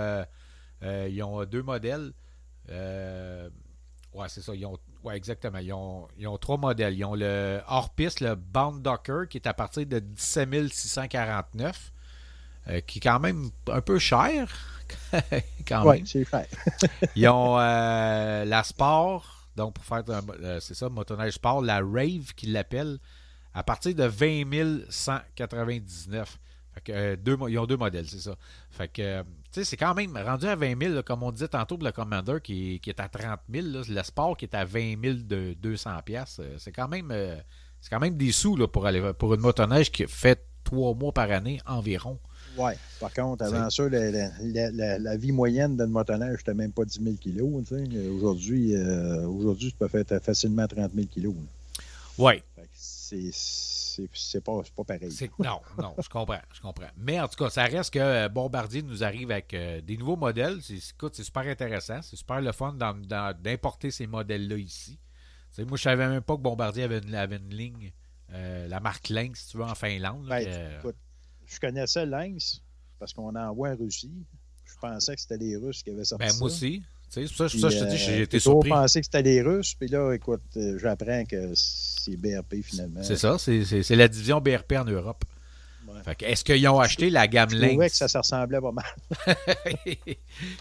ils 0.82 1.22
ont 1.22 1.44
deux 1.44 1.62
modèles. 1.62 2.12
Ouais, 2.68 4.28
c'est 4.28 4.40
ça. 4.40 4.54
Ils 4.54 4.66
ont, 4.66 4.78
ouais, 5.04 5.16
exactement. 5.16 5.58
Ils 5.58 5.72
ont, 5.72 6.08
ils 6.18 6.26
ont 6.26 6.38
trois 6.38 6.56
modèles. 6.56 6.94
Ils 6.94 7.04
ont 7.04 7.14
le 7.14 7.60
hors-piste, 7.68 8.20
le 8.20 8.34
Bound 8.34 8.82
Docker, 8.82 9.28
qui 9.28 9.36
est 9.36 9.46
à 9.46 9.54
partir 9.54 9.86
de 9.86 9.98
17 9.98 10.72
649 10.72 11.92
euh, 12.68 12.80
qui 12.80 12.98
est 12.98 13.00
quand 13.00 13.20
même 13.20 13.50
un 13.70 13.80
peu 13.80 13.98
cher. 13.98 14.48
quand 15.68 15.88
Oui, 15.88 16.02
c'est 16.04 16.24
cher. 16.28 16.46
Ils 17.16 17.28
ont 17.28 17.58
euh, 17.58 18.44
la 18.44 18.62
Sport, 18.64 19.48
donc 19.54 19.74
pour 19.74 19.84
faire, 19.84 20.02
euh, 20.08 20.58
c'est 20.60 20.74
ça, 20.74 20.88
motoneige 20.88 21.34
Sport, 21.34 21.62
la 21.62 21.78
Rave 21.78 22.34
qu'ils 22.34 22.52
l'appellent, 22.52 22.98
à 23.54 23.62
partir 23.62 23.94
de 23.94 24.04
20 24.04 24.90
199. 24.90 26.38
Fait 26.74 26.80
que, 26.80 27.14
deux, 27.14 27.38
ils 27.48 27.58
ont 27.58 27.66
deux 27.66 27.76
modèles, 27.76 28.08
c'est 28.08 28.18
ça. 28.18 28.34
Fait 28.70 28.88
que, 28.88 29.22
tu 29.22 29.28
sais, 29.52 29.64
c'est 29.64 29.76
quand 29.76 29.94
même 29.94 30.16
rendu 30.16 30.46
à 30.46 30.56
20 30.56 30.78
000, 30.78 30.94
là, 30.94 31.02
comme 31.02 31.22
on 31.22 31.30
disait 31.30 31.48
tantôt 31.48 31.76
pour 31.78 31.86
le 31.86 31.92
Commander 31.92 32.38
qui, 32.42 32.80
qui 32.80 32.90
est 32.90 33.00
à 33.00 33.08
30 33.08 33.40
000. 33.50 33.66
là, 33.68 33.82
le 33.88 34.02
Sport 34.02 34.36
qui 34.36 34.44
est 34.44 34.54
à 34.54 34.64
20 34.64 35.00
000 35.02 35.14
de 35.20 35.54
200 35.54 36.02
pièces. 36.04 36.40
C'est 36.58 36.72
quand 36.72 36.88
même, 36.88 37.14
c'est 37.80 37.90
quand 37.90 38.00
même 38.00 38.16
des 38.16 38.32
sous 38.32 38.56
là, 38.56 38.66
pour 38.66 38.86
aller 38.86 39.12
pour 39.14 39.32
une 39.32 39.40
motoneige 39.40 39.90
qui 39.90 40.06
fait 40.06 40.44
trois 40.64 40.94
mois 40.94 41.12
par 41.12 41.30
année 41.30 41.60
environ. 41.64 42.18
Oui. 42.58 42.72
Par 43.00 43.12
contre, 43.12 43.44
avant 43.44 43.68
ça, 43.70 43.88
la, 43.88 44.10
la- 44.10 44.30
la- 44.40 44.70
la- 44.70 44.98
la 44.98 45.16
vie 45.16 45.32
moyenne 45.32 45.76
d'une 45.76 45.86
motoneige, 45.86 46.38
c'était 46.38 46.54
même 46.54 46.72
pas 46.72 46.84
10 46.84 47.02
000 47.02 47.16
kilos. 47.16 47.48
Aujourd'hui, 48.16 48.74
euh, 48.74 49.26
aujourd'hui, 49.26 49.70
tu 49.70 49.76
peux 49.76 49.88
faire 49.88 50.04
facilement 50.22 50.66
30 50.66 50.92
000 50.94 51.06
kilos. 51.06 51.34
que 51.34 51.40
C'est 54.14 54.40
pas, 54.40 54.60
pas 54.76 54.84
pareil. 54.84 55.10
Non, 55.38 55.60
non, 55.78 55.94
je 56.02 56.08
comprends, 56.08 56.40
je 56.54 56.60
comprends. 56.60 56.88
Mais 56.96 57.20
en 57.20 57.28
tout 57.28 57.36
cas, 57.42 57.50
ça 57.50 57.64
reste 57.64 57.92
que 57.92 57.98
euh, 57.98 58.28
Bombardier 58.28 58.82
nous 58.82 59.04
arrive 59.04 59.30
avec 59.30 59.52
euh, 59.54 59.80
des 59.80 59.96
nouveaux 59.96 60.16
modèles. 60.16 60.58
C'est, 60.62 60.74
écoute, 60.76 61.14
c'est 61.14 61.24
super 61.24 61.42
intéressant. 61.46 62.00
C'est 62.02 62.16
super 62.16 62.40
le 62.40 62.52
fun 62.52 62.74
d'importer 63.42 63.90
ces 63.90 64.06
modèles-là 64.06 64.56
ici. 64.56 64.98
Moi, 65.58 65.76
je 65.78 65.82
savais 65.82 66.06
même 66.08 66.20
pas 66.20 66.36
que 66.36 66.42
Bombardier 66.42 66.82
avait 66.84 66.98
une, 66.98 67.14
avait 67.14 67.36
une 67.36 67.54
ligne, 67.54 67.92
euh, 68.32 68.68
la 68.68 68.80
marque 68.80 69.08
Lynx, 69.08 69.40
si 69.40 69.48
tu 69.52 69.56
veux, 69.58 69.64
en 69.64 69.74
Finlande. 69.74 70.26
Ben, 70.28 70.46
écoute, 70.80 70.96
je 71.46 71.60
connaissais 71.60 72.06
Lynx 72.06 72.62
parce 72.98 73.12
qu'on 73.12 73.34
envoie 73.34 73.70
en 73.70 73.76
Russie. 73.76 74.12
Je 74.64 74.74
pensais 74.80 75.14
que 75.14 75.20
c'était 75.20 75.38
les 75.38 75.56
Russes 75.56 75.82
qui 75.82 75.90
avaient 75.90 76.04
sorti 76.04 76.26
ben, 76.26 76.32
ça. 76.32 76.38
moi 76.38 76.48
aussi. 76.48 76.82
C'est 77.08 77.22
pour 77.22 77.36
ça, 77.36 77.46
Puis, 77.46 77.60
ça, 77.60 77.68
je 77.68 77.78
te 77.78 77.84
dis, 77.84 77.94
euh, 77.94 77.98
j'ai 77.98 78.22
été 78.22 78.38
toujours 78.38 78.54
surpris. 78.54 78.70
pensé 78.70 79.00
que 79.00 79.06
c'était 79.06 79.22
les 79.22 79.40
Russes. 79.40 79.74
Puis 79.74 79.88
là, 79.88 80.12
écoute, 80.12 80.42
euh, 80.56 80.76
j'apprends 80.78 81.24
que 81.24 81.52
c'est 81.54 82.16
BRP 82.16 82.56
finalement. 82.62 83.02
C'est 83.02 83.16
ça, 83.16 83.38
c'est 83.38 83.90
la 83.90 84.08
division 84.08 84.40
BRP 84.40 84.72
en 84.72 84.84
Europe. 84.84 85.24
Ouais. 85.88 86.14
Que, 86.14 86.24
est-ce 86.24 86.44
qu'ils 86.44 86.68
ont 86.68 86.80
acheté 86.80 87.10
la 87.10 87.26
gamme 87.28 87.50
Je 87.50 87.56
trouvais 87.56 87.76
Lynx? 87.76 87.92
que 87.92 87.96
ça 87.96 88.08
se 88.08 88.18
ressemblait 88.18 88.60
pas 88.60 88.72
mal. 88.72 88.84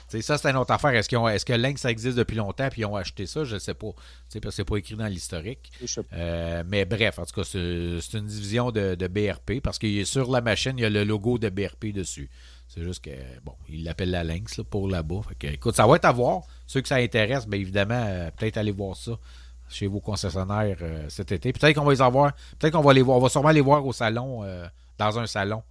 Ça, 0.21 0.37
c'est 0.37 0.49
une 0.49 0.57
autre 0.57 0.71
affaire. 0.71 0.91
Est-ce, 0.91 1.15
est-ce 1.15 1.45
que 1.45 1.53
Lynx 1.53 1.81
ça 1.81 1.91
existe 1.91 2.17
depuis 2.17 2.35
longtemps 2.35 2.67
puis 2.69 2.81
ils 2.81 2.85
ont 2.85 2.95
acheté 2.95 3.25
ça? 3.25 3.43
Je 3.43 3.55
ne 3.55 3.59
sais 3.59 3.73
pas. 3.73 3.91
Parce 3.91 4.43
que 4.43 4.51
c'est 4.51 4.65
pas 4.65 4.77
écrit 4.77 4.95
dans 4.95 5.07
l'historique. 5.07 5.71
Je. 5.83 6.01
Euh, 6.13 6.63
mais 6.67 6.85
bref, 6.85 7.19
en 7.19 7.25
tout 7.25 7.41
cas, 7.41 7.43
c'est, 7.43 8.17
une 8.17 8.25
division 8.25 8.71
de, 8.71 8.95
de 8.95 9.07
BRP 9.07 9.61
parce 9.61 9.79
qu'il 9.79 9.97
est 9.97 10.05
sur 10.05 10.31
la 10.31 10.41
machine, 10.41 10.73
il 10.77 10.81
y 10.81 10.85
a 10.85 10.89
le 10.89 11.03
logo 11.03 11.37
de 11.37 11.49
BRP 11.49 11.87
dessus. 11.87 12.29
C'est 12.67 12.83
juste 12.83 13.03
que, 13.03 13.11
bon, 13.43 13.53
il 13.69 13.83
l'appelle 13.83 14.11
la 14.11 14.23
Lynx 14.23 14.57
là, 14.57 14.63
pour 14.63 14.87
là-bas. 14.89 15.21
Que, 15.39 15.47
écoute, 15.47 15.75
ça 15.75 15.85
va 15.85 15.95
être 15.97 16.05
à 16.05 16.11
voir. 16.11 16.43
Ceux 16.67 16.81
que 16.81 16.87
ça 16.87 16.95
intéresse, 16.95 17.47
bien 17.47 17.59
évidemment, 17.59 18.03
euh, 18.05 18.31
peut-être 18.35 18.57
aller 18.57 18.71
voir 18.71 18.95
ça 18.95 19.17
chez 19.69 19.87
vos 19.87 19.99
concessionnaires 19.99 20.77
euh, 20.81 21.05
cet 21.09 21.31
été. 21.31 21.51
Peut-être 21.53 21.75
qu'on 21.75 21.85
va 21.85 21.93
les 21.93 22.01
avoir. 22.01 22.33
Peut-être 22.59 22.73
qu'on 22.73 22.81
va 22.81 22.93
les 22.93 23.01
voir. 23.01 23.17
On 23.17 23.21
va 23.21 23.29
sûrement 23.29 23.51
les 23.51 23.61
voir 23.61 23.85
au 23.85 23.93
salon, 23.93 24.43
dans 24.97 25.19
un 25.19 25.27
salon. 25.27 25.63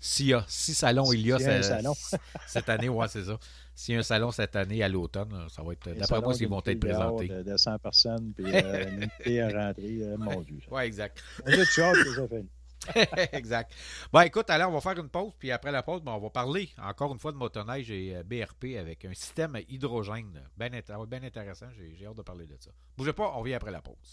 S'il 0.00 0.26
y 0.26 0.34
a 0.34 0.44
six 0.46 0.74
salons, 0.74 1.12
il 1.12 1.26
y 1.26 1.32
a, 1.32 1.62
salon. 1.62 1.92
cette 2.46 2.68
année, 2.68 2.88
ouais, 2.88 3.08
c'est 3.08 3.24
ça. 3.24 3.36
S'il 3.74 3.94
y 3.94 3.96
a 3.96 4.00
un 4.00 4.04
salon 4.04 4.30
cette 4.30 4.54
année 4.54 4.82
à 4.82 4.88
l'automne, 4.88 5.32
là, 5.32 5.46
ça 5.48 5.62
va 5.62 5.72
être. 5.72 5.90
D'après 5.90 6.20
moi, 6.20 6.34
ils 6.38 6.48
vont 6.48 6.62
être 6.64 6.80
présentés. 6.80 7.28
De, 7.28 7.42
de 7.42 7.56
100 7.56 7.78
personnes, 7.78 8.32
puis 8.36 8.44
euh, 8.54 9.06
une 9.26 9.40
à 9.40 9.66
rentrer. 9.66 9.98
euh, 10.02 10.16
mon 10.16 10.40
Dieu. 10.42 10.60
Ouais, 10.70 10.86
exact. 10.86 11.20
A 11.44 11.50
tu 11.50 11.64
ça 11.64 11.92
fait. 12.28 12.44
exact. 13.32 13.72
Bon, 14.12 14.20
écoute, 14.20 14.48
alors, 14.50 14.70
on 14.70 14.74
va 14.74 14.80
faire 14.80 14.98
une 15.02 15.08
pause, 15.08 15.32
puis 15.38 15.50
après 15.50 15.72
la 15.72 15.82
pause, 15.82 16.02
ben, 16.02 16.12
on 16.12 16.18
va 16.18 16.30
parler 16.30 16.70
encore 16.80 17.12
une 17.12 17.18
fois 17.18 17.32
de 17.32 17.36
motoneige 17.36 17.90
et 17.90 18.16
euh, 18.16 18.22
BRP 18.22 18.78
avec 18.78 19.04
un 19.04 19.14
système 19.14 19.56
à 19.56 19.60
hydrogène. 19.60 20.42
Ben, 20.56 20.70
bien 20.70 21.22
intéressant, 21.22 21.66
j'ai 21.76 21.94
j'ai 21.98 22.06
hâte 22.06 22.16
de 22.16 22.22
parler 22.22 22.46
de 22.46 22.56
ça. 22.58 22.70
Bougez 22.96 23.12
pas, 23.12 23.32
on 23.34 23.40
revient 23.40 23.54
après 23.54 23.72
la 23.72 23.82
pause. 23.82 24.12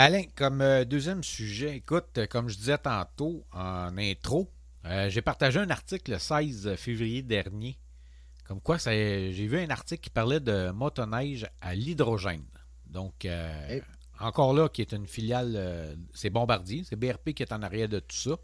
Alain, 0.00 0.22
comme 0.36 0.60
euh, 0.60 0.84
deuxième 0.84 1.24
sujet, 1.24 1.74
écoute, 1.78 2.18
euh, 2.18 2.26
comme 2.28 2.48
je 2.48 2.56
disais 2.56 2.78
tantôt 2.78 3.44
en 3.50 3.98
intro, 3.98 4.48
euh, 4.84 5.10
j'ai 5.10 5.22
partagé 5.22 5.58
un 5.58 5.70
article 5.70 6.12
le 6.12 6.18
16 6.20 6.76
février 6.76 7.20
dernier. 7.22 7.76
Comme 8.46 8.60
quoi, 8.60 8.78
ça- 8.78 8.92
j'ai 8.92 9.32
vu 9.48 9.58
un 9.58 9.68
article 9.70 10.00
qui 10.02 10.10
parlait 10.10 10.38
de 10.38 10.70
motoneige 10.70 11.48
à 11.60 11.74
l'hydrogène. 11.74 12.46
Donc, 12.86 13.24
euh, 13.24 13.68
Hey. 13.68 13.82
encore 14.20 14.54
là, 14.54 14.68
qui 14.68 14.82
est 14.82 14.92
une 14.92 15.08
filiale, 15.08 15.54
euh, 15.56 15.96
c'est 16.14 16.30
Bombardier, 16.30 16.84
c'est 16.88 16.94
BRP 16.94 17.34
qui 17.34 17.42
est 17.42 17.52
en 17.52 17.62
arrière 17.62 17.88
de 17.88 17.98
tout 17.98 18.16
ça. 18.16 18.36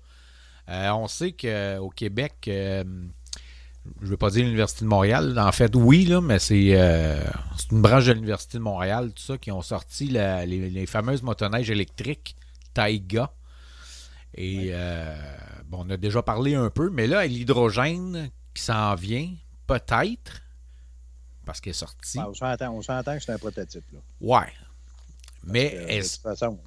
On 0.66 1.06
sait 1.06 1.30
qu'au 1.34 1.90
Québec, 1.90 2.50
je 4.00 4.04
ne 4.06 4.10
veux 4.10 4.16
pas 4.16 4.30
dire 4.30 4.44
l'Université 4.44 4.84
de 4.84 4.88
Montréal. 4.90 5.38
En 5.38 5.52
fait, 5.52 5.74
oui, 5.76 6.04
là, 6.06 6.20
mais 6.20 6.38
c'est 6.38 6.70
euh, 6.74 7.22
une 7.70 7.82
branche 7.82 8.06
de 8.06 8.12
l'Université 8.12 8.58
de 8.58 8.62
Montréal, 8.62 9.12
tout 9.14 9.22
ça, 9.22 9.36
qui 9.38 9.50
ont 9.52 9.62
sorti 9.62 10.08
la- 10.08 10.46
les, 10.46 10.70
les 10.70 10.86
fameuses 10.86 11.22
motoneiges 11.22 11.70
électriques 11.70 12.36
Taiga. 12.72 13.32
Et 14.36 14.70
euh, 14.72 15.14
bon, 15.66 15.84
on 15.86 15.90
a 15.90 15.96
déjà 15.96 16.22
parlé 16.22 16.54
un 16.54 16.70
peu, 16.70 16.90
mais 16.90 17.06
là, 17.06 17.26
l'hydrogène 17.26 18.30
qui 18.54 18.62
s'en 18.62 18.94
vient, 18.94 19.30
peut-être, 19.66 20.42
parce 21.44 21.60
qu'il 21.60 21.70
est 21.70 21.74
sorti. 21.74 22.18
Ben, 22.18 22.26
on 22.70 22.82
s'entend 22.82 23.16
que 23.16 23.22
c'est 23.22 23.32
un 23.32 23.38
prototype. 23.38 23.84
Là. 23.92 23.98
Ouais. 24.20 24.52
Mais 25.44 25.70
de 25.98 26.02
toute 26.02 26.20
façon, 26.22 26.58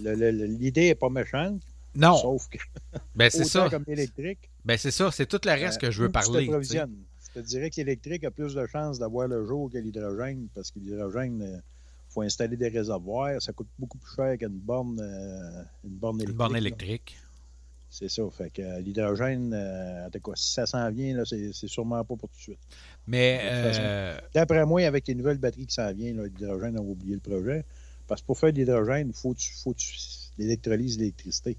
l'idée 0.00 0.88
n'est 0.88 0.94
pas 0.94 1.10
méchante, 1.10 1.60
non, 1.94 2.16
sauf 2.16 2.48
que 2.48 2.58
ben 3.14 3.30
c'est 3.30 3.44
ça. 3.44 3.68
comme 3.70 3.84
l'électrique, 3.86 4.50
Ben 4.66 4.76
c'est 4.76 4.90
ça, 4.90 5.10
c'est 5.10 5.26
tout 5.26 5.40
le 5.44 5.52
reste 5.52 5.80
que 5.80 5.90
je 5.90 6.02
veux 6.02 6.10
parler. 6.10 6.46
Je 6.46 7.40
te 7.40 7.46
dirais 7.46 7.70
que 7.70 7.76
l'électrique 7.76 8.24
a 8.24 8.30
plus 8.30 8.54
de 8.54 8.66
chances 8.66 8.98
d'avoir 8.98 9.28
le 9.28 9.46
jour 9.46 9.70
que 9.70 9.78
l'hydrogène, 9.78 10.48
parce 10.54 10.70
que 10.70 10.78
l'hydrogène, 10.80 11.40
il 11.40 12.12
faut 12.12 12.22
installer 12.22 12.56
des 12.56 12.68
réservoirs, 12.68 13.40
ça 13.40 13.52
coûte 13.52 13.68
beaucoup 13.78 13.98
plus 13.98 14.14
cher 14.16 14.36
qu'une 14.38 14.48
borne, 14.58 14.98
euh, 15.00 15.62
une 15.84 15.90
borne 15.96 16.16
Une 16.16 16.22
électrique. 16.22 16.36
borne 16.38 16.52
là. 16.52 16.58
électrique. 16.58 17.16
C'est 17.90 18.08
ça. 18.08 18.22
Fait 18.30 18.50
que 18.50 18.62
euh, 18.62 18.80
l'hydrogène, 18.80 19.52
euh, 19.54 20.06
en 20.06 20.10
tout 20.10 20.18
cas, 20.18 20.32
si 20.34 20.52
ça 20.52 20.66
s'en 20.66 20.90
vient, 20.90 21.14
là, 21.16 21.24
c'est 21.24 21.52
sûrement 21.68 22.04
pas 22.04 22.16
pour 22.16 22.28
tout 22.28 22.36
de 22.36 22.42
suite. 22.42 22.58
Mais 23.06 23.40
euh, 23.44 24.18
D'après 24.34 24.66
moi, 24.66 24.82
avec 24.84 25.06
les 25.06 25.14
nouvelles 25.14 25.38
batteries 25.38 25.66
qui 25.66 25.74
s'en 25.74 25.92
viennent, 25.92 26.22
l'hydrogène, 26.22 26.78
on 26.78 26.82
va 26.84 26.90
oublier 26.90 27.14
le 27.14 27.20
projet. 27.20 27.64
Parce 28.06 28.20
que 28.20 28.26
pour 28.26 28.38
faire 28.38 28.52
de 28.52 28.58
l'hydrogène, 28.58 29.08
il 29.08 29.14
faut 29.14 29.32
que 29.32 29.38
tu, 29.38 29.52
faut 29.62 29.74
tu 29.74 29.94
électrolyses 30.38 30.98
l'électricité. 30.98 31.56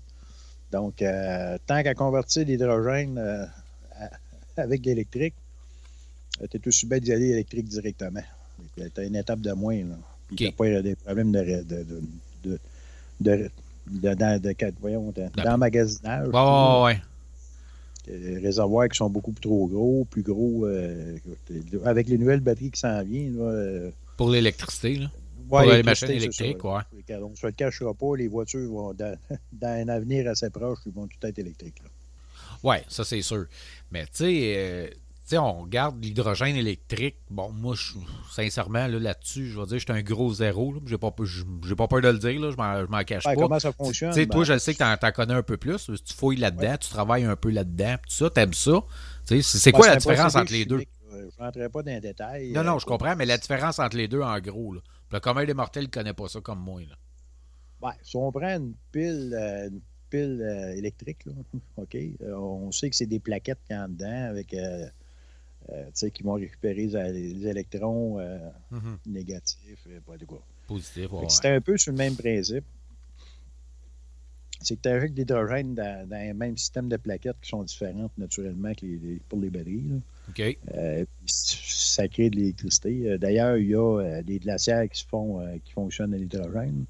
Donc, 0.72 1.02
euh, 1.02 1.58
tant 1.66 1.82
qu'à 1.84 1.94
convertir 1.94 2.46
l'hydrogène 2.46 3.18
euh, 3.18 3.46
avec 4.58 4.86
l'électrique, 4.86 5.34
tu 6.52 6.58
es 6.58 6.68
aussi 6.68 6.86
bien 6.86 7.00
d'y 7.00 7.14
aller 7.14 7.30
électrique 7.30 7.68
directement. 7.68 8.22
Tu 8.76 8.84
as 8.98 9.04
une 9.04 9.16
étape 9.16 9.40
de 9.42 9.54
moins. 9.54 9.78
Là. 9.78 9.96
Puis 10.28 10.48
OK. 10.48 10.52
tu 10.52 10.52
pas 10.52 10.82
des 10.82 10.96
problèmes 10.96 11.32
de, 11.32 11.40
de, 11.64 11.84
de, 11.84 11.98
de, 12.44 12.60
de, 13.22 13.50
de, 13.88 14.14
dans- 14.14 14.42
de- 14.42 14.56
voyons, 14.82 15.12
de- 15.12 15.22
D'après- 15.22 15.44
d'emmagasinage. 15.44 16.28
ouais, 16.28 16.84
ouais. 16.86 17.02
Des 18.08 18.38
réservoirs 18.40 18.88
qui 18.90 18.98
sont 18.98 19.10
beaucoup 19.10 19.34
trop 19.34 19.68
gros, 19.68 20.06
plus 20.10 20.22
gros. 20.24 20.66
euh, 20.66 21.18
avec 21.86 22.08
les 22.08 22.18
nouvelles 22.18 22.40
batteries 22.40 22.72
qui 22.72 22.80
s'en 22.80 23.04
viennent, 23.04 23.38
là, 23.38 23.44
euh, 23.52 23.90
pour 24.18 24.30
l'électricité. 24.30 24.96
là. 24.96 25.12
Ouais, 25.50 25.78
les 25.78 25.84
machines 25.84 26.10
électriques, 26.10 26.64
ouais. 26.64 26.82
On 27.22 27.30
ne 27.30 27.36
se 27.36 27.46
le 27.46 27.52
cachera 27.54 27.94
pas, 27.94 28.16
les 28.18 28.28
voitures 28.28 28.70
vont, 28.72 28.94
dans, 28.94 29.18
dans 29.52 29.68
un 29.68 29.88
avenir 29.90 30.30
assez 30.30 30.50
proche, 30.50 30.80
ils 30.86 30.92
vont 30.94 31.08
tout 31.08 31.26
être 31.26 31.40
électriques. 31.40 31.82
Ouais, 32.64 32.84
ça 32.88 33.04
c'est 33.04 33.22
sûr. 33.22 33.46
Mais 33.92 34.06
tu 34.06 34.12
sais, 34.14 34.54
euh, 34.58 34.88
tu 34.90 34.96
sais, 35.26 35.38
on 35.38 35.62
regarde 35.64 36.02
l'hydrogène 36.04 36.56
électrique. 36.56 37.18
Bon, 37.30 37.52
moi, 37.52 37.76
je, 37.76 37.94
sincèrement, 38.32 38.88
là, 38.88 38.98
là-dessus, 39.00 39.48
je 39.50 39.60
vais 39.60 39.66
dire, 39.68 39.80
je 39.80 39.84
suis 39.84 39.92
un 39.92 40.02
gros 40.02 40.34
zéro. 40.34 40.74
là. 40.74 40.80
J'ai 40.86 40.98
pas, 40.98 41.14
je- 41.24 41.44
j'ai 41.68 41.76
pas 41.76 41.88
peur 41.88 42.02
de 42.02 42.08
le 42.10 42.18
dire, 42.18 42.40
là, 42.40 42.52
je 42.52 42.56
m'en, 42.90 43.04
cache 43.04 43.26
Ouais, 43.26 43.36
pas. 43.36 43.42
comment 43.42 43.60
ça 43.60 43.72
Tu 43.72 43.78
fonctionne? 43.78 44.14
sais, 44.14 44.26
toi, 44.26 44.40
ben, 44.42 44.46
je 44.46 44.54
le 44.54 44.60
sais 44.60 44.74
que 44.74 44.80
t'en, 44.80 44.96
t'en 44.98 45.12
connais 45.12 45.34
un 45.34 45.44
peu 45.44 45.58
plus. 45.58 45.86
Tu 45.86 46.14
fouilles 46.16 46.38
là-dedans, 46.38 46.78
tu 46.78 46.90
travailles 46.90 47.26
un 47.26 47.36
peu 47.36 47.50
là-dedans, 47.52 47.96
tout 47.98 48.14
ça, 48.14 48.30
t'aimes 48.30 48.54
ça. 48.54 48.84
Tu 49.28 49.42
sais, 49.42 49.60
c'est, 49.60 49.72
ben, 49.72 49.78
quoi 49.78 49.88
la 49.88 49.98
différence 49.98 50.36
entre 50.36 50.52
les 50.54 50.66
deux? 50.66 50.78
chimique, 50.78 50.90
là. 51.12 51.18
Je 51.20 51.26
ne 51.42 51.46
rentrerai 51.46 51.70
pas 51.70 51.84
dans 51.84 51.92
les 51.92 52.00
détails. 52.02 52.52
Non, 52.54 52.64
non, 52.64 52.76
euh, 52.76 52.80
je 52.80 52.86
comprends, 52.86 53.16
mais 53.16 53.26
la 53.26 53.38
différence 53.38 53.80
entre 53.80 53.98
les 53.98 54.08
deux, 54.08 54.22
en 54.22 54.40
gros, 54.40 54.74
là. 54.74 54.82
Le 55.12 55.20
commun 55.20 55.46
des 55.46 55.54
mortels 55.54 55.86
ne 55.86 55.90
connaît 55.90 56.14
pas 56.14 56.28
ça 56.28 56.42
comme 56.42 56.60
moi, 56.60 56.82
là. 56.82 56.96
ben, 57.82 57.94
si 58.02 58.18
on 58.18 58.32
prend 58.32 58.58
une 58.58 58.74
pile, 58.92 59.34
euh, 59.34 59.70
une 59.70 59.82
pile 60.10 60.42
euh, 60.42 60.76
électrique, 60.76 61.26
là, 61.26 61.34
OK, 61.78 61.96
euh, 61.96 62.36
on 62.36 62.72
sait 62.72 62.90
que 62.90 62.96
c'est 62.96 63.06
des 63.06 63.20
plaquettes 63.20 63.60
a 63.70 63.86
en 63.86 63.90
dedans 63.90 64.30
avec, 64.30 64.56
qui 66.14 66.24
vont 66.24 66.34
récupérer 66.34 66.88
les, 67.12 67.48
électrons 67.48 68.20
Mhm. 68.72 68.98
négatifs, 69.06 69.88
et 69.88 70.00
pas 70.00 70.18
de 70.18 70.26
quoi. 70.26 70.42
Positif, 70.68 71.12
ouais, 71.12 71.20
ouais. 71.20 71.30
C'est 71.30 71.50
un 71.50 71.62
peu 71.62 71.78
sur 71.78 71.92
le 71.92 71.98
même 71.98 72.16
principe. 72.16 72.66
C'est 74.62 74.76
que 74.76 74.82
tu 74.82 74.90
injectes 74.90 75.14
de 75.14 75.20
l'hydrogène 75.20 75.76
dans, 75.76 76.08
dans 76.10 76.16
un 76.16 76.34
même 76.34 76.58
système 76.58 76.90
de 76.90 76.98
plaquettes 76.98 77.38
qui 77.42 77.50
sont 77.50 77.64
différentes 77.64 78.12
naturellement 78.18 78.74
que 78.74 78.86
les- 78.86 78.98
les- 78.98 79.22
pour 79.30 79.40
les 79.40 79.50
batteries. 79.50 80.02
OK. 80.30 80.58
Euh, 80.76 81.06
ça 81.26 82.08
crée 82.08 82.30
de 82.30 82.38
l'électricité. 82.38 83.10
Euh, 83.12 83.18
D'ailleurs, 83.18 83.58
il 83.58 83.68
y 83.70 83.76
a 83.76 84.00
euh, 84.00 84.24
des 84.24 84.40
glacières 84.40 84.90
qui 84.90 85.00
se 85.02 85.06
font 85.08 85.40
qui 85.64 85.72
fonctionnent 85.74 86.14
à 86.14 86.18
l'hydrogène. 86.18 86.86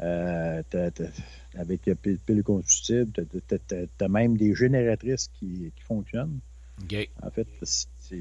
Euh, 0.00 0.62
avec 1.56 1.82
pile, 2.02 2.18
pile 2.24 2.42
combustible, 2.44 3.10
tu 3.12 4.04
as, 4.04 4.08
même 4.08 4.36
des 4.36 4.54
génératrices 4.54 5.28
qui, 5.38 5.72
qui 5.74 5.82
fonctionnent. 5.82 6.38
En 7.22 7.30
fait, 7.30 7.48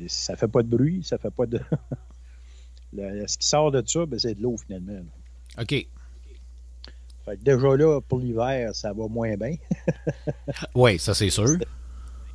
ça 0.08 0.36
fait 0.36 0.48
pas 0.48 0.64
de 0.64 0.68
bruit, 0.70 1.04
ça 1.04 1.18
fait 1.20 1.30
pas 1.30 1.46
de. 1.46 1.60
Le- 2.94 3.28
ce 3.28 3.38
qui 3.38 3.48
sort 3.48 3.72
de 3.72 3.84
ça, 3.86 4.06
ben, 4.06 4.18
c'est 4.18 4.34
de 4.36 4.42
l'eau 4.42 4.58
finalement. 4.58 5.02
OK. 5.60 5.88
Fait 7.28 7.36
que 7.38 7.44
déjà 7.44 7.76
là, 7.76 8.00
pour 8.08 8.20
l'hiver, 8.20 8.72
ça 8.74 8.94
va 8.94 9.08
moins 9.08 9.36
bien. 9.36 9.56
Oui, 10.76 10.98
ça 11.00 11.14
c'est 11.14 11.30
sûr. 11.30 11.58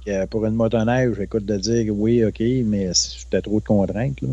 Que 0.04 0.26
pour 0.26 0.44
une 0.46 0.54
motoneige, 0.54 1.14
j'écoute 1.16 1.44
de 1.46 1.56
dire 1.56 1.92
oui, 1.96 2.24
OK, 2.24 2.40
mais 2.64 2.92
c'était 2.92 3.40
trop 3.40 3.60
de 3.60 3.64
contraintes. 3.64 4.20
là. 4.20 4.28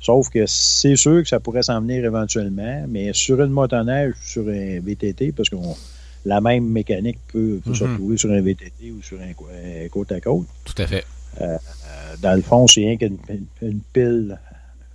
Sauf 0.00 0.28
que 0.28 0.44
c'est 0.46 0.96
sûr 0.96 1.22
que 1.22 1.28
ça 1.28 1.40
pourrait 1.40 1.62
s'en 1.62 1.80
venir 1.80 2.04
éventuellement, 2.04 2.84
mais 2.88 3.12
sur 3.12 3.40
une 3.42 3.50
motoneige, 3.50 4.14
sur 4.22 4.42
un 4.48 4.78
VTT, 4.80 5.32
parce 5.32 5.48
que 5.48 5.56
la 6.24 6.40
même 6.40 6.68
mécanique 6.68 7.18
peut, 7.32 7.60
peut 7.64 7.74
se 7.74 7.84
Mhm. 7.84 7.92
retrouver 7.92 8.16
sur 8.16 8.30
un 8.30 8.40
VTT 8.40 8.90
ou 8.92 9.02
sur 9.02 9.18
un, 9.20 9.30
un 9.30 9.88
côte 9.88 10.12
à 10.12 10.20
côte. 10.20 10.46
Tout 10.64 10.82
à 10.82 10.86
fait. 10.86 11.04
Euh, 11.40 11.56
dans 12.20 12.34
le 12.34 12.42
fond, 12.42 12.66
c'est 12.66 12.80
rien 12.80 12.96
qu'une 12.96 13.18
une- 13.28 13.46
une 13.62 13.80
pile, 13.92 14.38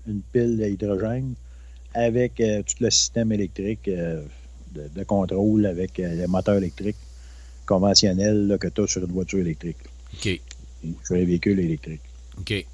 une 0.08 0.22
pile 0.32 0.62
à 0.64 0.68
hydrogène 0.68 1.34
avec 1.94 2.40
euh, 2.42 2.62
tout 2.62 2.76
le 2.84 2.90
système 2.90 3.32
électrique 3.32 3.88
euh, 3.88 4.22
de, 4.74 4.88
de 4.88 5.04
contrôle 5.04 5.66
avec 5.66 6.00
euh, 6.00 6.16
le 6.16 6.28
moteur 6.28 6.56
électrique 6.56 6.98
conventionnel 7.66 8.48
là, 8.48 8.58
que 8.58 8.68
tu 8.68 8.82
as 8.82 8.88
sur 8.88 9.04
une 9.04 9.12
voiture 9.12 9.40
électrique, 9.40 9.78
OK. 10.14 10.42
sur 11.04 11.16
un 11.16 11.26
véhicule 11.26 11.60
électrique. 11.60 12.02
OK. 12.40 12.66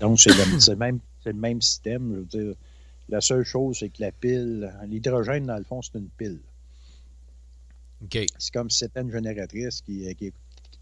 Donc, 0.00 0.20
c'est 0.20 0.30
le, 0.30 0.76
même, 0.76 1.00
c'est 1.22 1.32
le 1.32 1.38
même 1.38 1.60
système. 1.62 2.12
Je 2.12 2.18
veux 2.38 2.44
dire, 2.44 2.54
la 3.08 3.20
seule 3.20 3.44
chose, 3.44 3.78
c'est 3.80 3.88
que 3.88 4.02
la 4.02 4.12
pile, 4.12 4.72
l'hydrogène, 4.86 5.46
dans 5.46 5.56
le 5.56 5.64
fond, 5.64 5.80
c'est 5.82 5.98
une 5.98 6.08
pile. 6.18 6.38
OK. 8.04 8.18
C'est 8.38 8.52
comme 8.52 8.68
si 8.70 8.78
c'était 8.78 9.00
une 9.00 9.10
génératrice 9.10 9.80
qui, 9.80 10.06
qui, 10.16 10.16
qui 10.16 10.26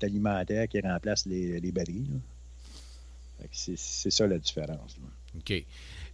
est 0.01 0.05
alimentaire, 0.05 0.69
qui 0.69 0.81
remplace 0.81 1.27
les, 1.27 1.61
les 1.61 1.73
batteries. 1.73 2.07
C'est 3.53 3.79
c'est 3.79 4.11
ça 4.11 4.27
la 4.27 4.39
différence. 4.39 4.97
là. 4.97 5.09
OK. 5.39 5.65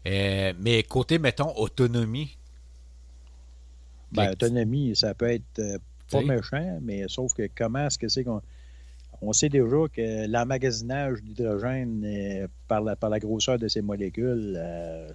Euh, 0.06 0.52
mais 0.58 0.82
côté, 0.82 1.18
mettons, 1.18 1.56
autonomie. 1.56 2.36
Ben, 4.12 4.30
autonomie, 4.32 4.96
ça 4.96 5.14
peut 5.14 5.30
être 5.30 5.58
euh, 5.58 5.78
pas 6.10 6.18
méchant, 6.26 6.78
mais 6.82 7.04
sauf 7.08 7.32
que 7.34 7.48
comment 7.56 7.86
est-ce 7.86 7.98
que 7.98 8.08
c'est 8.08 8.24
qu'on. 8.24 8.40
On 9.22 9.34
sait 9.34 9.50
déjà 9.50 9.76
que 9.92 10.26
l'emmagasinage 10.26 11.22
d'hydrogène 11.22 12.02
euh, 12.06 12.46
par, 12.66 12.80
la, 12.80 12.96
par 12.96 13.10
la 13.10 13.18
grosseur 13.18 13.58
de 13.58 13.68
ces 13.68 13.82
molécules, 13.82 14.54
euh, 14.56 15.10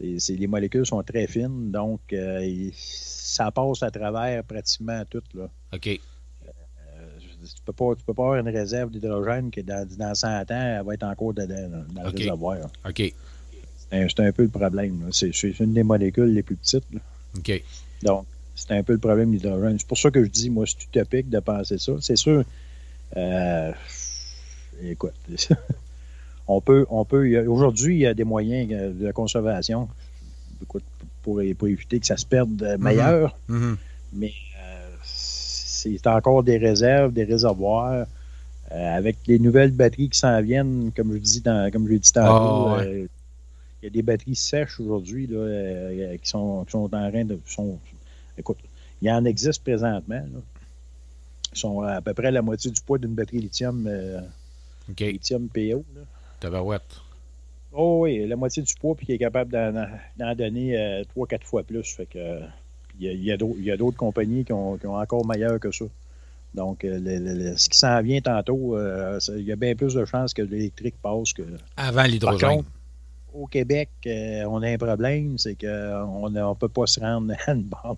les 0.00 0.46
molécules 0.46 0.86
sont 0.86 1.02
très 1.02 1.26
fines, 1.26 1.70
donc 1.70 2.00
euh, 2.12 2.42
il- 2.44 2.72
ça 2.74 3.50
passe 3.50 3.82
à 3.82 3.90
travers 3.90 4.42
pratiquement 4.44 5.02
tout. 5.10 5.22
Là. 5.34 5.48
OK. 5.74 6.00
Tu 7.42 7.62
peux 7.64 7.72
pas, 7.72 7.94
tu 7.96 8.04
peux 8.04 8.12
pas 8.14 8.22
avoir 8.24 8.38
une 8.38 8.48
réserve 8.48 8.90
d'hydrogène 8.90 9.50
qui, 9.50 9.62
dans, 9.62 9.86
dans 9.98 10.14
100 10.14 10.28
ans, 10.28 10.44
elle 10.50 10.82
va 10.84 10.94
être 10.94 11.04
encore 11.04 11.32
dedans, 11.32 11.68
dans, 11.68 11.94
dans 11.94 12.02
le 12.02 12.08
réservoir. 12.18 12.58
OK. 12.86 13.14
C'est 13.90 14.20
un, 14.20 14.32
peu 14.32 14.42
le 14.44 14.48
problème. 14.50 15.08
C'est 15.10 15.34
c'est 15.34 15.58
une 15.60 15.72
des 15.72 15.82
molécules 15.82 16.32
les 16.32 16.42
plus 16.42 16.56
petites. 16.56 16.84
là. 16.92 17.00
OK. 17.36 17.62
Donc, 18.02 18.26
c'est 18.54 18.72
un 18.72 18.82
peu 18.82 18.92
le 18.92 18.98
problème 18.98 19.30
de 19.30 19.36
l'hydrogène. 19.36 19.78
C'est 19.78 19.86
pour 19.86 19.98
ça 19.98 20.10
que 20.10 20.22
je 20.22 20.28
dis, 20.28 20.50
moi, 20.50 20.64
c'est 20.66 20.82
utopique 20.82 21.28
de 21.30 21.40
penser 21.40 21.78
ça. 21.78 21.92
C'est 22.00 22.16
sûr, 22.16 22.44
euh, 23.16 23.72
écoute, 24.82 25.14
on 26.48 26.60
peut, 26.60 26.86
on 26.90 27.04
peut, 27.04 27.46
aujourd'hui, 27.46 27.96
il 27.96 28.00
y 28.00 28.06
a 28.06 28.14
des 28.14 28.24
moyens 28.24 28.68
de 28.68 29.12
conservation 29.12 29.88
écoute, 30.62 30.84
pour, 31.22 31.40
pour 31.58 31.68
éviter 31.68 32.00
que 32.00 32.06
ça 32.06 32.16
se 32.16 32.26
perde 32.26 32.62
euh, 32.62 32.78
meilleur, 32.78 33.36
Mhm. 33.48 33.76
mais 34.12 34.32
euh, 34.62 34.90
c'est 35.04 36.06
encore 36.06 36.42
des 36.42 36.58
réserves, 36.58 37.12
des 37.12 37.24
réservoirs. 37.24 38.06
Euh, 38.72 38.96
avec 38.96 39.16
les 39.26 39.40
nouvelles 39.40 39.72
batteries 39.72 40.10
qui 40.10 40.18
s'en 40.18 40.40
viennent, 40.40 40.92
comme 40.94 41.12
je 41.14 41.18
dis 41.18 41.40
dans, 41.40 41.68
comme 41.72 41.88
je 41.88 41.92
l'ai 41.92 41.98
dit 41.98 42.12
tantôt, 42.12 42.68
Ah, 42.68 42.76
ouais. 42.78 43.08
Euh, 43.82 43.82
il 43.82 43.84
y 43.84 43.86
a 43.88 43.90
des 43.90 44.02
batteries 44.02 44.36
sèches 44.36 44.78
aujourd'hui 44.80 45.26
là, 45.26 45.38
euh, 45.38 46.16
qui, 46.18 46.28
sont, 46.28 46.64
qui 46.64 46.72
sont 46.72 46.84
en 46.84 47.10
train 47.10 47.24
de. 47.24 47.38
Sont, 47.46 47.78
écoute, 48.38 48.58
il 49.02 49.08
y 49.08 49.10
en 49.12 49.24
existe 49.24 49.62
présentement. 49.62 50.16
Là. 50.16 50.40
Ils 51.52 51.58
sont 51.58 51.80
à 51.82 52.00
peu 52.00 52.14
près 52.14 52.30
la 52.30 52.42
moitié 52.42 52.70
du 52.70 52.80
poids 52.80 52.98
d'une 52.98 53.14
batterie 53.14 53.40
lithium, 53.40 53.84
euh, 53.88 54.20
lithium 54.98 55.48
PO. 55.48 55.84
Tabarouette. 56.38 57.00
Oh 57.72 58.00
oui, 58.02 58.26
la 58.26 58.36
moitié 58.36 58.62
du 58.62 58.72
poids, 58.74 58.94
puis 58.96 59.06
qui 59.06 59.12
est 59.12 59.18
capable 59.18 59.52
d'en, 59.52 59.72
d'en 60.16 60.34
donner 60.34 60.76
euh, 60.78 61.04
trois, 61.04 61.26
quatre 61.26 61.46
fois 61.46 61.62
plus. 61.62 61.84
Fait 61.94 62.06
que, 62.06 62.18
euh, 62.18 62.40
il 62.98 63.06
y 63.24 63.30
a, 63.30 63.34
y 63.34 63.38
d'autres- 63.38 63.56
il 63.58 63.64
y 63.64 63.70
a 63.70 63.76
d'autres 63.76 63.96
compagnies 63.96 64.44
qui 64.44 64.52
ont, 64.52 64.76
qui 64.76 64.86
ont 64.86 64.96
encore 64.96 65.24
meilleur 65.26 65.58
que 65.60 65.70
ça. 65.70 65.84
Donc, 66.54 66.84
euh, 66.84 66.98
le- 67.00 67.56
ce 67.56 67.68
qui 67.68 67.78
s'en 67.78 68.00
vient 68.02 68.20
tantôt, 68.20 68.76
euh, 68.76 69.18
il 69.36 69.42
y 69.44 69.52
a 69.52 69.56
bien 69.56 69.74
plus 69.76 69.94
de 69.94 70.04
chances 70.04 70.34
que 70.34 70.42
l'électrique 70.42 70.96
passe 71.00 71.32
que. 71.32 71.42
Avant 71.76 72.02
l'hydrogène. 72.04 72.40
Par 72.40 72.50
contre, 72.56 72.68
Au 73.32 73.46
Québec, 73.46 73.88
euh, 74.06 74.44
on 74.44 74.62
a 74.62 74.68
un 74.70 74.78
problème, 74.78 75.38
c'est 75.38 75.54
qu'on 75.54 76.28
ne 76.30 76.54
peut 76.54 76.68
pas 76.68 76.86
se 76.86 77.00
rendre 77.00 77.34
à 77.46 77.52
une 77.52 77.62
borne. 77.64 77.96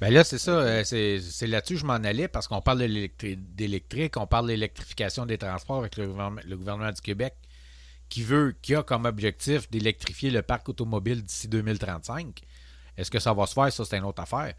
Ben 0.00 0.12
là, 0.12 0.22
c'est 0.24 0.38
ça. 0.38 0.50
euh, 0.52 0.84
C'est 0.84 1.46
là-dessus 1.46 1.74
que 1.74 1.80
je 1.80 1.86
m'en 1.86 1.94
allais 1.94 2.28
parce 2.28 2.46
qu'on 2.48 2.60
parle 2.60 2.78
d'électrique, 3.56 4.16
on 4.16 4.26
parle 4.26 4.46
de 4.46 4.52
l'électrification 4.52 5.26
des 5.26 5.38
transports 5.38 5.78
avec 5.78 5.96
le 5.96 6.06
gouvernement, 6.08 6.40
le 6.46 6.56
gouvernement 6.56 6.92
du 6.92 7.00
Québec 7.00 7.34
qui 8.08 8.22
veut, 8.22 8.54
qui 8.60 8.74
a 8.74 8.82
comme 8.82 9.06
objectif 9.06 9.70
d'électrifier 9.70 10.30
le 10.30 10.42
parc 10.42 10.68
automobile 10.68 11.22
d'ici 11.22 11.48
2035. 11.48 12.42
Est-ce 12.98 13.10
que 13.10 13.18
ça 13.18 13.32
va 13.32 13.46
se 13.46 13.54
faire? 13.54 13.72
Ça, 13.72 13.84
c'est 13.86 13.96
une 13.96 14.04
autre 14.04 14.20
affaire. 14.22 14.52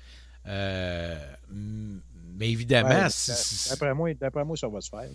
Euh, 0.48 1.16
mais 1.52 2.50
évidemment, 2.50 2.90
Ouais, 2.90 3.08
D'après 3.70 3.94
moi, 3.94 4.14
d'après 4.16 4.44
moi, 4.44 4.58
ça 4.58 4.68
va 4.68 4.82
se 4.82 4.90
faire. 4.90 5.08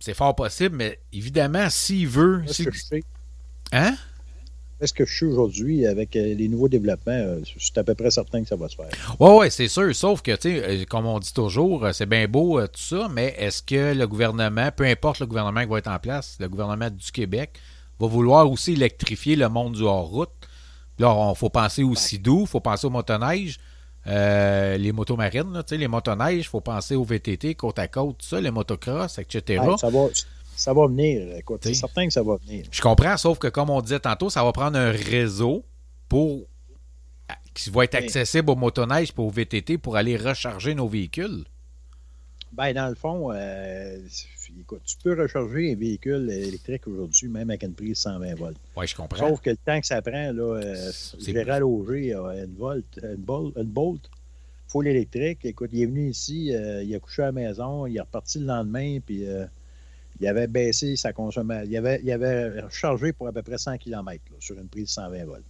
c'est 0.00 0.14
fort 0.14 0.34
possible, 0.34 0.74
mais 0.76 0.98
évidemment, 1.12 1.68
s'il 1.68 2.08
veut. 2.08 2.42
Est-ce 2.44 2.54
si- 2.54 2.64
que 2.64 2.70
je 2.72 2.82
sais? 2.82 3.02
Hein? 3.72 3.94
Est-ce 4.80 4.92
que 4.92 5.06
je 5.06 5.14
suis 5.14 5.26
aujourd'hui 5.26 5.86
avec 5.86 6.14
euh, 6.16 6.34
les 6.34 6.48
nouveaux 6.48 6.68
développements? 6.68 7.12
euh, 7.12 7.40
je 7.44 7.64
suis 7.64 7.72
à 7.76 7.84
peu 7.84 7.94
près 7.94 8.10
certain 8.10 8.42
que 8.42 8.48
ça 8.48 8.56
va 8.56 8.68
se 8.68 8.76
faire. 8.76 8.88
Oui, 9.18 9.30
oui, 9.38 9.46
c'est 9.50 9.68
sûr. 9.68 9.94
Sauf 9.94 10.20
que, 10.22 10.32
tu 10.32 10.50
sais, 10.50 10.62
euh, 10.62 10.84
comme 10.84 11.06
on 11.06 11.18
dit 11.18 11.32
toujours, 11.32 11.88
c'est 11.92 12.06
bien 12.06 12.28
beau 12.28 12.60
tout 12.66 12.80
ça, 12.80 13.08
mais 13.10 13.34
est-ce 13.38 13.62
que 13.62 13.94
le 13.94 14.06
gouvernement, 14.06 14.70
peu 14.76 14.84
importe 14.84 15.20
le 15.20 15.26
gouvernement 15.26 15.62
qui 15.62 15.68
va 15.68 15.78
être 15.78 15.90
en 15.90 15.98
place, 15.98 16.36
le 16.40 16.48
gouvernement 16.48 16.90
du 16.90 17.10
Québec, 17.10 17.58
va 17.98 18.06
vouloir 18.06 18.50
aussi 18.50 18.72
électrifier 18.72 19.36
le 19.36 19.48
monde 19.48 19.74
du 19.74 19.82
hors-route? 19.82 20.30
Là, 20.98 21.32
il 21.34 21.36
faut 21.36 21.50
penser 21.50 21.82
au 21.82 21.94
Sidou, 21.94 22.42
il 22.42 22.46
faut 22.46 22.60
penser 22.60 22.86
aux 22.86 22.90
motoneiges, 22.90 23.58
euh, 24.06 24.76
les 24.76 24.92
motos 24.92 25.16
marines, 25.16 25.52
là, 25.52 25.62
tu 25.62 25.70
sais, 25.70 25.76
les 25.76 25.88
motoneiges, 25.88 26.44
il 26.44 26.48
faut 26.48 26.60
penser 26.60 26.94
au 26.94 27.02
VTT, 27.02 27.54
côte 27.54 27.78
à 27.78 27.88
côte, 27.88 28.18
tout 28.18 28.26
ça, 28.26 28.40
les 28.40 28.50
motocross, 28.50 29.18
etc. 29.18 29.62
Ouais, 29.64 29.76
ça, 29.78 29.90
va, 29.90 30.06
ça 30.56 30.72
va 30.72 30.86
venir. 30.86 31.36
Écoute, 31.36 31.60
c'est 31.62 31.74
certain 31.74 32.06
que 32.06 32.12
ça 32.12 32.22
va 32.22 32.36
venir. 32.36 32.66
Je 32.70 32.80
comprends, 32.82 33.16
sauf 33.16 33.38
que 33.38 33.48
comme 33.48 33.70
on 33.70 33.80
disait 33.80 34.00
tantôt, 34.00 34.30
ça 34.30 34.42
va 34.42 34.52
prendre 34.52 34.78
un 34.78 34.90
réseau 34.90 35.64
pour 36.08 36.46
qui 37.54 37.70
va 37.70 37.84
être 37.84 37.94
accessible 37.94 38.50
aux 38.50 38.56
motoneiges 38.56 39.08
et 39.16 39.20
aux 39.20 39.30
VTT 39.30 39.78
pour 39.78 39.96
aller 39.96 40.16
recharger 40.16 40.74
nos 40.74 40.88
véhicules. 40.88 41.44
Ben, 42.52 42.72
dans 42.72 42.88
le 42.88 42.94
fond, 42.94 43.32
euh, 43.32 43.98
écoute, 44.60 44.80
tu 44.84 44.96
peux 45.02 45.20
recharger 45.20 45.72
un 45.72 45.76
véhicule 45.76 46.30
électrique 46.30 46.86
aujourd'hui, 46.86 47.28
même 47.28 47.50
avec 47.50 47.62
une 47.64 47.74
prise 47.74 47.98
120 47.98 48.34
volts. 48.34 48.56
Oui, 48.76 48.86
je 48.86 48.94
comprends. 48.94 49.28
Sauf 49.28 49.40
que 49.40 49.50
le 49.50 49.56
temps 49.56 49.80
que 49.80 49.86
ça 49.86 50.00
prend, 50.02 50.32
là, 50.32 50.42
euh, 50.62 50.90
C'est- 50.92 51.32
j'ai 51.32 51.42
rallongé 51.42 52.12
à 52.14 52.44
une 52.44 52.54
volt, 52.56 52.84
une, 53.02 53.16
bol- 53.16 53.52
une 53.56 53.64
bolt, 53.64 54.02
full 54.68 54.86
électrique. 54.86 55.40
Écoute, 55.44 55.70
il 55.72 55.82
est 55.82 55.86
venu 55.86 56.10
ici, 56.10 56.54
euh, 56.54 56.82
il 56.82 56.94
a 56.94 56.98
couché 57.00 57.22
à 57.22 57.26
la 57.26 57.32
maison, 57.32 57.86
il 57.86 57.96
est 57.96 58.00
reparti 58.00 58.38
le 58.38 58.46
lendemain, 58.46 58.98
puis 59.04 59.26
euh, 59.26 59.44
il 60.20 60.26
avait 60.26 60.46
baissé 60.46 60.96
sa 60.96 61.12
consommation. 61.12 61.68
Il 61.70 61.76
avait, 61.76 62.00
il 62.02 62.10
avait 62.10 62.60
rechargé 62.60 63.12
pour 63.12 63.28
à 63.28 63.32
peu 63.32 63.42
près 63.42 63.58
100 63.58 63.78
km 63.78 64.22
sur 64.40 64.58
une 64.58 64.68
prise 64.68 64.90
120 64.90 65.24
volts. 65.24 65.44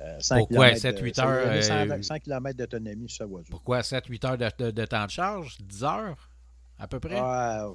Euh, 0.00 0.16
100 0.20 0.36
Pourquoi? 0.38 0.70
kilomètres 0.74 0.80
7-8 0.80 1.10
de- 1.10 1.14
ça 1.14 1.26
lui 1.26 1.32
heures, 1.32 1.46
donnait 1.46 1.62
100, 1.62 1.74
euh, 1.74 2.02
100 2.02 2.18
km 2.20 2.56
d'autonomie 2.58 3.08
sur 3.08 3.18
sa 3.18 3.26
voiture. 3.26 3.50
Pourquoi 3.50 3.82
7-8 3.82 4.24
heures 4.24 4.38
de, 4.38 4.50
de- 4.58 4.70
de 4.70 4.84
temps 4.84 5.06
de 5.06 5.10
charge? 5.10 5.58
10 5.60 5.84
heures? 5.84 6.30
À 6.78 6.86
peu 6.86 7.00
près? 7.00 7.16
Ah, 7.18 7.68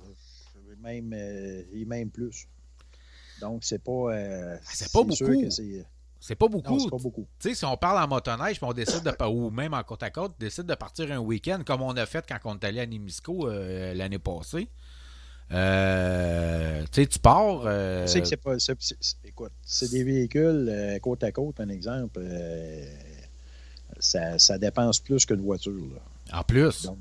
même, 0.82 1.14
euh, 1.14 1.64
et 1.74 1.86
même 1.86 2.10
plus. 2.10 2.48
Donc, 3.42 3.64
c'est 3.64 3.84
pas. 3.84 3.92
euh, 3.92 4.56
Ah, 4.58 4.66
c'est 4.66 4.92
pas 4.92 5.00
pas 5.00 5.06
beaucoup. 5.06 6.84
c'est 6.84 6.90
pas 6.90 6.98
beaucoup. 6.98 7.28
Tu 7.40 7.50
sais, 7.50 7.56
si 7.56 7.66
on 7.66 7.76
parle 7.76 8.02
en 8.02 8.08
motoneige, 8.08 8.58
puis 8.58 8.66
on 8.66 8.72
décide 8.74 9.04
de 9.04 9.26
ou 9.26 9.50
même 9.50 9.74
en 9.74 9.84
côte 9.84 10.04
à 10.04 10.10
côte, 10.10 10.36
décide 10.40 10.66
de 10.66 10.76
partir 10.76 11.12
un 11.12 11.18
week-end 11.18 11.62
comme 11.66 11.82
on 11.82 11.92
a 11.98 12.06
fait 12.06 12.26
quand 12.26 12.38
on 12.46 12.56
est 12.56 12.64
allé 12.64 12.80
à 12.80 12.86
Nimisco 12.86 13.50
l'année 13.50 14.20
passée. 14.20 14.70
Euh, 15.54 16.82
tu 16.92 17.02
sais, 17.02 17.08
tu 17.08 17.20
pars. 17.20 17.62
euh, 17.66 18.06
Tu 18.06 18.12
sais 18.12 18.22
que 18.22 18.28
c'est 18.28 18.38
pas. 18.38 18.58
c'est- 18.60 18.76
c'est- 18.80 18.98
c'est- 19.00 19.18
écoute, 19.26 19.52
c'est 19.64 19.90
des 19.92 20.04
véhicules 20.04 20.68
euh, 20.70 21.00
côte 21.00 21.24
à 21.24 21.32
côte, 21.32 21.60
un 21.60 21.70
exemple. 21.70 22.20
euh, 22.24 22.86
ça, 24.00 24.40
ça 24.40 24.58
dépense 24.58 25.00
plus 25.00 25.26
qu'une 25.26 25.42
voiture. 25.42 25.74
Là. 25.94 26.38
en 26.40 26.44
plus? 26.44 26.84
Donc, 26.86 26.98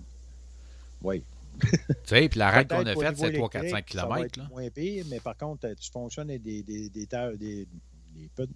Oui. 1.02 1.22
Tu 1.60 1.68
sais, 2.04 2.28
puis 2.28 2.38
la 2.38 2.50
règle 2.50 2.68
qu'on 2.74 2.86
a 2.86 2.94
faite, 2.94 3.16
c'est 3.16 3.32
3, 3.32 3.48
4, 3.50 3.62
5 3.62 3.68
électrique, 3.72 4.00
ça 4.00 4.06
va 4.06 4.14
km. 4.16 4.24
être 4.26 4.36
Là. 4.38 4.48
moins 4.50 4.70
pire, 4.70 5.04
mais 5.10 5.20
par 5.20 5.36
contre, 5.36 5.68
tu 5.74 5.90
fonctionnes 5.90 6.30
avec 6.30 6.42
des, 6.42 6.62
des, 6.62 6.88
des, 6.88 7.06
terres- 7.06 7.36
des, 7.36 7.66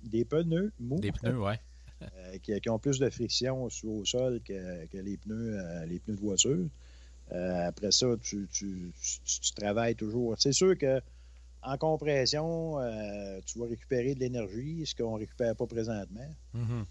des, 0.05 0.25
pneus 0.25 0.73
mous 0.81 0.99
Des 1.01 1.13
pneus, 1.13 1.39
euh, 2.03 2.39
qui, 2.43 2.59
qui 2.61 2.69
ont 2.71 2.79
plus 2.79 2.99
de 2.99 3.09
friction 3.11 3.69
sur, 3.71 3.91
au 3.91 4.05
sol 4.05 4.41
que, 4.45 4.87
que 4.87 4.99
les, 4.99 5.17
pneus, 5.19 5.59
les 5.87 5.99
pneus 5.99 6.17
de 6.17 6.21
voiture. 6.21 6.67
Euh, 7.33 7.69
après 7.69 7.91
ça, 7.93 8.07
tu, 8.23 8.47
tu, 8.53 8.93
tu- 9.01 9.41
tu 9.41 9.53
travailles 9.53 9.97
toujours. 9.97 10.35
C'est 10.39 10.53
sûr 10.53 10.77
que 10.79 11.01
en 11.63 11.77
compression, 11.77 12.79
euh, 12.81 13.41
tu 13.45 13.59
vas 13.59 13.67
récupérer 13.67 14.15
de 14.15 14.21
l'énergie, 14.21 14.85
ce 14.87 14.95
qu'on 14.95 15.15
ne 15.15 15.21
récupère 15.21 15.57
pas 15.57 15.67
présentement. 15.67 16.31
Mhm. 16.55 16.85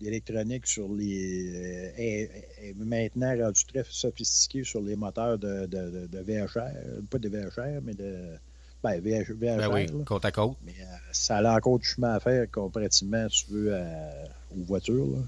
L'électronique 0.00 0.66
sur 0.66 0.90
les 0.94 1.52
euh, 1.54 1.92
est, 1.98 2.30
est 2.62 2.74
maintenant 2.78 3.36
rendu 3.36 3.62
très 3.66 3.84
sophistiqué 3.86 4.64
sur 4.64 4.80
les 4.80 4.96
moteurs 4.96 5.38
de, 5.38 5.66
de, 5.66 5.90
de, 5.90 6.06
de 6.06 6.18
VHR, 6.20 7.02
pas 7.10 7.18
de 7.18 7.28
VHR, 7.28 7.82
mais 7.82 7.92
de 7.92 8.38
ben, 8.82 8.98
VH, 8.98 9.32
VHR. 9.32 9.56
Ben 9.58 9.68
oui, 9.70 9.86
là. 9.88 10.04
côte 10.06 10.24
à 10.24 10.32
côte. 10.32 10.56
Mais 10.64 10.72
euh, 10.80 10.84
ça 11.12 11.36
a 11.36 11.54
encore 11.54 11.78
du 11.78 11.84
chemin 11.86 12.14
à 12.14 12.20
faire 12.20 12.50
comparativement, 12.50 13.28
si 13.28 13.44
tu 13.44 13.52
veux, 13.52 13.74
à- 13.74 14.24
aux 14.56 14.62
voitures. 14.64 15.04
Là. 15.04 15.18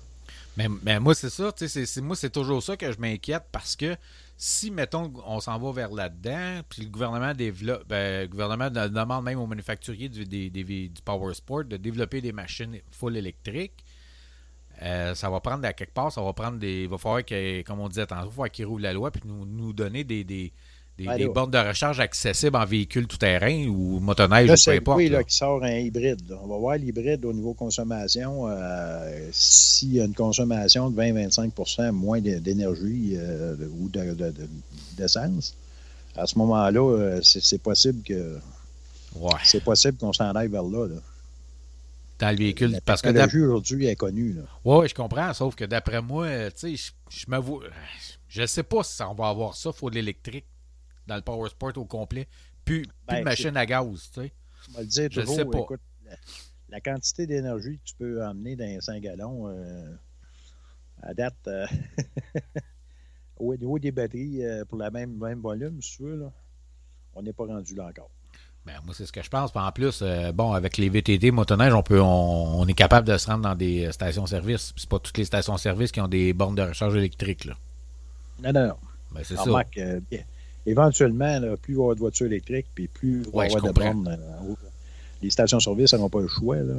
Mais, 0.56 0.68
mais 0.82 1.00
moi, 1.00 1.14
c'est 1.14 1.30
ça. 1.30 1.50
tu 1.52 1.66
sais, 1.68 2.00
moi, 2.02 2.14
c'est 2.14 2.30
toujours 2.30 2.62
ça 2.62 2.76
que 2.76 2.92
je 2.92 2.98
m'inquiète 2.98 3.44
parce 3.52 3.74
que 3.74 3.96
si, 4.36 4.70
mettons, 4.70 5.12
on 5.24 5.40
s'en 5.40 5.58
va 5.58 5.72
vers 5.72 5.90
là-dedans, 5.92 6.60
puis 6.68 6.82
le 6.82 6.90
gouvernement 6.90 7.32
développe, 7.32 7.86
ben, 7.88 8.22
le 8.22 8.28
gouvernement 8.28 8.68
de- 8.70 8.88
demande 8.88 9.24
même 9.24 9.38
aux 9.38 9.46
manufacturiers 9.46 10.08
du, 10.08 10.24
des- 10.24 10.50
des- 10.50 10.88
du 10.88 11.02
Power 11.02 11.32
Sport 11.34 11.64
de 11.64 11.76
développer 11.76 12.20
des 12.20 12.32
machines 12.32 12.78
full 12.90 13.16
électriques, 13.16 13.84
euh, 14.82 15.14
ça 15.14 15.30
va 15.30 15.40
prendre 15.40 15.64
à 15.66 15.72
quelque 15.72 15.92
part, 15.94 16.10
ça 16.12 16.22
va 16.22 16.32
prendre 16.32 16.58
des. 16.58 16.82
Il 16.82 16.88
va 16.88 16.98
falloir 16.98 17.24
que, 17.24 17.62
comme 17.62 17.80
on 17.80 17.88
disait 17.88 18.06
tantôt, 18.06 18.30
il 18.30 18.36
va 18.36 18.48
qu'ils 18.48 18.66
roulent 18.66 18.82
la 18.82 18.92
loi 18.92 19.10
puis 19.10 19.22
nous, 19.24 19.46
nous 19.46 19.72
donner 19.72 20.02
des, 20.04 20.24
des, 20.24 20.52
des, 20.98 21.06
Ben 21.06 21.16
des 21.16 21.26
bornes 21.26 21.50
de 21.50 21.58
recharge 21.58 22.00
accessibles 22.00 22.56
en 22.56 22.64
véhicule 22.66 23.06
tout-terrain 23.06 23.66
ou 23.66 23.98
motoneige 23.98 24.48
Là, 24.48 24.54
ou 24.54 24.64
peu 24.64 24.70
importe. 24.76 24.96
oui, 24.98 25.08
là. 25.08 25.24
qui 25.24 25.34
sort 25.34 25.62
un 25.64 25.78
hybride. 25.78 26.20
là. 26.28 26.36
On 26.42 26.46
va 26.46 26.58
voir 26.58 26.76
l'hybride 26.76 27.24
au 27.24 27.32
niveau 27.32 27.54
consommation. 27.54 28.46
euh, 28.48 29.28
S'il 29.32 29.94
y 29.94 30.00
a 30.00 30.04
une 30.04 30.14
consommation 30.14 30.90
de 30.90 30.96
20-25% 30.96 31.92
moins 31.92 32.20
d'é- 32.20 32.40
d'énergie 32.40 33.14
euh, 33.16 33.56
ou 33.80 33.88
de- 33.88 34.12
de- 34.14 34.30
de- 34.30 34.48
d'essence, 34.96 35.54
à 36.14 36.26
ce 36.26 36.36
moment-là, 36.38 36.80
euh, 36.80 37.20
c'est 37.22 37.62
possible 37.62 38.02
que 38.02 38.38
Ouais, 39.16 39.30
c'est 39.44 39.62
possible 39.64 39.96
qu'on 39.98 40.12
s'en 40.12 40.30
aille 40.32 40.48
vers 40.48 40.62
là. 40.62 40.86
là. 40.88 40.96
dans 42.18 42.30
le 42.30 42.36
véhicule. 42.36 42.70
La 42.70 42.80
Parce 42.82 43.02
que 43.02 43.08
aujourd'hui 43.48 43.86
est 43.86 43.96
connue. 43.96 44.34
Là. 44.34 44.42
Oui, 44.64 44.88
je 44.88 44.94
comprends, 44.94 45.32
sauf 45.34 45.56
que 45.56 45.64
d'après 45.64 46.00
moi, 46.00 46.28
tu 46.52 46.76
sais, 46.76 46.76
je- 46.76 46.92
je 47.18 47.24
m'avoue, 47.28 47.60
je 48.28 48.46
sais 48.46 48.62
pas 48.62 48.84
si 48.84 49.02
on 49.02 49.12
va 49.14 49.28
avoir 49.28 49.56
ça, 49.56 49.72
faut 49.72 49.90
de 49.90 49.96
l'électrique 49.96 50.44
dans 51.06 51.16
le 51.16 51.22
Power 51.22 51.48
Sport 51.50 51.72
au 51.76 51.84
complet. 51.84 52.28
Plus, 52.64 52.82
plus 52.82 52.90
Ben, 53.08 53.18
de 53.20 53.24
machine 53.24 53.56
à 53.56 53.66
gaz, 53.66 54.10
tu 54.14 54.20
sais. 54.20 54.32
On 54.70 54.72
va 54.74 54.80
le 54.82 54.86
dire 54.86 55.08
Je 55.10 55.20
toujours, 55.20 55.34
sais 55.36 55.44
pas. 55.44 55.58
écoute, 55.58 55.80
la, 56.06 56.12
la 56.68 56.80
quantité 56.80 57.26
d'énergie 57.26 57.78
que 57.78 57.84
tu 57.84 57.94
peux 57.96 58.24
emmener 58.24 58.54
dans 58.56 58.64
les 58.64 58.80
5 58.80 59.00
gallons, 59.02 59.48
euh, 59.48 59.94
à 61.02 61.14
date, 61.14 61.34
euh, 61.48 61.66
au 63.38 63.54
niveau 63.56 63.78
des 63.78 63.90
batteries, 63.90 64.44
euh, 64.44 64.64
pour 64.64 64.78
la 64.78 64.90
même, 64.90 65.16
même 65.18 65.40
volume, 65.40 65.80
si 65.82 65.96
tu 65.96 66.02
veux, 66.04 66.16
là, 66.16 66.32
on 67.14 67.22
n'est 67.22 67.32
pas 67.32 67.46
rendu 67.46 67.74
là 67.74 67.86
encore. 67.86 68.10
Ben, 68.64 68.74
moi, 68.84 68.94
c'est 68.96 69.06
ce 69.06 69.12
que 69.12 69.22
je 69.22 69.28
pense. 69.28 69.50
En 69.56 69.72
plus, 69.72 70.00
euh, 70.02 70.30
bon, 70.30 70.52
avec 70.52 70.76
les 70.78 70.88
VTT, 70.88 71.32
motoneige, 71.32 71.74
on 71.74 71.82
peut, 71.82 72.00
on, 72.00 72.60
on 72.60 72.66
est 72.68 72.74
capable 72.74 73.08
de 73.08 73.16
se 73.18 73.26
rendre 73.26 73.42
dans 73.42 73.56
des 73.56 73.90
stations-service. 73.90 74.72
C'est 74.76 74.88
pas 74.88 75.00
toutes 75.00 75.18
les 75.18 75.24
stations-service 75.24 75.90
qui 75.90 76.00
ont 76.00 76.06
des 76.06 76.32
bornes 76.32 76.54
de 76.54 76.62
recharge 76.62 76.94
électrique, 76.94 77.46
là. 77.46 77.54
Non, 78.40 78.52
non, 78.52 78.68
non. 78.68 78.76
Ben, 79.10 79.22
c'est 79.24 79.34
ça. 79.36 79.44
Euh, 79.78 80.00
éventuellement, 80.66 81.38
là, 81.40 81.56
plus 81.56 81.74
il 81.74 81.76
va 81.76 81.80
y 81.80 81.84
avoir 81.84 81.94
de 81.94 82.00
voitures 82.00 82.26
électriques, 82.26 82.66
puis 82.74 82.88
plus 82.88 83.22
il 83.26 83.30
va 83.32 83.46
y 83.46 83.50
Ouais, 83.50 83.56
avoir 83.56 83.72
de 83.72 83.78
bornes. 83.78 84.08
euh, 84.08 84.54
les 85.22 85.30
stations-service 85.30 85.92
n'auront 85.94 86.08
pas 86.08 86.20
le 86.20 86.28
choix. 86.28 86.56
Là. 86.56 86.74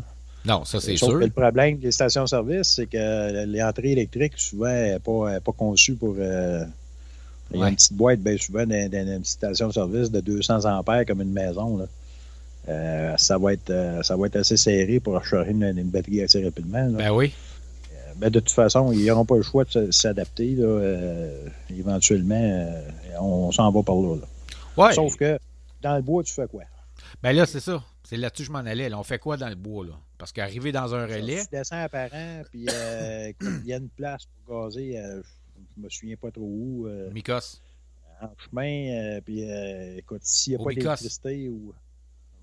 Non, 0.46 0.66
ça, 0.66 0.82
c'est 0.82 0.98
sûr. 0.98 1.14
le 1.16 1.30
problème 1.30 1.78
des 1.78 1.92
stations-service, 1.92 2.68
c'est 2.68 2.88
que 2.88 3.46
l'entrée 3.46 3.92
électrique, 3.94 4.34
souvent, 4.36 4.66
n'est 4.68 5.00
pas, 5.00 5.40
pas 5.40 5.52
conçue 5.54 5.96
pour. 5.96 6.16
euh, 6.20 6.66
il 7.54 7.60
y 7.60 7.64
a 7.64 7.70
une 7.70 7.76
petite 7.76 7.94
boîte, 7.94 8.20
bien 8.20 8.36
souvent, 8.38 8.66
dans, 8.66 8.90
dans 8.92 9.08
une 9.16 9.24
station-service 9.24 10.10
de 10.12 10.20
200 10.22 10.66
ampères 10.66 11.06
comme 11.06 11.22
une 11.22 11.32
maison. 11.32 11.78
Là. 11.78 11.86
Euh, 12.70 13.14
ça, 13.18 13.38
va 13.38 13.54
être, 13.54 13.70
euh, 13.70 14.02
ça 14.04 14.16
va 14.18 14.26
être 14.28 14.38
assez 14.38 14.58
serré 14.58 15.00
pour 15.00 15.14
recharger 15.16 15.52
une, 15.52 15.64
une 15.64 15.90
batterie 15.90 16.22
assez 16.24 16.44
rapidement. 16.44 16.86
là. 16.88 16.98
Ben 16.98 17.12
oui. 17.12 17.34
Mais 18.18 18.30
de 18.30 18.40
toute 18.40 18.52
façon, 18.52 18.92
ils 18.92 19.06
n'auront 19.06 19.26
pas 19.26 19.36
le 19.38 19.42
choix 19.44 19.64
de 19.66 19.92
s'adapter. 19.92 20.56
là, 20.56 20.66
euh, 20.66 21.48
éventuellement, 21.70 22.36
euh, 22.42 22.82
on 23.20 23.52
s'en 23.52 23.72
va 23.72 23.84
par 23.84 23.96
là. 23.96 24.16
là. 24.16 24.28
Ouais. 24.78 24.94
Sauf 24.94 25.16
que 25.18 25.38
dans 25.82 25.96
le 25.96 26.02
bois, 26.02 26.24
tu 26.24 26.34
fais 26.34 26.48
quoi? 26.48 26.64
Ben 27.22 27.34
là, 27.34 27.46
c'est 27.46 27.60
ça. 27.60 27.84
C'est 28.04 28.18
là-dessus 28.18 28.44
que 28.44 28.48
je 28.48 28.52
m'en 28.52 28.60
allais. 28.60 28.90
là. 28.90 29.00
On 29.00 29.04
fait 29.04 29.20
quoi 29.20 29.38
dans 29.38 29.50
le 29.50 29.56
bois, 29.56 29.86
là? 29.86 29.94
Parce 30.18 30.32
qu'arriver 30.32 30.72
dans 30.72 30.94
un 30.96 31.06
relais, 31.06 31.42
Tu 31.44 31.56
descends 31.56 31.82
à 31.82 31.90
parent, 31.90 32.42
puis 32.52 32.66
euh, 32.70 33.32
il 33.42 33.66
y 33.66 33.74
a 33.74 33.78
une 33.78 33.90
place 33.90 34.24
pour 34.46 34.64
gazer. 34.66 34.98
euh, 34.98 35.22
je 35.78 35.82
me 35.84 35.90
souviens 35.90 36.16
pas 36.16 36.32
trop 36.32 36.44
où. 36.44 36.88
euh, 36.88 37.10
Mikos. 37.12 37.60
en 38.22 38.30
chemin, 38.50 39.20
puis 39.26 39.44
écoute, 39.98 40.22
s'il 40.24 40.54
n'y 40.54 40.58
a 40.58 40.62
Au 40.62 40.66
pas 40.66 40.74
d'électricité 40.74 41.50
ou. 41.50 41.74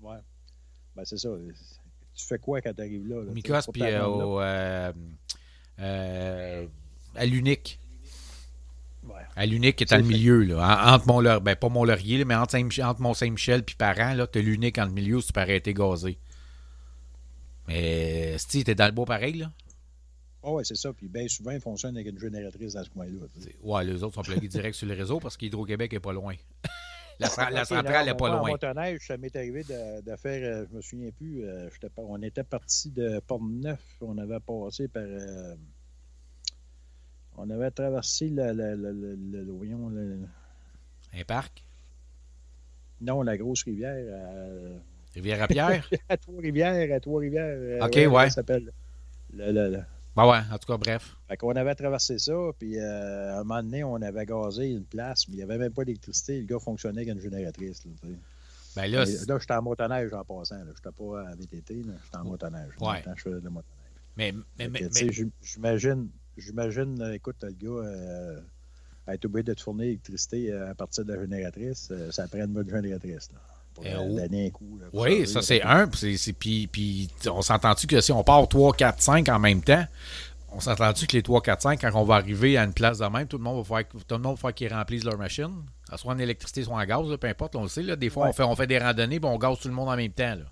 Ouais. 0.01 0.17
Ben, 0.95 1.03
c'est 1.05 1.17
ça. 1.17 1.29
Tu 2.13 2.25
fais 2.25 2.39
quoi 2.39 2.59
quand 2.61 2.73
tu 2.73 2.81
arrives 2.81 3.07
là? 3.07 3.17
Au 3.21 3.61
faut 3.61 3.71
puis 3.71 3.83
au, 3.97 4.39
euh, 5.79 6.65
à 7.15 7.25
l'unique. 7.25 7.79
Ouais. 9.03 9.13
À 9.35 9.45
l'unique 9.45 9.77
qui 9.77 9.83
est 9.83 9.87
C'est 9.87 9.95
dans 9.97 10.01
le 10.03 10.07
milieu, 10.07 10.43
là. 10.43 10.87
En- 10.87 10.93
Entre 10.95 11.07
Mont 11.07 11.21
ben 11.39 11.55
pas 11.55 11.69
Mont-Laurier, 11.69 12.19
là, 12.19 12.25
mais 12.25 12.35
entre, 12.35 12.51
Saint- 12.51 12.85
entre 12.87 13.01
Mont-Saint-Michel 13.01 13.63
puis 13.63 13.75
Parent, 13.75 14.13
là, 14.13 14.27
t'as 14.27 14.41
l'unique 14.41 14.77
en 14.77 14.85
le 14.85 14.91
milieu, 14.91 15.21
tu 15.21 15.33
peux 15.33 15.41
arrêter 15.41 15.73
gazé. 15.73 16.17
Mais, 17.67 18.35
si 18.37 18.63
t'es 18.63 18.75
dans 18.75 18.85
le 18.85 18.91
bois 18.91 19.05
pareil, 19.05 19.33
là? 19.37 19.51
Ah 20.43 20.51
ouais, 20.51 20.63
c'est 20.63 20.75
ça. 20.75 20.91
Puis 20.93 21.07
bien 21.07 21.27
souvent, 21.27 21.51
ils 21.51 21.59
fonctionnent 21.61 21.95
avec 21.95 22.07
une 22.11 22.19
génératrice 22.19 22.73
dans 22.73 22.83
ce 22.83 22.89
coin-là. 22.89 23.11
Ouais, 23.63 23.85
les 23.85 24.03
autres 24.03 24.15
sont 24.15 24.23
plugués 24.23 24.47
direct 24.47 24.75
sur 24.75 24.87
le 24.87 24.95
réseau 24.95 25.19
parce 25.19 25.37
qu'Hydro-Québec 25.37 25.93
est 25.93 25.99
pas 25.99 26.13
loin. 26.13 26.35
la, 27.21 27.49
la 27.51 27.65
centrale 27.65 28.05
là, 28.05 28.11
est 28.11 28.17
pas 28.17 28.29
loin. 28.29 28.41
En 28.41 28.47
motoneige, 28.47 29.07
ça 29.07 29.17
m'est 29.17 29.35
arrivé 29.35 29.63
de, 29.63 30.01
de 30.01 30.15
faire, 30.15 30.41
euh, 30.43 30.65
je 30.69 30.75
me 30.75 30.81
souviens 30.81 31.11
plus, 31.11 31.43
euh, 31.45 31.69
on 31.97 32.21
était 32.21 32.43
parti 32.43 32.89
de 32.91 33.19
Port-Neuf, 33.19 33.79
on 34.01 34.17
avait 34.17 34.39
passé 34.39 34.87
par. 34.87 35.03
euh, 35.03 35.55
on 37.37 37.49
avait 37.49 37.71
traversé 37.71 38.29
le. 38.29 38.51
le, 38.53 38.75
le, 38.75 38.91
le- 38.91 39.15
le- 39.15 39.43
le- 39.43 39.51
voyons, 39.51 39.89
le- 39.89 40.19
Un 41.13 41.23
parc? 41.23 41.63
non, 43.01 43.23
la 43.23 43.35
grosse 43.37 43.63
rivière 43.63 43.95
à, 44.15 45.13
Rivière-à-Pierre. 45.15 45.89
à 46.09 46.17
Trois-Rivières. 46.17 46.95
À 46.95 46.99
Trois-Rivières. 46.99 47.45
euh, 47.57 47.79
Ok, 47.85 47.91
comment 48.03 48.15
ouais. 48.17 48.25
Ça 48.29 48.35
s'appelle. 48.35 48.71
Le- 49.33 49.51
le- 49.51 49.69
le- 49.71 49.83
ben 50.15 50.25
ouais, 50.29 50.39
en 50.51 50.57
tout 50.57 50.67
cas, 50.71 50.77
bref. 50.77 51.15
Fait 51.27 51.37
qu'on 51.37 51.55
avait 51.55 51.75
traversé 51.75 52.17
ça, 52.19 52.33
puis 52.59 52.77
euh, 52.77 53.33
à 53.35 53.39
un 53.39 53.43
moment 53.43 53.63
donné, 53.63 53.83
on 53.83 53.95
avait 53.95 54.25
gazé 54.25 54.69
une 54.71 54.83
place, 54.85 55.27
mais 55.27 55.35
il 55.35 55.37
n'y 55.37 55.43
avait 55.43 55.57
même 55.57 55.71
pas 55.73 55.85
d'électricité. 55.85 56.39
Le 56.41 56.45
gars 56.45 56.59
fonctionnait 56.59 57.01
avec 57.01 57.13
une 57.15 57.21
génératrice. 57.21 57.85
Là. 57.85 57.91
Ben 58.75 58.87
là, 58.91 59.03
Mais 59.05 59.25
là, 59.27 59.37
j'étais 59.39 59.53
en 59.53 59.61
motoneige 59.61 60.13
en 60.13 60.23
passant. 60.23 60.59
Je 60.59 60.69
n'étais 60.69 60.91
pas 60.97 61.27
à 61.29 61.35
VTT, 61.35 61.83
j'étais 61.83 62.17
en 62.17 62.23
motoneige. 62.25 62.71
Ouais. 62.79 63.03
je 63.15 63.21
faisais 63.21 63.39
de 63.39 63.43
la 63.45 63.49
motoneige. 63.49 63.77
mais, 64.17 64.33
mais, 64.57 64.67
mais, 64.69 64.89
j'im- 65.11 65.31
J'imagine, 65.41 66.09
j'imagine, 66.37 67.01
euh, 67.01 67.13
écoute, 67.13 67.37
le 67.43 67.51
gars 67.51 67.69
euh, 67.69 68.41
être 69.07 69.25
obligé 69.25 69.43
de 69.43 69.53
te 69.53 69.61
fournir 69.61 69.85
l'électricité 69.85 70.51
euh, 70.51 70.71
à 70.71 70.75
partir 70.75 71.03
de 71.05 71.13
la 71.13 71.21
génératrice, 71.21 71.91
ça 72.11 72.27
prend 72.27 72.39
une 72.39 72.53
bonne 72.53 72.69
génératrice. 72.69 73.29
Là, 73.33 73.39
pour 73.73 73.83
euh, 73.85 74.07
donner 74.21 74.47
un 74.47 74.49
coup. 74.49 74.77
là, 74.79 74.87
pour 74.91 75.01
Oui, 75.01 75.27
ça 75.27 75.41
c'est 75.41 75.61
un. 75.61 75.87
Puis, 75.87 77.09
on 77.29 77.41
s'entend-tu 77.41 77.87
que 77.87 78.01
si 78.01 78.11
on 78.11 78.23
part 78.23 78.47
3, 78.47 78.73
4, 78.73 79.01
5 79.01 79.29
en 79.29 79.39
même 79.39 79.61
temps, 79.61 79.85
on 80.53 80.59
s'entend-tu 80.59 81.07
que 81.07 81.13
les 81.17 81.23
3, 81.23 81.41
4, 81.41 81.61
5, 81.61 81.81
quand 81.81 81.91
on 81.95 82.03
va 82.03 82.15
arriver 82.15 82.57
à 82.57 82.63
une 82.65 82.73
place 82.73 82.97
de 82.99 83.05
même, 83.05 83.27
tout 83.27 83.37
le 83.37 83.43
monde 83.43 83.63
va 83.65 83.77
faire, 83.77 83.87
tout 83.89 84.15
le 84.15 84.17
monde 84.21 84.35
va 84.35 84.41
faire 84.41 84.53
qu'ils 84.53 84.73
remplissent 84.73 85.05
leur 85.05 85.17
machine, 85.17 85.63
soit 85.95 86.13
en 86.13 86.19
électricité, 86.19 86.63
soit 86.63 86.75
en 86.75 86.85
gaz, 86.85 87.07
là, 87.09 87.17
peu 87.17 87.27
importe, 87.27 87.55
on 87.55 87.63
le 87.63 87.69
sait. 87.69 87.83
Là, 87.83 87.95
des 87.95 88.09
fois, 88.09 88.23
Ouais. 88.25 88.29
on, 88.29 88.33
fait, 88.33 88.43
on 88.43 88.55
fait 88.55 88.67
des 88.67 88.77
randonnées 88.79 89.19
puis 89.19 89.29
on 89.29 89.37
gaze 89.37 89.59
tout 89.59 89.67
le 89.69 89.73
monde 89.73 89.87
en 89.89 89.95
même 89.95 90.11
temps. 90.11 90.35
Là. 90.35 90.43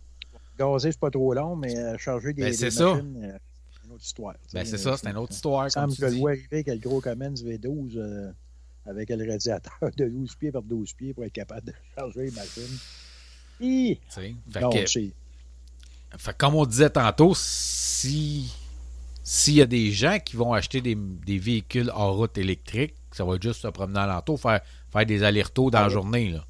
Gazer, 0.57 0.91
c'est 0.93 0.99
pas 0.99 1.09
trop 1.11 1.34
long, 1.34 1.55
mais 1.55 1.76
euh, 1.78 1.97
charger 1.97 2.34
des, 2.34 2.41
Ben, 2.43 2.49
des 2.51 2.57
c'est 2.57 2.72
ça. 2.72 2.93
machines, 2.93 3.22
euh, 3.24 3.38
c'est 3.74 3.86
une 3.88 3.93
autre 3.93 4.03
histoire. 4.03 4.36
Ben, 4.53 4.65
c'est 4.65 4.78
ça, 4.78 4.95
c'est 4.97 5.09
une 5.09 5.17
autre 5.17 5.34
histoire. 5.34 5.67
Il 5.67 5.72
Comme 5.74 5.84
semble 5.84 5.93
tu 5.95 6.01
que 6.01 6.07
je 6.07 6.13
le 6.13 6.20
vois 6.20 6.32
arriver 6.32 6.47
avec 6.51 6.67
le 6.67 6.78
gros 6.78 6.99
Cummins 7.01 7.34
V12 7.34 7.97
euh, 7.97 8.32
avec 8.86 9.09
le 9.09 9.30
radiateur 9.30 9.74
de 9.97 10.05
12 10.07 10.36
pieds 10.36 10.51
par 10.51 10.61
12 10.63 10.93
pieds 10.93 11.13
pour 11.13 11.24
être 11.26 11.34
capable 11.34 11.67
de 11.67 11.74
charger 11.95 12.26
les 12.26 12.32
machines. 12.32 12.78
Hi! 13.60 13.97
Tu 13.97 14.01
sais. 14.10 14.36
Fait 14.51 14.60
Non, 14.62 14.70
que- 14.70 14.86
c'est- 14.86 15.12
Fait 16.18 16.32
que 16.32 16.38
comme 16.38 16.55
on 16.55 16.66
disait 16.66 16.89
tantôt, 16.89 17.34
si 17.36 18.53
s'il 19.24 19.53
y 19.55 19.62
a 19.62 19.68
des 19.68 19.91
gens 19.91 20.18
qui 20.24 20.36
vont 20.38 20.53
acheter 20.53 20.82
des, 20.82 20.95
des 20.95 21.38
véhicules 21.38 21.91
hors 21.93 22.16
route 22.16 22.36
électriques, 22.39 22.95
ça 23.12 23.24
va 23.24 23.36
être 23.36 23.43
juste 23.43 23.62
se 23.62 23.68
promener 23.68 23.99
alentour, 23.99 24.39
faire, 24.39 24.62
faire 24.91 25.05
des 25.05 25.22
allers-retours 25.22 25.70
dans 25.70 25.78
Ah 25.78 25.82
la 25.82 25.88
oui. 25.88 25.93
journée. 25.93 26.30
Là. 26.32 26.45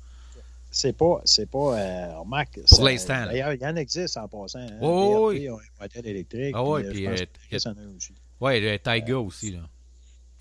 c'est 0.72 0.94
pas, 0.94 1.20
c'est 1.26 1.50
pas, 1.50 1.78
euh, 1.78 2.20
remarque, 2.20 2.60
Pour 2.70 2.86
l'instant. 2.86 3.26
D'ailleurs, 3.26 3.52
il 3.54 3.62
y 3.62 3.66
en 3.66 3.76
existe 3.76 4.16
en 4.16 4.28
passant. 4.30 4.60
Hein. 4.60 4.78
Oh, 4.82 5.30
BRP 5.34 5.50
ont 5.52 5.60
un 5.60 5.82
modèle 5.84 6.08
électrique. 6.08 6.54
Ah 6.56 6.64
oui, 6.64 6.86
euh, 6.86 6.92
puis, 6.92 7.04
je 7.04 7.10
pense 7.10 7.20
euh, 7.22 7.26
Chris 7.50 7.64
en 7.66 7.72
a 7.72 7.96
aussi. 7.98 8.14
Ouais, 8.40 8.60
le 8.62 8.78
Taiga 8.80 9.18
aussi, 9.20 9.52
là. 9.52 9.68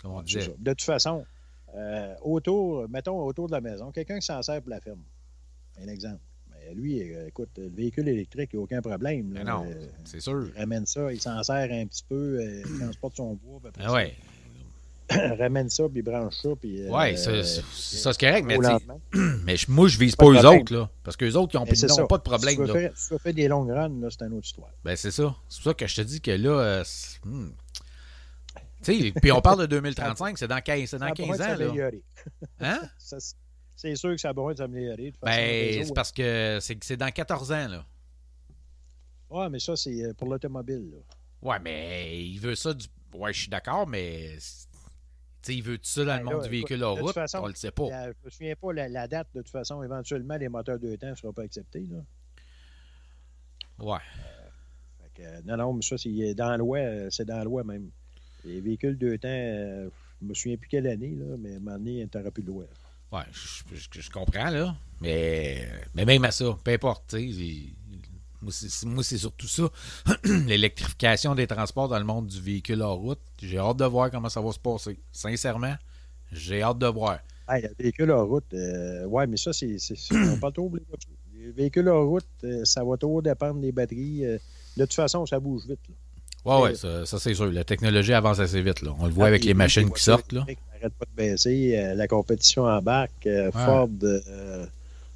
Comme 0.01 0.13
on 0.13 0.23
disait. 0.23 0.55
De 0.59 0.71
toute 0.71 0.83
façon, 0.83 1.25
euh, 1.75 2.15
autour, 2.23 2.89
mettons 2.89 3.19
autour 3.25 3.49
de 3.49 3.53
la 3.53 3.61
maison, 3.61 3.91
quelqu'un 3.91 4.21
qui 4.21 4.27
s'en 4.27 4.41
sert 4.43 4.61
pour 4.63 4.71
la 4.71 4.81
ferme. 4.81 5.01
Un 5.83 5.89
exemple. 5.89 6.21
Lui, 6.75 7.03
euh, 7.15 7.29
écoute, 7.29 7.51
le 7.57 7.69
véhicule 7.69 8.09
électrique, 8.09 8.51
il 8.53 8.57
n'y 8.57 8.61
a 8.61 8.65
aucun 8.65 8.81
problème. 8.83 9.33
là. 9.35 9.45
Non, 9.45 9.65
Euh, 9.67 9.87
c'est 10.05 10.21
sûr. 10.21 10.49
il 10.55 10.59
ramène 10.61 10.87
ça, 10.87 11.13
il 11.13 11.21
s'en 11.21 11.43
sert 11.43 11.71
un 11.73 11.87
petit 11.87 12.05
peu, 12.09 12.39
euh, 12.41 12.63
il 12.67 12.79
transporte 12.81 13.17
son 13.17 13.35
bois, 13.35 13.61
après 13.67 13.83
Ah 13.85 13.93
ouais, 13.93 14.15
ça, 15.11 15.35
ramène 15.39 15.71
ça, 15.71 15.85
puis 15.89 16.01
il 16.01 16.03
branche 16.03 16.35
ça, 16.35 16.51
puis... 16.61 16.87
ouais 16.89 17.17
ça, 17.17 17.31
c'est 17.43 18.21
correct, 18.21 18.45
mais, 18.47 18.59
tu 18.59 19.19
mais 19.45 19.57
je- 19.57 19.71
moi, 19.71 19.89
je 19.89 19.99
vise 19.99 20.15
Pas 20.17 20.27
eux 20.27 20.35
problème. 20.35 20.61
autres, 20.61 20.75
là. 20.75 20.91
Parce 21.03 21.17
qu'eux 21.17 21.33
autres, 21.35 21.55
ils 21.55 21.87
n'ont 21.89 22.07
pas 22.07 22.19
de 22.19 22.23
problème, 22.23 22.51
Si 22.51 22.57
tu 22.57 22.61
veux 22.63 22.67
là. 22.67 22.73
faire- 22.75 22.93
si 22.97 23.09
tu 23.09 23.15
veux 23.15 23.19
faire 23.19 23.35
des 23.35 23.49
longues 23.49 23.71
runs, 23.71 24.01
là, 24.01 24.09
c'est 24.11 24.25
une 24.27 24.35
autre 24.35 24.47
histoire. 24.47 24.71
Ben, 24.85 24.97
c'est 24.97 25.11
ça. 25.11 25.35
C'est 25.49 25.63
pour 25.63 25.71
ça 25.71 25.75
que 25.75 25.87
je 25.87 25.97
te 25.97 26.01
dis 26.03 26.21
que 26.21 26.31
là. 26.33 26.83
c'est- 26.85 27.19
hmm. 27.25 27.51
Tu 28.83 29.01
sais, 29.03 29.13
puis 29.21 29.33
on 29.33 29.41
parle 29.41 29.61
de 29.63 29.67
2035, 29.75 30.39
c'est 30.39 30.47
dans 30.47 30.61
15, 30.61 30.89
c'est 30.91 30.99
dans 30.99 31.07
Ça 31.07 31.13
a 31.13 31.15
15 31.15 31.29
besoin 31.31 31.57
de 31.57 31.69
ans, 31.69 31.75
là. 31.75 31.91
Hein? 32.61 32.81
Ça, 32.99 33.17
c'est- 33.81 33.97
sûr 33.97 34.11
que 34.11 34.21
ça 34.21 34.31
a 34.31 34.33
besoin 34.33 34.53
de 34.53 34.59
s'améliorer. 34.59 35.11
de 35.13 35.17
Ben, 35.23 35.85
c'est 35.85 35.95
parce 35.95 36.13
que 36.13 36.59
c'est 36.61 36.97
dans 36.97 37.11
14 37.11 37.51
ans, 37.53 37.69
là. 37.69 37.85
Ouais, 39.31 39.49
mais 39.51 39.59
ça, 39.59 39.77
c'est 39.77 40.05
euh, 40.05 40.13
pour 40.15 40.29
l'automobile. 40.29 40.91
là. 40.93 40.99
Ouais, 41.43 41.59
mais 41.61 42.25
il 42.27 42.39
veut 42.39 42.55
ça 42.55 42.75
du. 42.75 42.87
Ouais, 43.15 43.33
je 43.33 43.41
suis 43.41 43.49
d'accord, 43.49 43.87
mais. 43.87 44.37
c'est- 44.39 44.67
Tu 45.41 45.53
sais, 45.53 45.55
il 45.59 45.63
veut 45.63 45.79
tout 45.79 45.85
ça 45.85 46.01
dans 46.01 46.07
Ben 46.07 46.19
le 46.19 46.25
monde 46.25 46.35
là, 46.39 46.43
du 46.45 46.49
véhicule 46.51 46.81
de 46.81 46.85
en 46.85 46.95
route, 46.97 47.15
façon, 47.15 47.39
on 47.43 47.47
le 47.47 47.55
sait 47.55 47.71
pas. 47.71 47.85
Euh, 47.85 48.13
je 48.21 48.25
me 48.27 48.31
souviens 48.31 48.57
pas 48.57 48.73
la, 48.73 48.89
la 48.89 49.07
date, 49.07 49.29
de 49.35 49.41
toute 49.43 49.51
façon, 49.53 49.83
éventuellement, 49.85 50.37
les 50.37 50.49
moteurs 50.49 50.79
deux 50.81 50.97
temps 50.97 51.11
ne 51.11 51.15
seront 51.15 51.33
pas 51.33 51.43
acceptés. 51.43 51.87
Là. 51.89 51.99
Ouais. 53.79 53.99
Fait 55.01 55.11
que, 55.15 55.23
euh, 55.29 55.41
non, 55.45 55.57
non, 55.57 55.73
mais 55.75 55.83
ça, 55.83 55.97
c'est 55.97 56.35
dans 56.35 56.51
la 56.51 56.57
loi, 56.57 56.79
euh, 56.79 57.09
c'est 57.11 57.25
dans 57.25 57.37
la 57.39 57.45
loi 57.45 57.63
même. 57.63 57.89
Les 58.45 58.61
véhicules 58.61 58.99
deux 58.99 59.17
temps, 59.19 59.29
euh, 59.31 59.89
je 60.21 60.27
me 60.27 60.35
souviens 60.35 60.57
plus 60.57 60.69
quelle 60.69 60.87
année, 60.89 61.15
là, 61.15 61.37
mais 61.39 61.53
à 61.53 61.57
un 61.57 61.61
moment 61.61 61.79
donné, 61.79 62.07
n'auras 62.13 62.31
plus 62.33 62.43
de 62.43 62.49
loi. 62.49 62.65
Ouais, 63.13 63.23
je, 63.33 63.77
je- 63.77 64.01
je 64.03 64.11
comprends, 64.11 64.51
là. 64.51 64.75
Mais, 65.01 65.67
mais 65.95 66.05
même 66.05 66.25
à 66.25 66.31
ça, 66.31 66.57
peu 66.63 66.73
importe, 66.73 67.15
Moi, 68.41 69.03
c'est 69.03 69.19
surtout 69.19 69.49
ça. 69.49 69.65
L'électrification 70.25 71.35
des 71.35 71.47
transports 71.47 71.89
dans 71.89 71.99
le 71.99 72.05
monde 72.05 72.27
du 72.27 72.41
véhicule 72.41 72.83
en 72.83 72.95
route. 72.97 73.19
J'ai 73.43 73.59
hâte 73.59 73.79
de 73.79 73.85
voir 73.85 74.11
comment 74.11 74.29
ça 74.29 74.41
va 74.41 74.53
se 74.53 74.59
passer. 74.59 74.99
Sincèrement, 75.13 75.75
j'ai 76.33 76.63
hâte 76.63 76.79
de 76.79 76.87
voir. 76.87 77.19
Hey, 77.49 77.63
le 77.63 77.71
véhicule 77.79 78.13
en 78.13 78.27
route, 78.27 78.45
euh, 78.53 79.07
ouais, 79.07 79.27
mais 79.27 79.37
ça, 79.39 79.53
c'est. 79.53 79.77
on 80.13 80.39
parle 80.39 80.53
trop 80.53 80.69
voitures. 80.69 81.11
Les 81.35 81.51
véhicules 81.53 81.89
en 81.89 82.05
route, 82.07 82.27
euh, 82.45 82.65
ça 82.65 82.85
va 82.85 82.97
trop 82.97 83.23
dépendre 83.23 83.61
des 83.61 83.73
batteries. 83.73 84.25
euh, 84.27 84.39
de 84.77 84.85
toute 84.85 84.95
façon, 84.95 85.25
ça 85.25 85.41
bouge 85.41 85.63
vite. 85.67 85.81
Là. 85.89 85.95
Ouais, 86.45 86.63
ouais, 86.63 86.75
ça, 86.75 87.07
ça, 87.07 87.19
c'est 87.19 87.35
sûr. 87.35 87.51
La 87.51 87.65
technologie 87.65 88.13
avance 88.13 88.39
assez 88.39 88.61
vite, 88.63 88.83
là. 88.83 88.95
On 88.99 89.07
le 89.07 89.13
voit 89.13 89.27
avec 89.27 89.45
les 89.45 89.55
machines 89.55 89.91
qui 89.91 90.03
sortent, 90.03 90.33
là. 90.33 90.45
N'arrêtent 90.79 90.95
pas 90.99 91.05
de 91.07 91.17
baisser. 91.17 91.77
euh, 91.77 91.95
la 91.95 92.09
compétition 92.09 92.65
embarque. 92.65 93.27
euh, 93.27 93.51
Ford, 93.53 93.89
euh, 94.03 94.67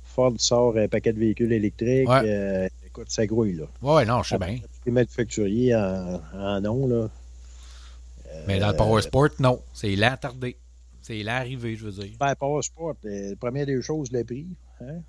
Ford 0.05 0.35
sort 0.39 0.77
un 0.77 0.89
paquet 0.89 1.13
de 1.13 1.19
véhicules 1.19 1.53
électriques. 1.53 2.09
Ouais. 2.09 2.69
écoute, 2.87 3.11
ça 3.11 3.27
grouille. 3.27 3.55
Là. 3.55 3.65
Ouais, 3.81 3.95
ouais, 3.95 4.05
non, 4.05 4.23
je 4.23 4.31
sais 4.31 4.39
bien. 4.39 4.59
Les 4.85 4.93
manufacturiers 4.93 5.75
en, 5.75 6.21
en 6.35 6.61
nom. 6.61 6.87
Là. 6.87 7.09
Mais 8.47 8.59
dans 8.59 8.71
le 8.71 8.77
Power 8.77 9.03
Sport, 9.03 9.29
non. 9.41 9.61
C'est 9.73 9.95
lent 9.97 10.17
tardé. 10.21 10.57
C'est 11.01 11.23
lent 11.23 11.33
arrivé, 11.33 11.77
je 11.77 11.85
veux 11.87 11.93
dire. 12.05 12.13
Ben, 12.19 12.35
Passport, 12.35 12.95
euh, 13.05 13.35
première 13.39 13.67
des 13.67 13.81
choses, 13.83 14.11
le 14.13 14.23
prix. 14.25 14.47
Hein? 14.81 15.01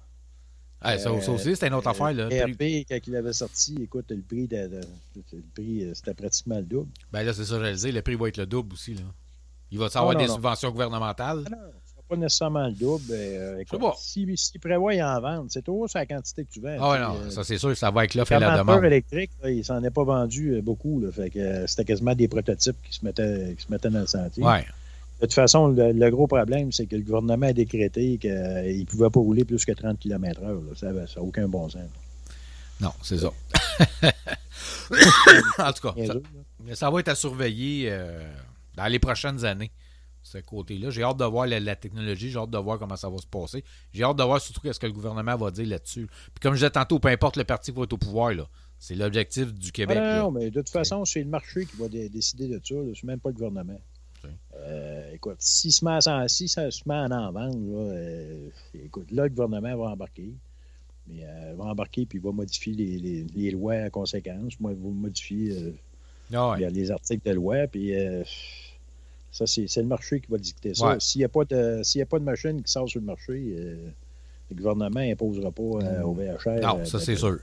Ah, 0.82 0.98
ça, 0.98 1.22
ça 1.22 1.32
aussi, 1.32 1.54
c'était 1.54 1.68
une 1.68 1.76
autre 1.76 1.88
Euh, 1.88 1.92
affaire, 1.92 2.14
là. 2.14 2.30
Le 2.30 2.54
prix- 2.56 2.86
quand 2.90 2.98
il 3.08 3.16
avait 3.16 3.32
sorti, 3.32 3.78
écoute, 3.84 4.06
le 4.10 4.22
prix, 4.22 4.48
de, 4.48 4.68
de- 4.68 4.82
le 5.16 5.42
prix 5.54 5.90
c'était 5.94 6.14
pratiquement 6.14 6.58
le 6.58 6.64
double. 6.64 6.90
Ben 7.12 7.24
là, 7.24 7.32
c'est 7.34 7.46
ça, 7.46 7.58
je 7.60 7.64
le 7.64 7.74
dis. 7.76 7.92
Le 7.92 8.02
prix 8.02 8.16
va 8.16 8.28
être 8.28 8.38
le 8.38 8.46
double 8.46 8.74
aussi, 8.74 8.96
là. 8.96 9.02
Il 9.74 9.80
va 9.80 9.86
Non, 9.86 10.02
avoir 10.02 10.14
non, 10.14 10.20
des 10.20 10.28
subventions 10.28 10.70
gouvernementales? 10.72 11.44
Ah 11.48 11.50
non, 11.50 11.58
ce 11.84 11.92
sera 11.92 12.02
pas 12.08 12.16
nécessairement 12.16 12.68
le 12.68 12.74
double. 12.74 13.04
euh, 13.10 13.58
écoute, 13.60 13.82
si, 13.98 14.28
si 14.38 14.60
prévoit 14.60 14.94
en 14.94 15.20
vendre, 15.20 15.46
c'est 15.50 15.64
toujours 15.64 15.90
sur 15.90 15.98
la 15.98 16.06
quantité 16.06 16.46
que 16.46 16.52
tu 16.54 16.62
vends. 16.62 16.78
Ah 16.80 17.00
non, 17.00 17.16
euh, 17.26 17.30
ça 17.32 17.44
c'est 17.44 17.58
sûr, 17.58 17.76
ça 17.76 17.90
va 17.90 18.02
avec 18.02 18.14
l'offre 18.14 18.34
et 18.34 18.40
la 18.40 18.60
demande. 18.60 18.86
électrique, 18.86 19.32
là, 19.42 19.50
il 19.50 19.66
s'en 19.66 19.84
est 19.84 19.90
pas 19.90 20.04
vendu 20.04 20.52
euh, 20.54 20.62
beaucoup. 20.62 21.00
Là, 21.02 21.12
fait 21.12 21.32
que 21.32 21.40
euh, 21.40 21.66
c'était 21.68 21.86
quasiment 21.86 22.14
des 22.14 22.28
prototypes 22.28 22.78
qui 22.88 22.94
se 22.96 23.04
mettaient, 23.04 23.56
qui 23.58 23.66
se 23.66 23.72
mettaient 23.72 23.90
dans 23.90 24.02
le 24.02 24.06
sentier. 24.08 24.44
Ouais. 24.44 24.64
De 25.22 25.26
toute 25.26 25.34
façon, 25.34 25.70
le, 25.70 25.92
le 25.92 26.10
gros 26.12 26.28
problème, 26.28 26.72
c'est 26.72 26.86
que 26.86 26.96
le 26.96 27.02
gouvernement 27.02 27.48
a 27.48 27.54
décrété 27.54 28.20
qu'il 28.20 28.30
ne 28.32 28.86
pouvait 28.86 29.10
pas 29.10 29.20
rouler 29.20 29.44
plus 29.44 29.66
que 29.66 29.72
30 29.72 29.98
km/h. 29.98 30.78
Ça 30.78 30.92
n'a 30.92 31.06
aucun 31.18 31.48
bon 31.48 31.68
sens. 31.70 31.82
Non, 32.80 32.92
c'est 33.02 33.18
ça. 33.18 33.32
en 35.60 35.74
tout 35.74 35.88
cas, 35.90 36.06
ça, 36.06 36.14
mais 36.64 36.76
ça 36.76 36.90
va 36.92 37.00
être 37.00 37.08
à 37.10 37.16
surveiller 37.16 37.88
euh, 37.90 38.22
dans 38.76 38.88
les 38.88 39.00
prochaines 39.00 39.44
années, 39.46 39.72
ce 40.22 40.38
côté-là. 40.38 40.90
J'ai 40.90 41.04
hâte 41.04 41.18
de 41.18 41.26
voir 41.26 41.48
la, 41.48 41.60
la 41.60 41.76
technologie, 41.76 42.30
j'ai 42.30 42.40
hâte 42.40 42.50
de 42.50 42.58
voir 42.58 42.80
comment 42.80 42.96
ça 42.96 43.10
va 43.10 43.18
se 43.18 43.28
passer. 43.28 43.64
J'ai 43.92 44.04
hâte 44.04 44.18
de 44.18 44.24
voir 44.24 44.40
surtout 44.42 44.62
ce 44.72 44.80
que 44.80 44.86
le 44.88 44.94
gouvernement 44.94 45.36
va 45.36 45.52
dire 45.52 45.68
là-dessus. 45.68 46.08
Puis 46.08 46.40
comme 46.42 46.54
je 46.54 46.60
disais 46.60 46.70
tantôt, 46.70 47.00
peu 47.00 47.10
importe 47.10 47.36
le 47.38 47.44
parti 47.44 47.72
qui 47.72 47.78
va 47.78 47.84
être 47.84 47.94
au 47.94 47.98
pouvoir, 47.98 48.34
là, 48.34 48.48
c'est 48.80 48.96
l'objectif 48.96 49.54
du 49.54 49.68
Ah 49.70 49.72
Québec. 49.72 49.98
non, 49.98 50.16
non, 50.24 50.32
mais 50.32 50.50
de 50.50 50.60
toute 50.62 50.70
façon, 50.70 51.04
c'est 51.06 51.22
le 51.24 51.30
marché 51.30 51.66
qui 51.66 51.76
va 51.78 51.88
dé- 51.88 52.10
décider 52.10 52.48
de 52.48 52.60
ça. 52.64 52.76
C'est 52.96 53.04
même 53.06 53.20
pas 53.20 53.30
le 53.30 53.36
gouvernement. 53.36 53.80
Euh, 54.56 55.12
écoute, 55.14 55.38
si, 55.40 55.72
se 55.72 55.84
met 55.84 56.00
si 56.30 56.48
ça 56.48 56.72
se 56.72 56.84
met 56.88 56.96
à 56.96 57.04
en 57.10 57.32
vendre, 57.32 57.58
là, 57.60 57.94
euh, 57.94 58.50
écoute, 58.74 59.12
là, 59.12 59.24
le 59.24 59.30
gouvernement 59.30 59.76
va 59.76 59.92
embarquer. 59.92 60.34
Mais 61.08 61.26
euh, 61.26 61.56
va 61.58 61.66
embarquer 61.66 62.06
puis 62.06 62.20
va 62.20 62.32
modifier 62.32 62.74
les, 62.74 62.98
les- 62.98 63.24
les 63.36 63.52
lois 63.52 63.74
à 63.74 63.90
conséquence. 63.90 64.58
Moi, 64.62 64.72
il 64.72 64.78
va 64.82 64.90
modifier 64.90 65.52
Ah 66.34 66.52
ouais. 66.52 66.58
il 66.60 66.62
y 66.62 66.66
a 66.66 66.70
les 66.70 66.92
articles 66.92 67.28
de 67.28 67.34
loi. 67.36 67.68
Puis 67.72 67.96
euh, 67.96 68.24
ça, 69.32 69.46
c'est 69.48 69.68
le 69.78 69.84
marché 69.88 70.20
qui 70.20 70.32
va 70.32 70.38
dicter 70.38 70.74
ça. 70.74 70.86
S'il 71.00 71.20
n'y 71.20 71.26
a, 71.26 71.30
pas 71.30 71.46
de- 71.46 71.82
s'il 71.84 72.00
y 72.00 72.02
a 72.02 72.06
pas 72.06 72.20
de 72.20 72.24
machine 72.24 72.62
qui 72.62 72.72
sort 72.72 72.88
sur 72.90 73.00
le 73.00 73.06
marché, 73.06 73.32
euh, 73.58 73.76
le 74.52 74.56
gouvernement 74.56 75.00
n'imposera 75.00 75.52
pas 75.52 75.62
euh, 75.64 76.02
au 76.04 76.14
VHR. 76.14 76.62
Non, 76.62 76.86
ça 76.86 77.00
c'est 77.00 77.16
sûr. 77.16 77.38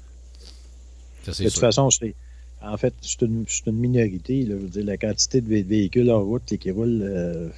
Ça 1.24 1.32
de 1.32 1.49
toute 1.49 1.53
sûr. 1.55 1.61
façon, 1.61 1.91
c'est. 1.91 2.14
En 2.62 2.76
fait, 2.76 2.93
c'est 3.01 3.22
une, 3.22 3.45
c'est 3.49 3.66
une 3.66 3.76
minorité. 3.76 4.43
là. 4.45 4.55
je 4.59 4.62
veux 4.62 4.68
dire, 4.68 4.84
la 4.84 4.97
quantité 4.99 5.41
de 5.41 5.49
vé- 5.49 5.64
véhicules 5.64 6.11
en 6.11 6.22
route 6.22 6.45
qui 6.45 6.70
roulent. 6.70 7.03
euh, 7.03 7.49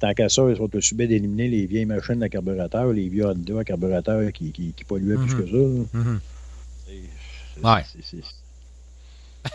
tant 0.00 0.14
qu'à 0.14 0.28
ça, 0.28 0.48
ils 0.48 0.56
sont 0.56 0.74
aussi 0.74 0.94
bien 0.94 1.06
d'éliminer 1.06 1.48
les 1.48 1.66
vieilles 1.66 1.84
machines 1.84 2.22
à 2.22 2.28
carburateur, 2.28 2.92
les 2.92 3.08
vieux 3.08 3.26
Honda 3.26 3.58
à 3.60 3.64
carburateur 3.64 4.32
qui, 4.32 4.50
qui, 4.52 4.72
qui 4.72 4.84
polluaient 4.84 5.16
plus 5.16 5.34
que 5.34 5.46
ça. 5.46 6.00
C'est- 6.86 7.64
Ouais. 7.64 7.82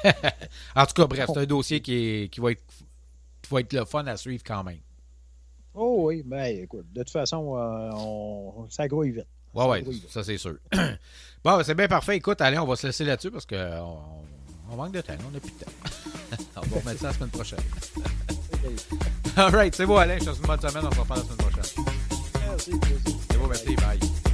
En 0.75 0.85
tout 0.85 0.93
cas, 0.93 1.05
bref, 1.07 1.29
c'est 1.33 1.39
un 1.39 1.45
dossier 1.45 1.81
qui, 1.81 1.93
est- 1.93 2.29
qui 2.29 2.39
va 2.39 2.51
être 2.51 2.63
qui 3.41 3.49
va 3.53 3.59
être 3.59 3.73
le 3.73 3.85
fun 3.85 4.05
à 4.07 4.15
suivre 4.17 4.43
quand 4.45 4.63
même. 4.63 4.79
Oh 5.75 6.03
oui, 6.07 6.23
ben 6.25 6.43
écoute, 6.45 6.85
de 6.93 7.01
toute 7.01 7.09
façon, 7.11 7.57
euh, 7.57 7.89
on, 7.95 8.67
ça 8.69 8.87
grouille 8.87 9.11
vite. 9.11 9.27
Ouais, 9.53 9.65
ouais, 9.67 9.83
Oui. 9.85 10.03
ça 10.09 10.23
c'est 10.23 10.37
sûr. 10.37 10.55
bon, 10.73 11.57
ben, 11.57 11.63
c'est 11.63 11.75
bien 11.75 11.87
parfait. 11.87 12.15
Écoute, 12.17 12.39
allez, 12.41 12.57
on 12.59 12.65
va 12.65 12.75
se 12.75 12.87
laisser 12.87 13.03
là-dessus 13.03 13.31
parce 13.31 13.45
qu'on 13.45 13.97
on 14.69 14.75
manque 14.75 14.93
de 14.93 15.01
temps. 15.01 15.13
On 15.27 15.31
n'a 15.31 15.39
plus 15.39 15.51
de 15.51 15.65
temps. 15.65 15.71
on 16.57 16.61
va 16.61 16.79
remettre 16.79 17.01
ça 17.01 17.07
la 17.07 17.13
semaine 17.13 17.29
prochaine. 17.29 17.59
All 19.35 19.51
right, 19.53 19.75
c'est 19.75 19.85
beau, 19.85 19.97
Alain. 19.97 20.15
Je 20.19 20.25
te 20.25 20.25
souhaite 20.25 20.39
une 20.41 20.47
bonne 20.47 20.69
semaine. 20.69 20.85
On 20.87 20.91
se 20.91 20.99
reparle 20.99 21.19
la 21.19 21.25
semaine 21.25 21.37
prochaine. 21.51 21.85
Merci. 22.47 22.71
C'est 23.29 23.37
beau, 23.37 23.47
merci. 23.47 23.75
Bye. 23.75 24.32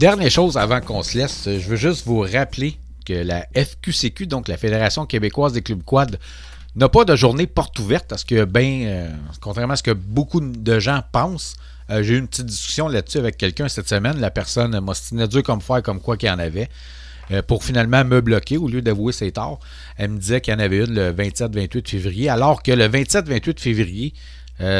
Dernière 0.00 0.30
chose 0.30 0.56
avant 0.56 0.80
qu'on 0.80 1.02
se 1.02 1.18
laisse, 1.18 1.42
je 1.44 1.68
veux 1.68 1.76
juste 1.76 2.06
vous 2.06 2.20
rappeler 2.20 2.78
que 3.04 3.12
la 3.12 3.46
FQCQ, 3.54 4.26
donc 4.26 4.48
la 4.48 4.56
Fédération 4.56 5.04
québécoise 5.04 5.52
des 5.52 5.60
clubs 5.60 5.82
quad, 5.84 6.18
n'a 6.74 6.88
pas 6.88 7.04
de 7.04 7.14
journée 7.14 7.46
porte 7.46 7.78
ouverte 7.80 8.06
parce 8.08 8.24
que, 8.24 8.46
ben, 8.46 8.82
euh, 8.86 9.10
contrairement 9.42 9.74
à 9.74 9.76
ce 9.76 9.82
que 9.82 9.90
beaucoup 9.90 10.40
de 10.40 10.80
gens 10.80 11.02
pensent, 11.12 11.54
euh, 11.90 12.02
j'ai 12.02 12.14
eu 12.14 12.18
une 12.18 12.28
petite 12.28 12.46
discussion 12.46 12.88
là-dessus 12.88 13.18
avec 13.18 13.36
quelqu'un 13.36 13.68
cette 13.68 13.90
semaine. 13.90 14.18
La 14.18 14.30
personne 14.30 14.80
m'a 14.80 14.94
stiné 14.94 15.28
dur 15.28 15.42
comme 15.42 15.60
fer, 15.60 15.82
comme 15.82 16.00
quoi 16.00 16.16
qu'il 16.16 16.30
y 16.30 16.32
en 16.32 16.38
avait, 16.38 16.70
euh, 17.30 17.42
pour 17.42 17.62
finalement 17.62 18.02
me 18.02 18.22
bloquer 18.22 18.56
au 18.56 18.68
lieu 18.68 18.80
d'avouer 18.80 19.12
ses 19.12 19.32
torts. 19.32 19.60
Elle 19.98 20.12
me 20.12 20.18
disait 20.18 20.40
qu'il 20.40 20.54
y 20.54 20.56
en 20.56 20.60
avait 20.60 20.78
une 20.78 20.94
le 20.94 21.12
27-28 21.12 21.86
février, 21.86 22.30
alors 22.30 22.62
que 22.62 22.72
le 22.72 22.88
27-28 22.88 23.60
février, 23.60 24.14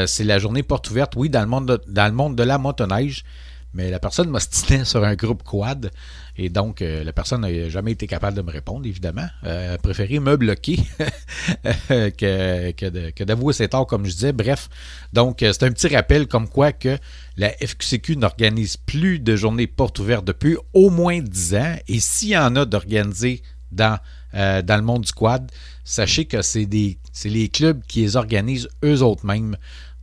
c'est 0.07 0.25
la 0.25 0.39
journée 0.39 0.63
porte 0.63 0.91
ouverte, 0.91 1.15
oui, 1.17 1.31
dans 1.31 1.41
le 1.41 1.47
monde 1.47 1.67
de, 1.67 1.83
dans 1.89 2.07
le 2.07 2.13
monde 2.13 2.37
de 2.37 2.43
la 2.43 2.59
motoneige. 2.59 3.25
Mais 3.73 3.91
la 3.91 4.01
personne 4.01 4.29
m'ostinait 4.31 4.85
sur 4.85 5.05
un 5.05 5.15
groupe 5.15 5.45
quad. 5.45 5.91
Et 6.37 6.49
donc, 6.49 6.83
euh, 6.83 7.05
la 7.05 7.13
personne 7.13 7.43
n'a 7.43 7.69
jamais 7.69 7.93
été 7.93 8.07
capable 8.07 8.37
de 8.37 8.43
me 8.43 8.51
répondre, 8.51 8.87
évidemment. 8.87 9.27
Euh, 9.45 9.75
a 9.75 9.79
préféré 9.79 10.19
me 10.19 10.37
bloquer 10.37 10.77
que, 11.89 12.71
que, 12.73 13.25
d'avouer 13.25 13.53
ses 13.53 13.69
torts, 13.69 13.87
comme 13.87 14.07
je 14.07 14.13
disais. 14.13 14.33
Bref, 14.33 14.69
donc, 15.13 15.43
euh, 15.43 15.53
c'est 15.53 15.65
un 15.65 15.71
petit 15.71 15.95
rappel 15.95 16.27
comme 16.27 16.49
quoi 16.49 16.73
que 16.73 16.99
la 17.37 17.51
FQCQ 17.51 18.17
n'organise 18.17 18.77
plus 18.77 19.21
de 19.21 19.37
journées 19.37 19.67
portes 19.67 19.99
ouvertes 20.01 20.25
depuis 20.25 20.57
au 20.73 20.91
moins 20.91 21.21
10 21.21 21.55
ans. 21.55 21.77
Et 21.87 22.01
s'il 22.01 22.31
y 22.31 22.39
en 22.39 22.57
a 22.57 22.65
d'organisés 22.65 23.43
dans, 23.71 23.99
euh, 24.35 24.63
dans 24.63 24.77
le 24.77 24.83
monde 24.83 25.03
du 25.03 25.13
quad, 25.13 25.51
sachez 25.85 26.25
que 26.25 26.43
c'est, 26.43 26.67
les 26.67 27.49
clubs 27.49 27.83
qui 27.87 28.01
les 28.01 28.17
organisent 28.17 28.69
eux 28.85 29.03
autres 29.03 29.27
mêmes. 29.27 29.57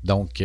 Donc, 0.06 0.42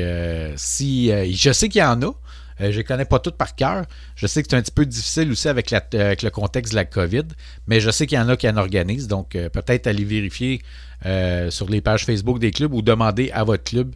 si 0.57 1.09
je 1.09 1.53
sais 1.53 1.69
qu'il 1.69 1.81
y 1.81 1.85
en 1.85 2.03
a, 2.03 2.15
euh, 2.61 2.71
je 2.73 2.79
ne 2.79 2.83
connais 2.83 3.05
pas 3.05 3.19
toutes 3.19 3.37
par 3.37 3.55
cœur. 3.55 3.85
Je 4.17 4.27
sais 4.27 4.43
que 4.43 4.49
c'est 4.51 4.57
un 4.57 4.63
petit 4.63 4.71
peu 4.73 4.85
difficile 4.87 5.31
aussi 5.33 5.49
avec, 5.49 5.71
la- 5.71 5.85
avec 5.93 6.23
le 6.23 6.31
contexte 6.31 6.73
de 6.73 6.77
la 6.77 6.85
COVID, 6.85 7.25
mais 7.67 7.81
je 7.81 7.91
sais 7.91 8.07
qu'il 8.07 8.19
y 8.19 8.21
en 8.21 8.29
a 8.29 8.37
qui 8.37 8.49
en 8.49 8.57
organisent. 8.57 9.09
Donc, 9.09 9.35
euh, 9.37 9.49
peut-être 9.49 9.87
aller 9.87 10.05
vérifier 10.05 10.63
euh, 11.07 11.51
sur 11.51 11.69
les 11.69 11.81
pages 11.81 12.05
Facebook 12.05 12.39
des 12.39 12.51
clubs 12.51 12.73
ou 12.75 12.83
demander 12.83 13.31
à 13.33 13.45
votre 13.45 13.65
club 13.65 13.95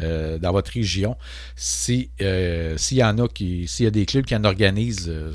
euh, 0.00 0.38
dans 0.38 0.52
votre 0.52 0.72
région 0.72 1.16
si, 1.56 2.10
euh, 2.20 2.76
s'il 2.76 2.98
y 2.98 3.04
en 3.04 3.18
a 3.18 3.28
qui, 3.28 3.66
s'il 3.66 3.84
y 3.84 3.86
a 3.86 3.90
des 3.90 4.04
clubs 4.06 4.24
qui 4.24 4.36
en 4.36 4.44
organisent 4.44 5.08
euh, 5.08 5.32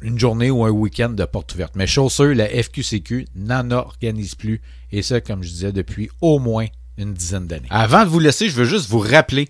une 0.00 0.18
journée 0.18 0.50
ou 0.50 0.64
un 0.64 0.70
week-end 0.70 1.10
de 1.10 1.24
porte 1.24 1.54
ouverte. 1.54 1.74
Mais 1.76 1.86
chose 1.86 2.12
sûre, 2.12 2.34
la 2.34 2.46
FQCQ 2.48 3.26
n'en 3.36 3.70
organise 3.70 4.34
plus. 4.34 4.60
Et 4.92 5.02
ça, 5.02 5.20
comme 5.20 5.42
je 5.42 5.48
disais, 5.50 5.72
depuis 5.72 6.10
au 6.20 6.38
moins 6.38 6.66
une 6.96 7.12
dizaine 7.14 7.46
d'années. 7.46 7.66
Avant 7.70 8.04
de 8.04 8.08
vous 8.08 8.20
laisser, 8.20 8.48
je 8.48 8.54
veux 8.54 8.64
juste 8.64 8.88
vous 8.88 9.00
rappeler 9.00 9.48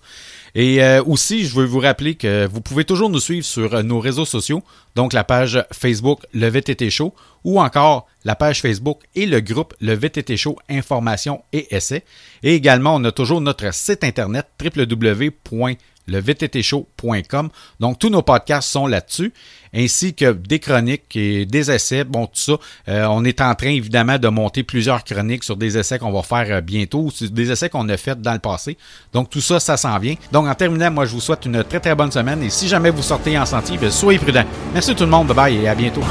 Et 0.54 0.82
euh, 0.82 1.02
aussi, 1.04 1.44
je 1.44 1.54
veux 1.54 1.64
vous 1.64 1.80
rappeler 1.80 2.14
que 2.14 2.46
vous 2.46 2.60
pouvez 2.60 2.84
toujours 2.84 3.10
nous 3.10 3.20
suivre 3.20 3.44
sur 3.44 3.74
euh, 3.74 3.82
nos 3.82 4.00
réseaux 4.00 4.24
sociaux, 4.24 4.62
donc 4.94 5.12
la 5.12 5.24
page 5.24 5.64
Facebook 5.72 6.20
Le 6.32 6.48
VTT 6.48 6.90
Show 6.90 7.14
ou 7.44 7.60
encore 7.60 8.06
la 8.24 8.34
page 8.34 8.60
Facebook 8.60 9.02
et 9.14 9.26
le 9.26 9.40
groupe 9.40 9.74
Le 9.80 9.94
VTT 9.94 10.36
Show 10.36 10.56
Information 10.68 11.42
et 11.52 11.72
Essais. 11.74 12.04
Et 12.42 12.54
également, 12.54 12.96
on 12.96 13.04
a 13.04 13.12
toujours 13.12 13.40
notre 13.40 13.72
site 13.72 14.04
internet 14.04 14.46
www.levttshow.com. 14.62 17.48
Donc, 17.78 17.98
tous 17.98 18.10
nos 18.10 18.20
podcasts 18.22 18.68
sont 18.68 18.86
là-dessus, 18.86 19.32
ainsi 19.74 20.14
que 20.14 20.32
des 20.32 20.58
chroniques 20.58 21.14
et 21.16 21.46
des 21.46 21.70
essais. 21.70 22.04
Bon, 22.04 22.26
tout 22.26 22.32
ça, 22.34 22.52
euh, 22.88 23.06
on 23.10 23.24
est 23.24 23.40
en 23.40 23.54
train 23.54 23.70
évidemment 23.70 24.18
de 24.18 24.28
monter 24.28 24.62
plusieurs 24.62 25.04
chroniques 25.04 25.44
sur 25.44 25.56
des 25.56 25.78
essais 25.78 25.98
qu'on 25.98 26.12
va 26.12 26.22
faire 26.22 26.56
euh, 26.56 26.60
bientôt, 26.60 27.10
sur 27.10 27.30
des 27.30 27.50
essais 27.50 27.68
qu'on 27.68 27.88
a 27.88 27.96
fait 27.96 28.20
dans 28.20 28.32
le 28.32 28.38
passé. 28.38 28.76
Donc, 29.12 29.30
tout 29.30 29.40
ça, 29.40 29.60
ça 29.60 29.76
s'en 29.76 29.98
vient. 29.98 30.14
Donc, 30.32 30.46
en 30.46 30.54
terminant, 30.54 30.90
moi, 30.90 31.04
je 31.04 31.12
vous 31.12 31.20
souhaite 31.20 31.46
une 31.46 31.62
très, 31.64 31.80
très 31.80 31.94
bonne 31.94 32.12
semaine. 32.12 32.42
Et 32.42 32.50
si 32.50 32.68
jamais 32.68 32.90
vous 32.90 33.02
sortez 33.02 33.38
en 33.38 33.46
sentier, 33.46 33.78
soyez 33.90 34.18
prudents. 34.18 34.44
Merci 34.74 34.94
tout 34.94 35.04
le 35.04 35.10
monde. 35.10 35.28
Bye 35.28 35.36
bye 35.36 35.56
et 35.56 35.68
à 35.68 35.74
bientôt. 35.74 36.02